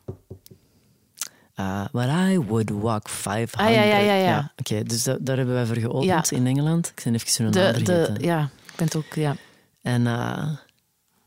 [1.56, 3.54] uh, I would walk 500.
[3.54, 4.14] Ah, ja, ja, ja.
[4.14, 4.52] ja.
[4.56, 6.92] Oké, dus daar hebben wij voor geopend in Engeland.
[6.96, 9.36] Ik ben even zo'n naam de, Ja, ik ben het ook, ja.
[9.82, 10.48] En uh,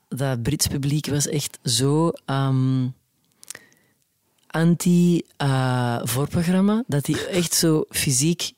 [0.07, 2.11] dat Brits publiek was echt zo...
[2.25, 2.93] Um,
[4.53, 8.51] anti-voorprogramma, uh, dat die echt zo fysiek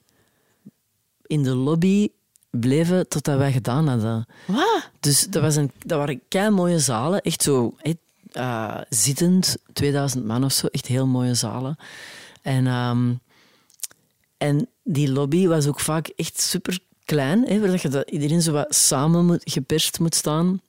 [1.28, 2.10] in de lobby
[2.50, 4.26] bleven totdat wij gedaan hadden.
[4.48, 4.90] Wat?
[5.00, 7.76] Dus dat, was een, dat waren kei mooie zalen, echt zo
[8.34, 11.78] uh, zittend, 2000 man of zo, echt heel mooie zalen.
[12.42, 13.20] En, um,
[14.38, 18.52] en die lobby was ook vaak echt super klein, hè, waar je dat iedereen zo
[18.52, 20.62] wat samen moet, geperst moet staan.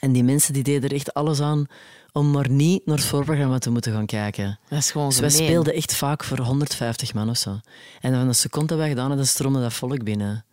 [0.00, 1.66] En die mensen die deden er echt alles aan
[2.12, 4.58] om maar niet naar het voorprogramma te moeten gaan kijken.
[4.68, 7.60] Dat is gewoon dus wij speelden echt vaak voor 150 man of zo.
[8.00, 10.44] En van de seconde dat wij gedaan hadden, stroomde dat volk binnen.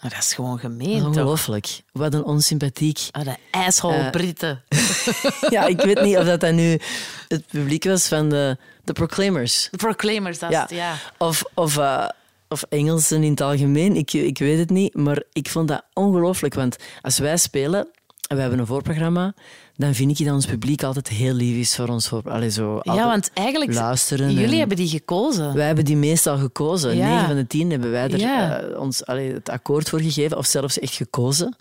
[0.00, 1.82] Maar dat is gewoon gemeen, Ongelooflijk.
[1.92, 3.08] Wat een onsympathiek...
[3.10, 4.62] Ah, de asshole uh, Britten.
[5.50, 6.80] ja, ik weet niet of dat, dat nu
[7.28, 9.68] het publiek was van de, de Proclaimers.
[9.70, 10.94] De Proclaimers, dat is het, ja.
[11.18, 12.08] Of, of, uh,
[12.48, 14.94] of Engelsen in het algemeen, ik, ik weet het niet.
[14.94, 17.88] Maar ik vond dat ongelooflijk, want als wij spelen en
[18.28, 19.34] we hebben een voorprogramma,
[19.76, 22.08] dan vind ik dat ons publiek altijd heel lief is voor ons.
[22.08, 25.54] Voor, allee, zo, ja, want eigenlijk, luisteren jullie hebben die gekozen.
[25.54, 26.96] Wij hebben die meestal gekozen.
[26.96, 27.08] Ja.
[27.08, 28.62] 9 van de 10 hebben wij er ja.
[28.62, 31.56] uh, ons allee, het akkoord voor gegeven, of zelfs echt gekozen.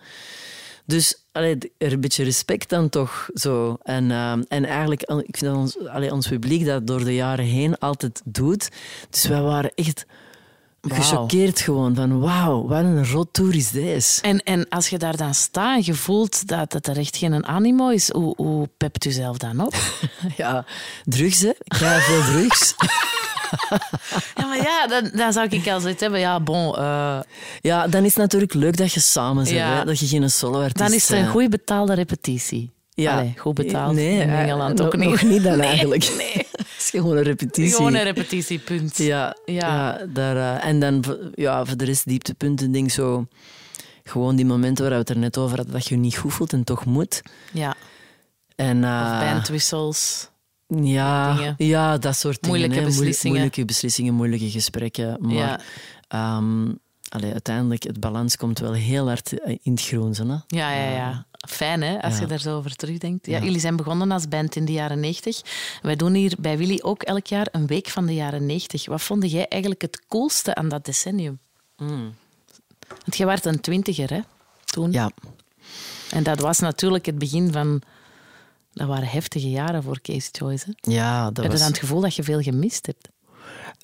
[0.85, 3.77] Dus allee, er een beetje respect dan toch zo.
[3.83, 7.45] En, uh, en eigenlijk, ik vind dat ons, allee, ons publiek dat door de jaren
[7.45, 8.69] heen altijd doet.
[9.09, 10.05] Dus wij waren echt
[10.93, 14.21] gechoqueerd gewoon van wauw, wat een rottour is deze.
[14.21, 17.45] En, en als je daar dan staat en je voelt dat het er echt geen
[17.45, 19.75] animo is, hoe, hoe pept u zelf dan op?
[20.37, 20.65] ja,
[21.03, 21.49] drugs hè.
[21.49, 22.75] Ik ga veel drugs.
[24.35, 26.19] ja, maar ja, dan, dan zou ik al zoiets hebben.
[26.19, 26.75] Ja, bon.
[26.79, 27.19] Uh...
[27.61, 29.83] Ja, dan is het natuurlijk leuk dat je samen bent, ja.
[29.83, 32.75] dat je geen solo-artiest Dan is het een goede betaalde repetitie.
[32.89, 33.17] Ja.
[33.17, 35.09] Allee, goed betaald nee, in Engeland ook niet.
[35.09, 36.13] Nog niet dan eigenlijk.
[36.17, 36.46] Nee.
[36.77, 37.75] Is gewoon een repetitie.
[37.75, 38.97] Gewoon een repetitie, punt.
[38.97, 40.05] Ja, ja.
[40.13, 41.03] daar, uh, en dan
[41.35, 43.27] ja, voor de rest dieptepunten, denk zo...
[44.03, 46.33] Gewoon die momenten waar we het er net over hadden, dat je je niet goed
[46.33, 47.21] voelt en toch moet.
[47.53, 47.75] Ja.
[48.55, 50.29] En, uh, of bandwissels.
[50.67, 52.59] Ja, ja, dat soort dingen.
[52.59, 53.35] Moeilijke beslissingen.
[53.35, 55.17] Moeilijke beslissingen, moeilijke gesprekken.
[55.19, 55.59] Maar
[56.09, 56.37] ja.
[56.37, 60.15] um, allee, uiteindelijk, het balans komt wel heel hard in het groen.
[60.15, 60.57] Hè?
[60.57, 61.26] Ja, ja, ja.
[61.37, 63.25] Fijn, hè, als je daar zo over terugdenkt.
[63.25, 65.41] Ja, Jullie zijn begonnen als band in de jaren 90.
[65.81, 68.85] Wij doen hier bij Willy ook elk jaar een week van de jaren 90.
[68.85, 71.39] Wat vond jij eigenlijk het coolste aan dat decennium?
[71.77, 72.15] Mm.
[72.87, 74.19] Want jij was een twintiger, hè,
[74.65, 74.91] toen?
[74.91, 75.11] Ja.
[76.09, 77.81] En dat was natuurlijk het begin van...
[78.73, 80.65] Dat waren heftige jaren voor Case Choice.
[80.65, 80.91] Hè?
[80.91, 83.09] Ja, dat Heb je dan het gevoel dat je veel gemist hebt?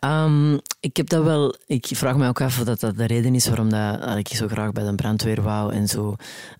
[0.05, 1.55] Um, ik heb dat wel.
[1.65, 4.47] Ik vraag me ook af of dat, dat de reden is waarom dat, ik zo
[4.47, 6.15] graag bij de brandweer wou en zo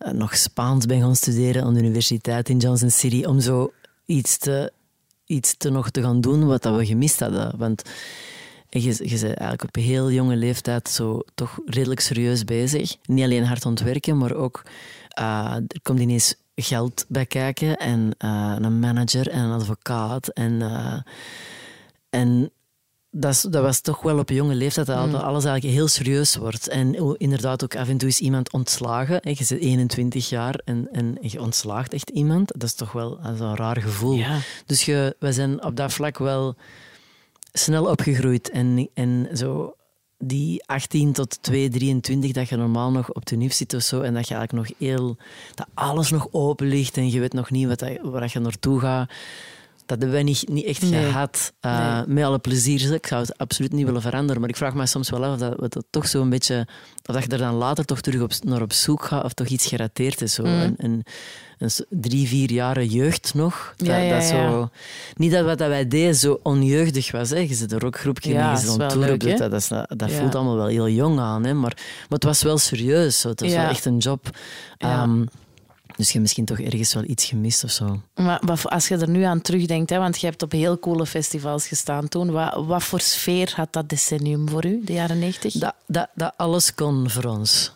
[0.05, 3.73] uh, nog Spaans ben gaan studeren aan de universiteit in Johnson City om zo
[4.05, 4.71] iets te,
[5.25, 7.57] iets te nog te gaan doen wat dat we gemist hadden.
[7.57, 7.81] Want
[8.69, 12.95] je, je bent eigenlijk op een heel jonge leeftijd zo toch redelijk serieus bezig.
[13.05, 14.61] Niet alleen hard ontwerken, maar ook
[15.19, 20.61] uh, er komt ineens geld bij kijken en uh, een manager en een advocaat en
[22.09, 22.51] en
[23.15, 25.15] dat, dat, was toch wel op jonge leeftijd dat mm.
[25.15, 26.67] alles eigenlijk heel serieus wordt.
[26.67, 29.19] En inderdaad ook af en toe is iemand ontslagen.
[29.23, 32.51] Je bent 21 jaar en, en je ontslaagt echt iemand.
[32.51, 34.13] Dat is toch wel een raar gevoel.
[34.13, 34.37] Ja.
[34.65, 36.55] Dus je, we zijn op dat vlak wel
[37.53, 38.49] snel opgegroeid.
[38.49, 39.75] En, en zo
[40.17, 44.01] die 18 tot 2, 23, dat je normaal nog op de NIF zit of zo,
[44.01, 45.17] en dat je eigenlijk nog heel...
[45.55, 49.11] dat alles nog open ligt en je weet nog niet wat waar je naartoe gaat
[49.85, 51.53] dat hebben wij niet, niet echt gehad.
[51.61, 52.93] Uh, Met alle plezier.
[52.93, 54.41] Ik zou het absoluut niet willen veranderen.
[54.41, 56.67] Maar ik vraag me soms wel af of dat, we dat toch zo'n beetje.
[57.05, 59.47] Of dat je er dan later toch terug op, naar op zoek gaat of toch
[59.47, 60.33] iets gerateerd is.
[60.33, 60.43] Zo.
[60.43, 60.49] Mm.
[60.49, 61.03] Een, een,
[61.57, 63.73] een, drie, vier jaren jeugd nog.
[63.77, 64.69] Dat, ja, dat zo,
[65.15, 67.29] niet dat wat wij deden zo onjeugdig was.
[67.29, 67.37] Hè.
[67.37, 70.67] Je zit er ook groepje ja, je zit leuk, dat, dat, dat voelt allemaal wel
[70.67, 71.43] heel jong aan.
[71.43, 71.53] Hè.
[71.53, 73.19] Maar, maar het was wel serieus.
[73.19, 73.29] Zo.
[73.29, 74.29] Het was wel echt een job.
[74.79, 75.27] Um,
[75.95, 78.01] dus je hebt misschien toch ergens wel iets gemist of zo.
[78.15, 81.67] Maar als je er nu aan terugdenkt, hè, want je hebt op heel coole festivals
[81.67, 82.31] gestaan toen.
[82.31, 85.53] Wat, wat voor sfeer had dat decennium voor u, de jaren 90?
[85.53, 87.71] Dat, dat, dat alles kon voor ons.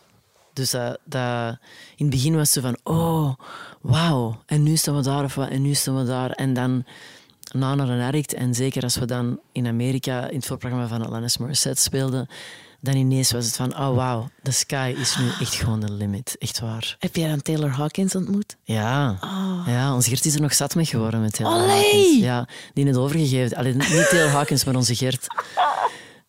[0.53, 1.57] Dus dat, dat,
[1.95, 3.33] in het begin was ze van, oh,
[3.81, 6.31] wauw, en nu staan we daar of wat, en nu staan we daar.
[6.31, 6.85] En dan
[7.51, 11.05] na naar een ergt, en zeker als we dan in Amerika in het voorprogramma van
[11.05, 12.27] Alanis Morissette speelden,
[12.79, 16.35] dan ineens was het van, oh wow, the sky is nu echt gewoon de limit.
[16.39, 16.95] Echt waar.
[16.99, 18.57] Heb jij dan Taylor Hawkins ontmoet?
[18.63, 19.17] Ja.
[19.23, 19.63] Oh.
[19.67, 21.69] Ja, onze Gert is er nog zat mee geworden met Taylor Allee.
[21.69, 22.17] Hawkins.
[22.17, 23.57] Ja, die het overgegeven.
[23.57, 25.27] Alleen niet Taylor Hawkins, maar onze Gert.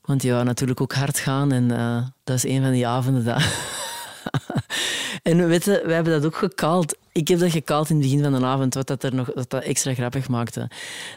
[0.05, 3.25] Want die wou natuurlijk ook hard gaan en uh, dat is een van die avonden
[3.25, 3.43] dat...
[5.23, 6.97] en weet je, we hebben dat ook gekaald.
[7.13, 9.51] Ik heb dat gekaald in het begin van de avond, wat dat er nog wat
[9.51, 10.71] dat extra grappig maakte.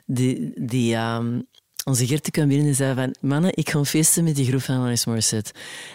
[0.06, 1.48] Die, die, um,
[1.84, 3.16] onze Gert kwam binnen en zei van...
[3.20, 5.52] Mannen, ik ga feesten met die groep van Alanis Morissette.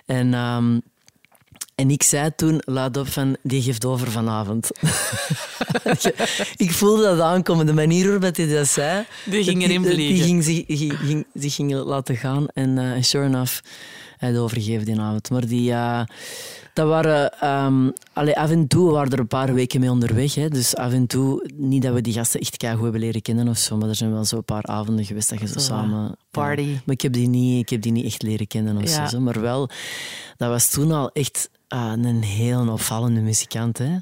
[0.07, 0.35] En...
[0.35, 0.83] Um,
[1.77, 4.71] en ik zei toen, laat op van, die geeft over vanavond.
[6.57, 9.05] ik voelde dat aankomen, de manier waarop hij dat zei.
[9.25, 10.15] Die ging erin vliegen.
[10.15, 10.65] Die ging zich,
[11.07, 12.47] ging, zich ging laten gaan.
[12.55, 13.61] En uh, sure enough,
[14.17, 15.31] hij had overgegeven die avond.
[15.31, 15.71] Maar die...
[15.71, 16.03] Uh,
[16.73, 20.35] dat waren, um, allee, af en toe waren er een paar weken mee onderweg.
[20.35, 20.49] Hè.
[20.49, 23.59] Dus af en toe, niet dat we die gasten echt goed hebben leren kennen of
[23.59, 26.17] zo, maar er zijn wel zo een paar avonden geweest dat je zo samen...
[26.31, 26.63] Party.
[26.63, 26.73] Ja.
[26.85, 29.09] Maar ik heb, die niet, ik heb die niet echt leren kennen of ja.
[29.09, 29.21] zo.
[29.21, 29.69] Maar wel,
[30.37, 33.79] dat was toen al echt uh, een heel opvallende muzikant.
[33.79, 33.97] Hè.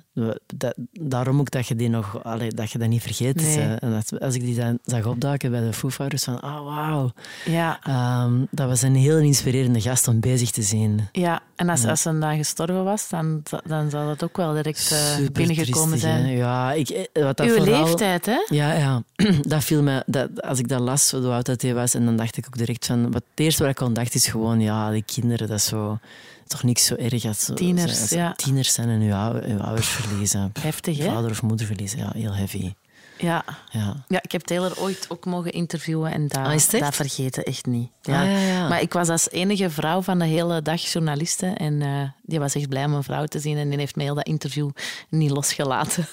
[0.46, 3.36] Dat, daarom ook dat je die nog, allee, dat je dat niet vergeet.
[3.36, 3.58] Nee.
[3.58, 7.12] En dat, als ik die dan zag opduiken bij de Foo Fighters, van oh wauw.
[7.44, 7.78] Ja.
[8.24, 11.08] Um, dat was een heel inspirerende gast om bezig te zien.
[11.12, 11.88] Ja, en als, ja.
[11.88, 16.24] als ze dan gestorven was, dan, dan zal dat ook wel direct uh, binnengekomen zijn.
[16.24, 16.30] Hè?
[16.30, 18.46] Ja, ik, eh, wat dat Uw vooral, leeftijd, hè?
[18.48, 19.02] Ja, ja.
[19.40, 22.16] dat viel me, dat, als ik dat las, hoe oud dat hij was, en dan
[22.16, 24.90] dacht ik ook direct van, wat het eerste wat ik aan dacht is gewoon, ja,
[24.90, 25.98] die kinderen, dat zo
[26.46, 28.32] toch niks zo erg als, tieners, als ja.
[28.32, 30.52] tieners zijn en uw, uw ouders verliezen.
[30.60, 31.04] Heftig, hè?
[31.04, 32.72] Vader of moeder verliezen, ja, heel heavy.
[33.18, 33.44] Ja.
[33.70, 34.04] Ja.
[34.08, 37.90] ja, ik heb Taylor ooit ook mogen interviewen en dat, ah, dat vergeten echt niet.
[38.02, 38.22] Ja.
[38.22, 38.68] Ah, ja, ja.
[38.68, 42.54] Maar ik was als enige vrouw van de hele dag journaliste en uh, die was
[42.54, 44.70] echt blij om een vrouw te zien en die heeft mij heel dat interview
[45.08, 46.06] niet losgelaten.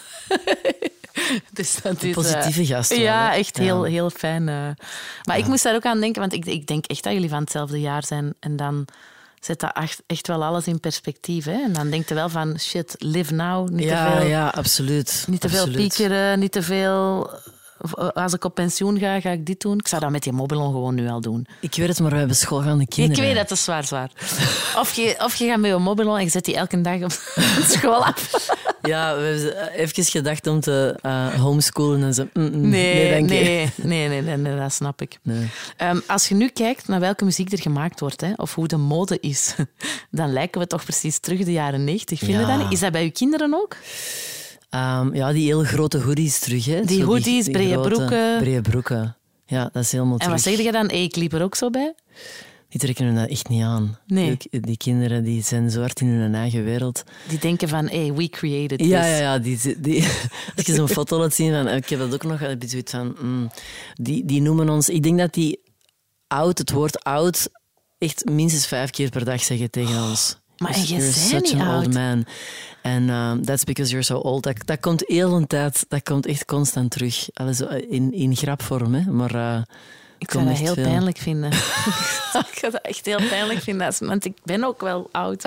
[1.53, 2.95] dus dat is, positieve gast.
[2.95, 4.47] Ja, echt heel, heel fijn.
[4.47, 4.69] Uh.
[5.23, 7.41] Maar ik moest daar ook aan denken, want ik, ik denk echt dat jullie van
[7.41, 8.85] hetzelfde jaar zijn en dan
[9.41, 11.45] zet dat echt, echt wel alles in perspectief.
[11.45, 11.63] Hè?
[11.63, 13.69] En dan denk je wel van, shit, live now.
[13.69, 15.26] Niet ja, te veel, ja, absoluut.
[15.27, 17.30] Niet te veel piekeren, niet te veel...
[18.13, 19.77] Als ik op pensioen ga, ga ik dit doen.
[19.77, 21.47] Ik zou dat met die mobilon gewoon nu al doen.
[21.59, 23.17] Ik weet het, maar we hebben schoolgaande kinderen.
[23.17, 24.11] Ik weet dat, dat is zwaar, zwaar.
[24.77, 27.11] Of je, of je gaat met je mobilon en je zet die elke dag op
[27.77, 28.47] school af.
[28.81, 32.27] Ja, we hebben even gedacht om te uh, homeschoolen en zo.
[32.33, 33.67] Mm, mm, nee, nee, nee, je.
[33.75, 35.17] nee, nee, nee, nee, dat snap ik.
[35.21, 35.49] Nee.
[35.81, 38.77] Um, als je nu kijkt naar welke muziek er gemaakt wordt, hè, of hoe de
[38.77, 39.55] mode is,
[40.11, 42.19] dan lijken we toch precies terug de jaren 90.
[42.19, 42.47] Vind je Ja.
[42.47, 42.71] dat niet?
[42.71, 43.75] Is dat bij uw kinderen ook?
[44.76, 46.65] Um, ja, die hele grote hoodies terug.
[46.65, 46.81] Hè.
[46.85, 48.38] Die hoodies, brede grote broeken.
[48.39, 49.15] Brede broeken.
[49.45, 50.57] Ja, dat is helemaal En wat terug.
[50.57, 50.89] zeg je dan?
[50.89, 51.95] Ik liep er ook zo bij.
[52.69, 53.98] Die trekken hun dat echt niet aan.
[54.07, 54.38] Nee.
[54.38, 57.03] Die, die kinderen die zijn zo hard in hun eigen wereld.
[57.27, 58.88] Die denken van, hey, we created this.
[58.88, 59.39] Ja, ja, ja.
[59.39, 60.03] Die, die,
[60.56, 62.91] als je zo'n foto laat zien, van, ik heb dat ook nog heb je zoiets
[62.91, 63.15] van...
[63.22, 63.52] mm,
[63.93, 64.89] die, die noemen ons...
[64.89, 65.60] Ik denk dat die
[66.27, 67.49] oud, het woord oud,
[67.98, 70.40] echt minstens vijf keer per dag zeggen tegen ons.
[70.61, 71.85] Maar en jij You're bent such niet an oud.
[71.85, 72.25] old man.
[72.81, 74.43] En um, that's because you're so old.
[74.43, 77.27] Dat, dat komt heel een tijd, dat komt echt constant terug.
[77.33, 79.11] Allee, zo in, in grapvorm, hè.
[79.11, 79.61] Maar uh,
[80.17, 81.51] Ik zou dat heel pijnlijk vinden.
[82.51, 85.43] ik zou dat echt heel pijnlijk vinden, want ik ben ook wel oud.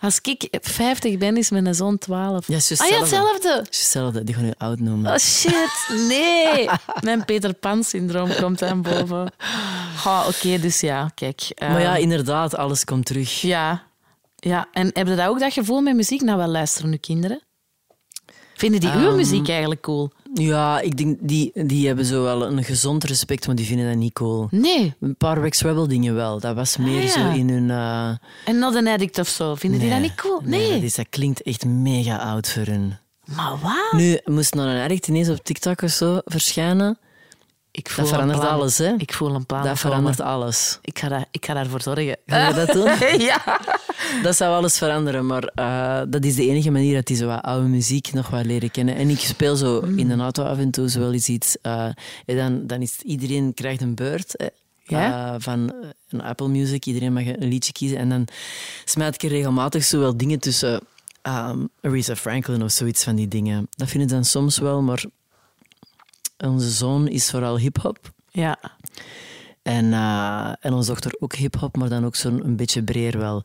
[0.00, 2.46] Als ik 50 ben, is mijn zoon 12.
[2.48, 2.98] Ja, ah ja, hetzelfde.
[3.00, 3.48] hetzelfde.
[3.48, 5.12] Het is hetzelfde, die gaan je oud noemen.
[5.12, 6.68] Oh shit, nee.
[7.00, 9.32] Mijn Peter Pan-syndroom komt aan boven.
[10.06, 11.40] Oh, Oké, dus ja, kijk.
[11.54, 13.40] eh, Maar ja, inderdaad, alles komt terug.
[13.40, 13.82] ja,
[14.48, 14.68] ja.
[14.72, 16.20] En heb je dat ook dat gevoel met muziek?
[16.20, 17.40] Nou, wel luisteren nu kinderen.
[18.54, 20.10] Vinden die uw Ehm, muziek eigenlijk cool?
[20.34, 23.96] Ja, ik denk, die, die hebben zo wel een gezond respect, maar die vinden dat
[23.96, 24.48] niet cool.
[24.50, 24.94] Nee.
[25.00, 26.40] Een paar Rex Rebel dingen wel.
[26.40, 27.08] Dat was meer Ah, ja.
[27.10, 27.70] zo in hun...
[27.70, 28.08] eh,
[28.44, 29.54] En Not an Addict of zo.
[29.54, 30.40] Vinden die dat niet cool?
[30.44, 30.70] Nee, Nee.
[30.72, 32.94] dat, is, dat klinkt echt mega oud voor hun.
[33.36, 33.92] Maar wat?
[34.00, 36.98] Nu, moest nog een addict ineens op TikTok of zo verschijnen,
[37.76, 38.52] Ik voel dat verandert plan.
[38.52, 38.94] alles, hè?
[38.98, 39.58] Ik voel een plan.
[39.62, 39.78] Dat komen.
[39.78, 40.78] verandert alles.
[40.82, 42.16] Ik ga, daar, ik ga daarvoor zorgen.
[42.26, 42.90] Ga je dat doen?
[43.28, 43.60] ja.
[44.22, 47.42] Dat zou alles veranderen, maar eh, dat is de enige manier dat die zo wat
[47.42, 48.96] oude muziek nog wat leren kennen.
[48.96, 49.98] En ik speel zo Mm.
[49.98, 51.56] in de auto af en toe zo wel eens iets.
[51.62, 51.84] eh,
[52.26, 54.50] en dan, dan is het, iedereen krijgt een beurt
[54.82, 55.32] Ja?
[55.32, 55.72] eh, van
[56.08, 56.86] een Apple Music.
[56.86, 57.98] Iedereen mag een liedje kiezen.
[57.98, 58.26] En dan
[58.84, 60.80] smijt ik er regelmatig zo wel dingen tussen.
[61.22, 63.66] ehm Aretha Franklin of zoiets van die dingen.
[63.76, 65.04] Dat vinden ze dan soms wel, maar
[66.38, 68.12] onze zoon is vooral hip-hop.
[68.30, 68.58] Ja.
[69.62, 73.42] En, eh, en onze dochter ook hip-hop, maar dan ook zo'n een beetje breder wel.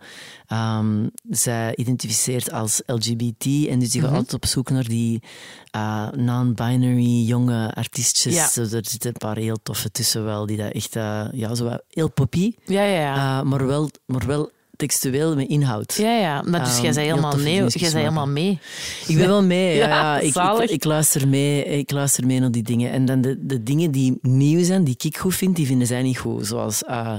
[0.47, 4.17] Ehm, zij identificeert als LGBT en dus die gaat Mhm.
[4.19, 5.21] altijd op zoek naar die
[5.71, 8.33] eh, non-binary jonge artiestjes.
[8.35, 8.47] Ja.
[8.47, 11.77] Zo, er zitten een paar heel toffe tussen wel, die dat echt eh, ja, zo
[11.89, 13.43] heel poppy, Ja, ja, ja.
[13.43, 14.51] maar, wel, maar wel
[14.87, 15.93] textueel met inhoud.
[15.97, 16.41] ja, ja.
[16.41, 17.65] Maar dus Ehm, jij zei helemaal nee.
[17.67, 18.59] Jij zei helemaal mee.
[19.07, 19.75] Ik ben wel mee.
[19.77, 20.19] Ja, Ja.
[20.19, 21.65] Ik, ik, ik luister mee.
[21.65, 22.91] Ik luister mee naar die dingen.
[22.91, 26.01] En dan de, de dingen die nieuw zijn, die ik goed vind, die vinden zij
[26.01, 26.47] niet goed.
[26.47, 27.15] Zoals eh,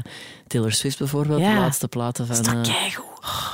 [0.46, 1.54] Taylor Swift bijvoorbeeld, Ja.
[1.54, 2.36] de laatste platen van...
[2.36, 3.10] Is dat keigoed?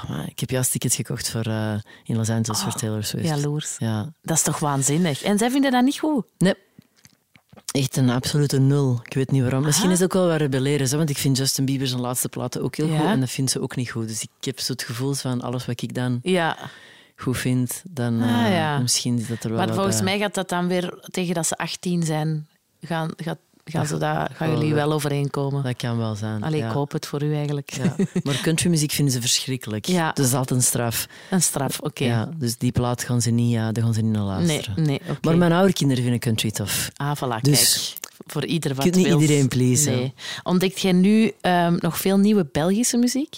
[0.08, 1.74] maar ik heb juist tickets gekocht voor, eh,
[2.04, 3.28] in Los Angeles voor Taylor Swift.
[3.28, 3.76] Jaloers.
[3.78, 4.12] Ja.
[4.22, 5.22] Dat is toch waanzinnig?
[5.22, 6.24] En zij vinden dat niet goed?
[6.38, 6.54] Nee.
[7.72, 9.00] Echt een absolute nul.
[9.04, 9.62] Ik weet niet waarom.
[9.64, 12.62] Misschien is het ook wel wat rebelleren, want ik vind Justin Bieber zijn laatste platen
[12.62, 12.98] ook heel Ja?
[12.98, 14.08] goed en dat vindt ze ook niet goed.
[14.08, 16.56] Dus ik heb zo het gevoel van alles wat ik dan Ja,
[17.16, 20.04] goed vind, dan Ah, eh, misschien is dat er wel maar volgens bij.
[20.04, 22.46] mij gaat dat dan weer tegen dat ze 18 zijn.
[22.80, 23.38] Gaan, gaat,
[23.70, 25.62] gaan, ze dat, gaan wel jullie wel overeenkomen?
[25.62, 26.42] Dat kan wel zijn.
[26.42, 26.66] Allee, ja.
[26.66, 27.70] ik hoop het voor u eigenlijk.
[27.72, 27.94] Ja.
[28.22, 29.86] Maar countrymuziek vinden ze verschrikkelijk.
[29.86, 30.06] Ja.
[30.06, 31.06] Dus dat is altijd een straf.
[31.30, 32.04] Een straf, oké.
[32.04, 34.82] Ja, dus die plaat gaan ze niet, ja, daar gaan ze niet naar Nee, luisteren.
[34.82, 35.18] nee, oké.
[35.22, 36.90] Maar mijn oude kinderen vinden country tof.
[36.96, 38.06] Ah, voilà, Dus- kijk.
[38.26, 39.20] Voor ieder wat kunt niet wilt.
[39.20, 39.92] iedereen pleasen.
[39.92, 40.12] Nee.
[40.42, 43.34] Ontdekt jij nu ehm, nog veel nieuwe Belgische muziek?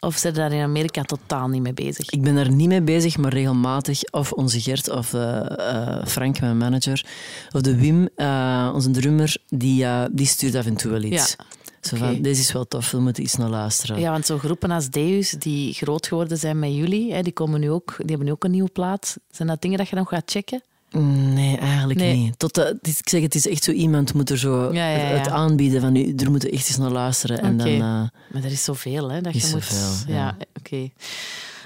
[0.00, 2.10] Of zijn daar in Amerika totaal niet mee bezig?
[2.10, 6.56] Ik ben daar niet mee bezig, maar regelmatig, of onze Gert of eh, Frank, mijn
[6.56, 7.06] manager,
[7.52, 11.36] of de Wim, eh, onze drummer, die, die stuurt af en toe wel iets.
[11.38, 11.44] Ja,
[11.80, 14.00] Zo van, deze is wel tof, we moeten iets naar luisteren.
[14.00, 17.60] Ja, want zo groepen als Deus, die groot geworden zijn met jullie, hè, die, komen
[17.60, 19.16] nu ook, die hebben nu ook een nieuwe plaat.
[19.30, 20.62] Zijn dat dingen dat je nog gaat checken?
[20.98, 22.16] Nee, eigenlijk Nee.
[22.16, 22.38] niet.
[22.38, 24.96] Tot, het is- ik zeg, het is echt zo iemand moet er zo Ja, ja,
[24.98, 25.16] ja.
[25.18, 27.40] het aanbieden van, u, er moeten echt eens naar luisteren.
[27.40, 28.10] En dan, eh, Maar
[28.44, 29.64] er is zoveel, hè, dat Is je moet...
[29.64, 30.36] zoveel, ja, ja.
[30.58, 30.90] oké.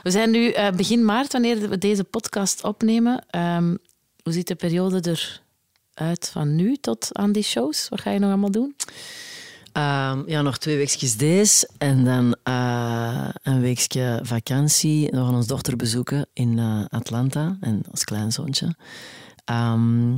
[0.03, 3.25] We zijn nu eh, begin maart, wanneer we deze podcast opnemen.
[3.31, 3.77] Ehm,
[4.23, 5.17] hoe ziet de periode
[5.95, 7.89] eruit van nu tot aan die shows?
[7.89, 8.75] Wat ga je nog allemaal doen?
[9.75, 11.69] Ehm, ja, nog twee weekjes deze.
[11.79, 15.11] En dan eh, een weekje vakantie.
[15.11, 17.57] We gaan onze dochter bezoeken in eh, Atlanta.
[17.61, 18.75] En als kleinzoontje.
[19.45, 20.13] Ehm,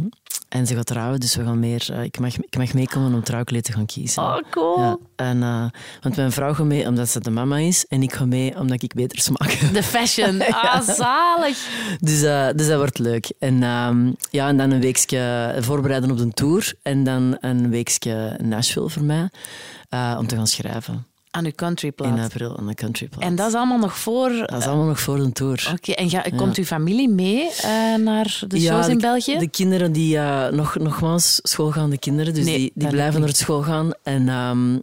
[0.48, 1.86] en ze gaat trouwen, dus we gaan meer...
[1.92, 4.22] eh, ik, mag, ik mag meekomen om trouwkleed te gaan kiezen.
[4.22, 4.78] Oh, cool.
[4.80, 5.64] Ja, en, eh,
[6.02, 7.86] want mijn vrouw gaat mee omdat ze de mama is.
[7.88, 9.58] En ik ga mee omdat ik beter smaak.
[9.72, 10.42] De fashion.
[10.50, 11.68] Ah, zalig.
[12.00, 13.32] Dus, eh, dus dat wordt leuk.
[13.38, 16.74] En, ehm, ja, en dan een weekje voorbereiden op de tour.
[16.82, 19.28] En dan een weekje Nashville voor mij.
[20.18, 21.06] om te gaan schrijven.
[21.36, 21.52] Aan uw
[21.96, 23.22] In april aan de country plaat.
[23.22, 24.28] En dat is allemaal nog voor...
[24.46, 25.70] Dat is allemaal nog voor de tour.
[25.72, 29.38] Oké, en ga, komt uw familie mee eh, naar de shows in België?
[29.38, 33.38] De kinderen die uh, nog, nogmaals schoolgaande kinderen, dus Nee, die, die blijven naar het
[33.38, 33.92] school gaan.
[34.02, 34.78] En ehm,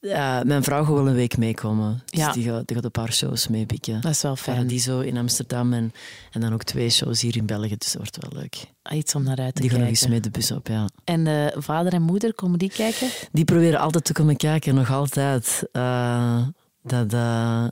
[0.00, 2.02] ja, mijn vrouw gaat wel een week meekomen.
[2.06, 2.32] Dus Ja.
[2.32, 4.00] die, gaat, die gaat een paar shows meepikken.
[4.00, 4.56] Dat is wel fijn.
[4.56, 5.92] Paradiso in Amsterdam en,
[6.30, 7.76] en dan ook twee shows hier in België.
[7.76, 8.71] Dus dat wordt wel leuk.
[8.82, 10.02] Ah, Iets om naar uit te Die gaan nog kijken.
[10.06, 10.88] eens mee de bus op, ja.
[11.04, 13.08] En de vader en moeder, komen die kijken?
[13.32, 15.62] Die proberen altijd te komen kijken, nog altijd.
[15.72, 16.46] Eh,
[16.82, 17.64] dat, eh,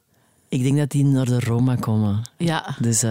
[0.50, 2.22] ik denk dat die naar de Roma komen.
[2.36, 2.76] Ja.
[2.80, 3.10] Dus eh,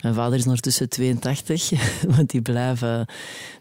[0.00, 1.70] mijn vader is ondertussen 82,
[2.16, 3.06] want die blijven,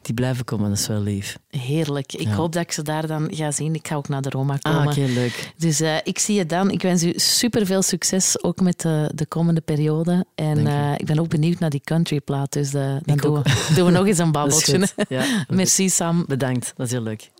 [0.02, 1.38] die blijven komen, dat is wel lief.
[1.50, 2.14] Heerlijk.
[2.14, 2.34] Ik Ja.
[2.34, 3.76] hoop dat ik ze daar dan ga zien.
[3.76, 4.88] Ik ga ook naar de Roma Ah, komen.
[4.92, 5.54] oké, leuk.
[5.58, 6.72] Dus eh, ik zie je dan.
[6.72, 10.26] Ik wens u super veel succes, ook met de, de komende periode.
[10.36, 12.52] En eh, ik ben ook benieuwd naar die countryplaat.
[12.54, 14.88] Dus eh, dan doen we, doen we nog eens een babbeltje.
[15.10, 16.26] Ja, Merci Sam.
[16.28, 17.32] bedankt, dat is heel leuk.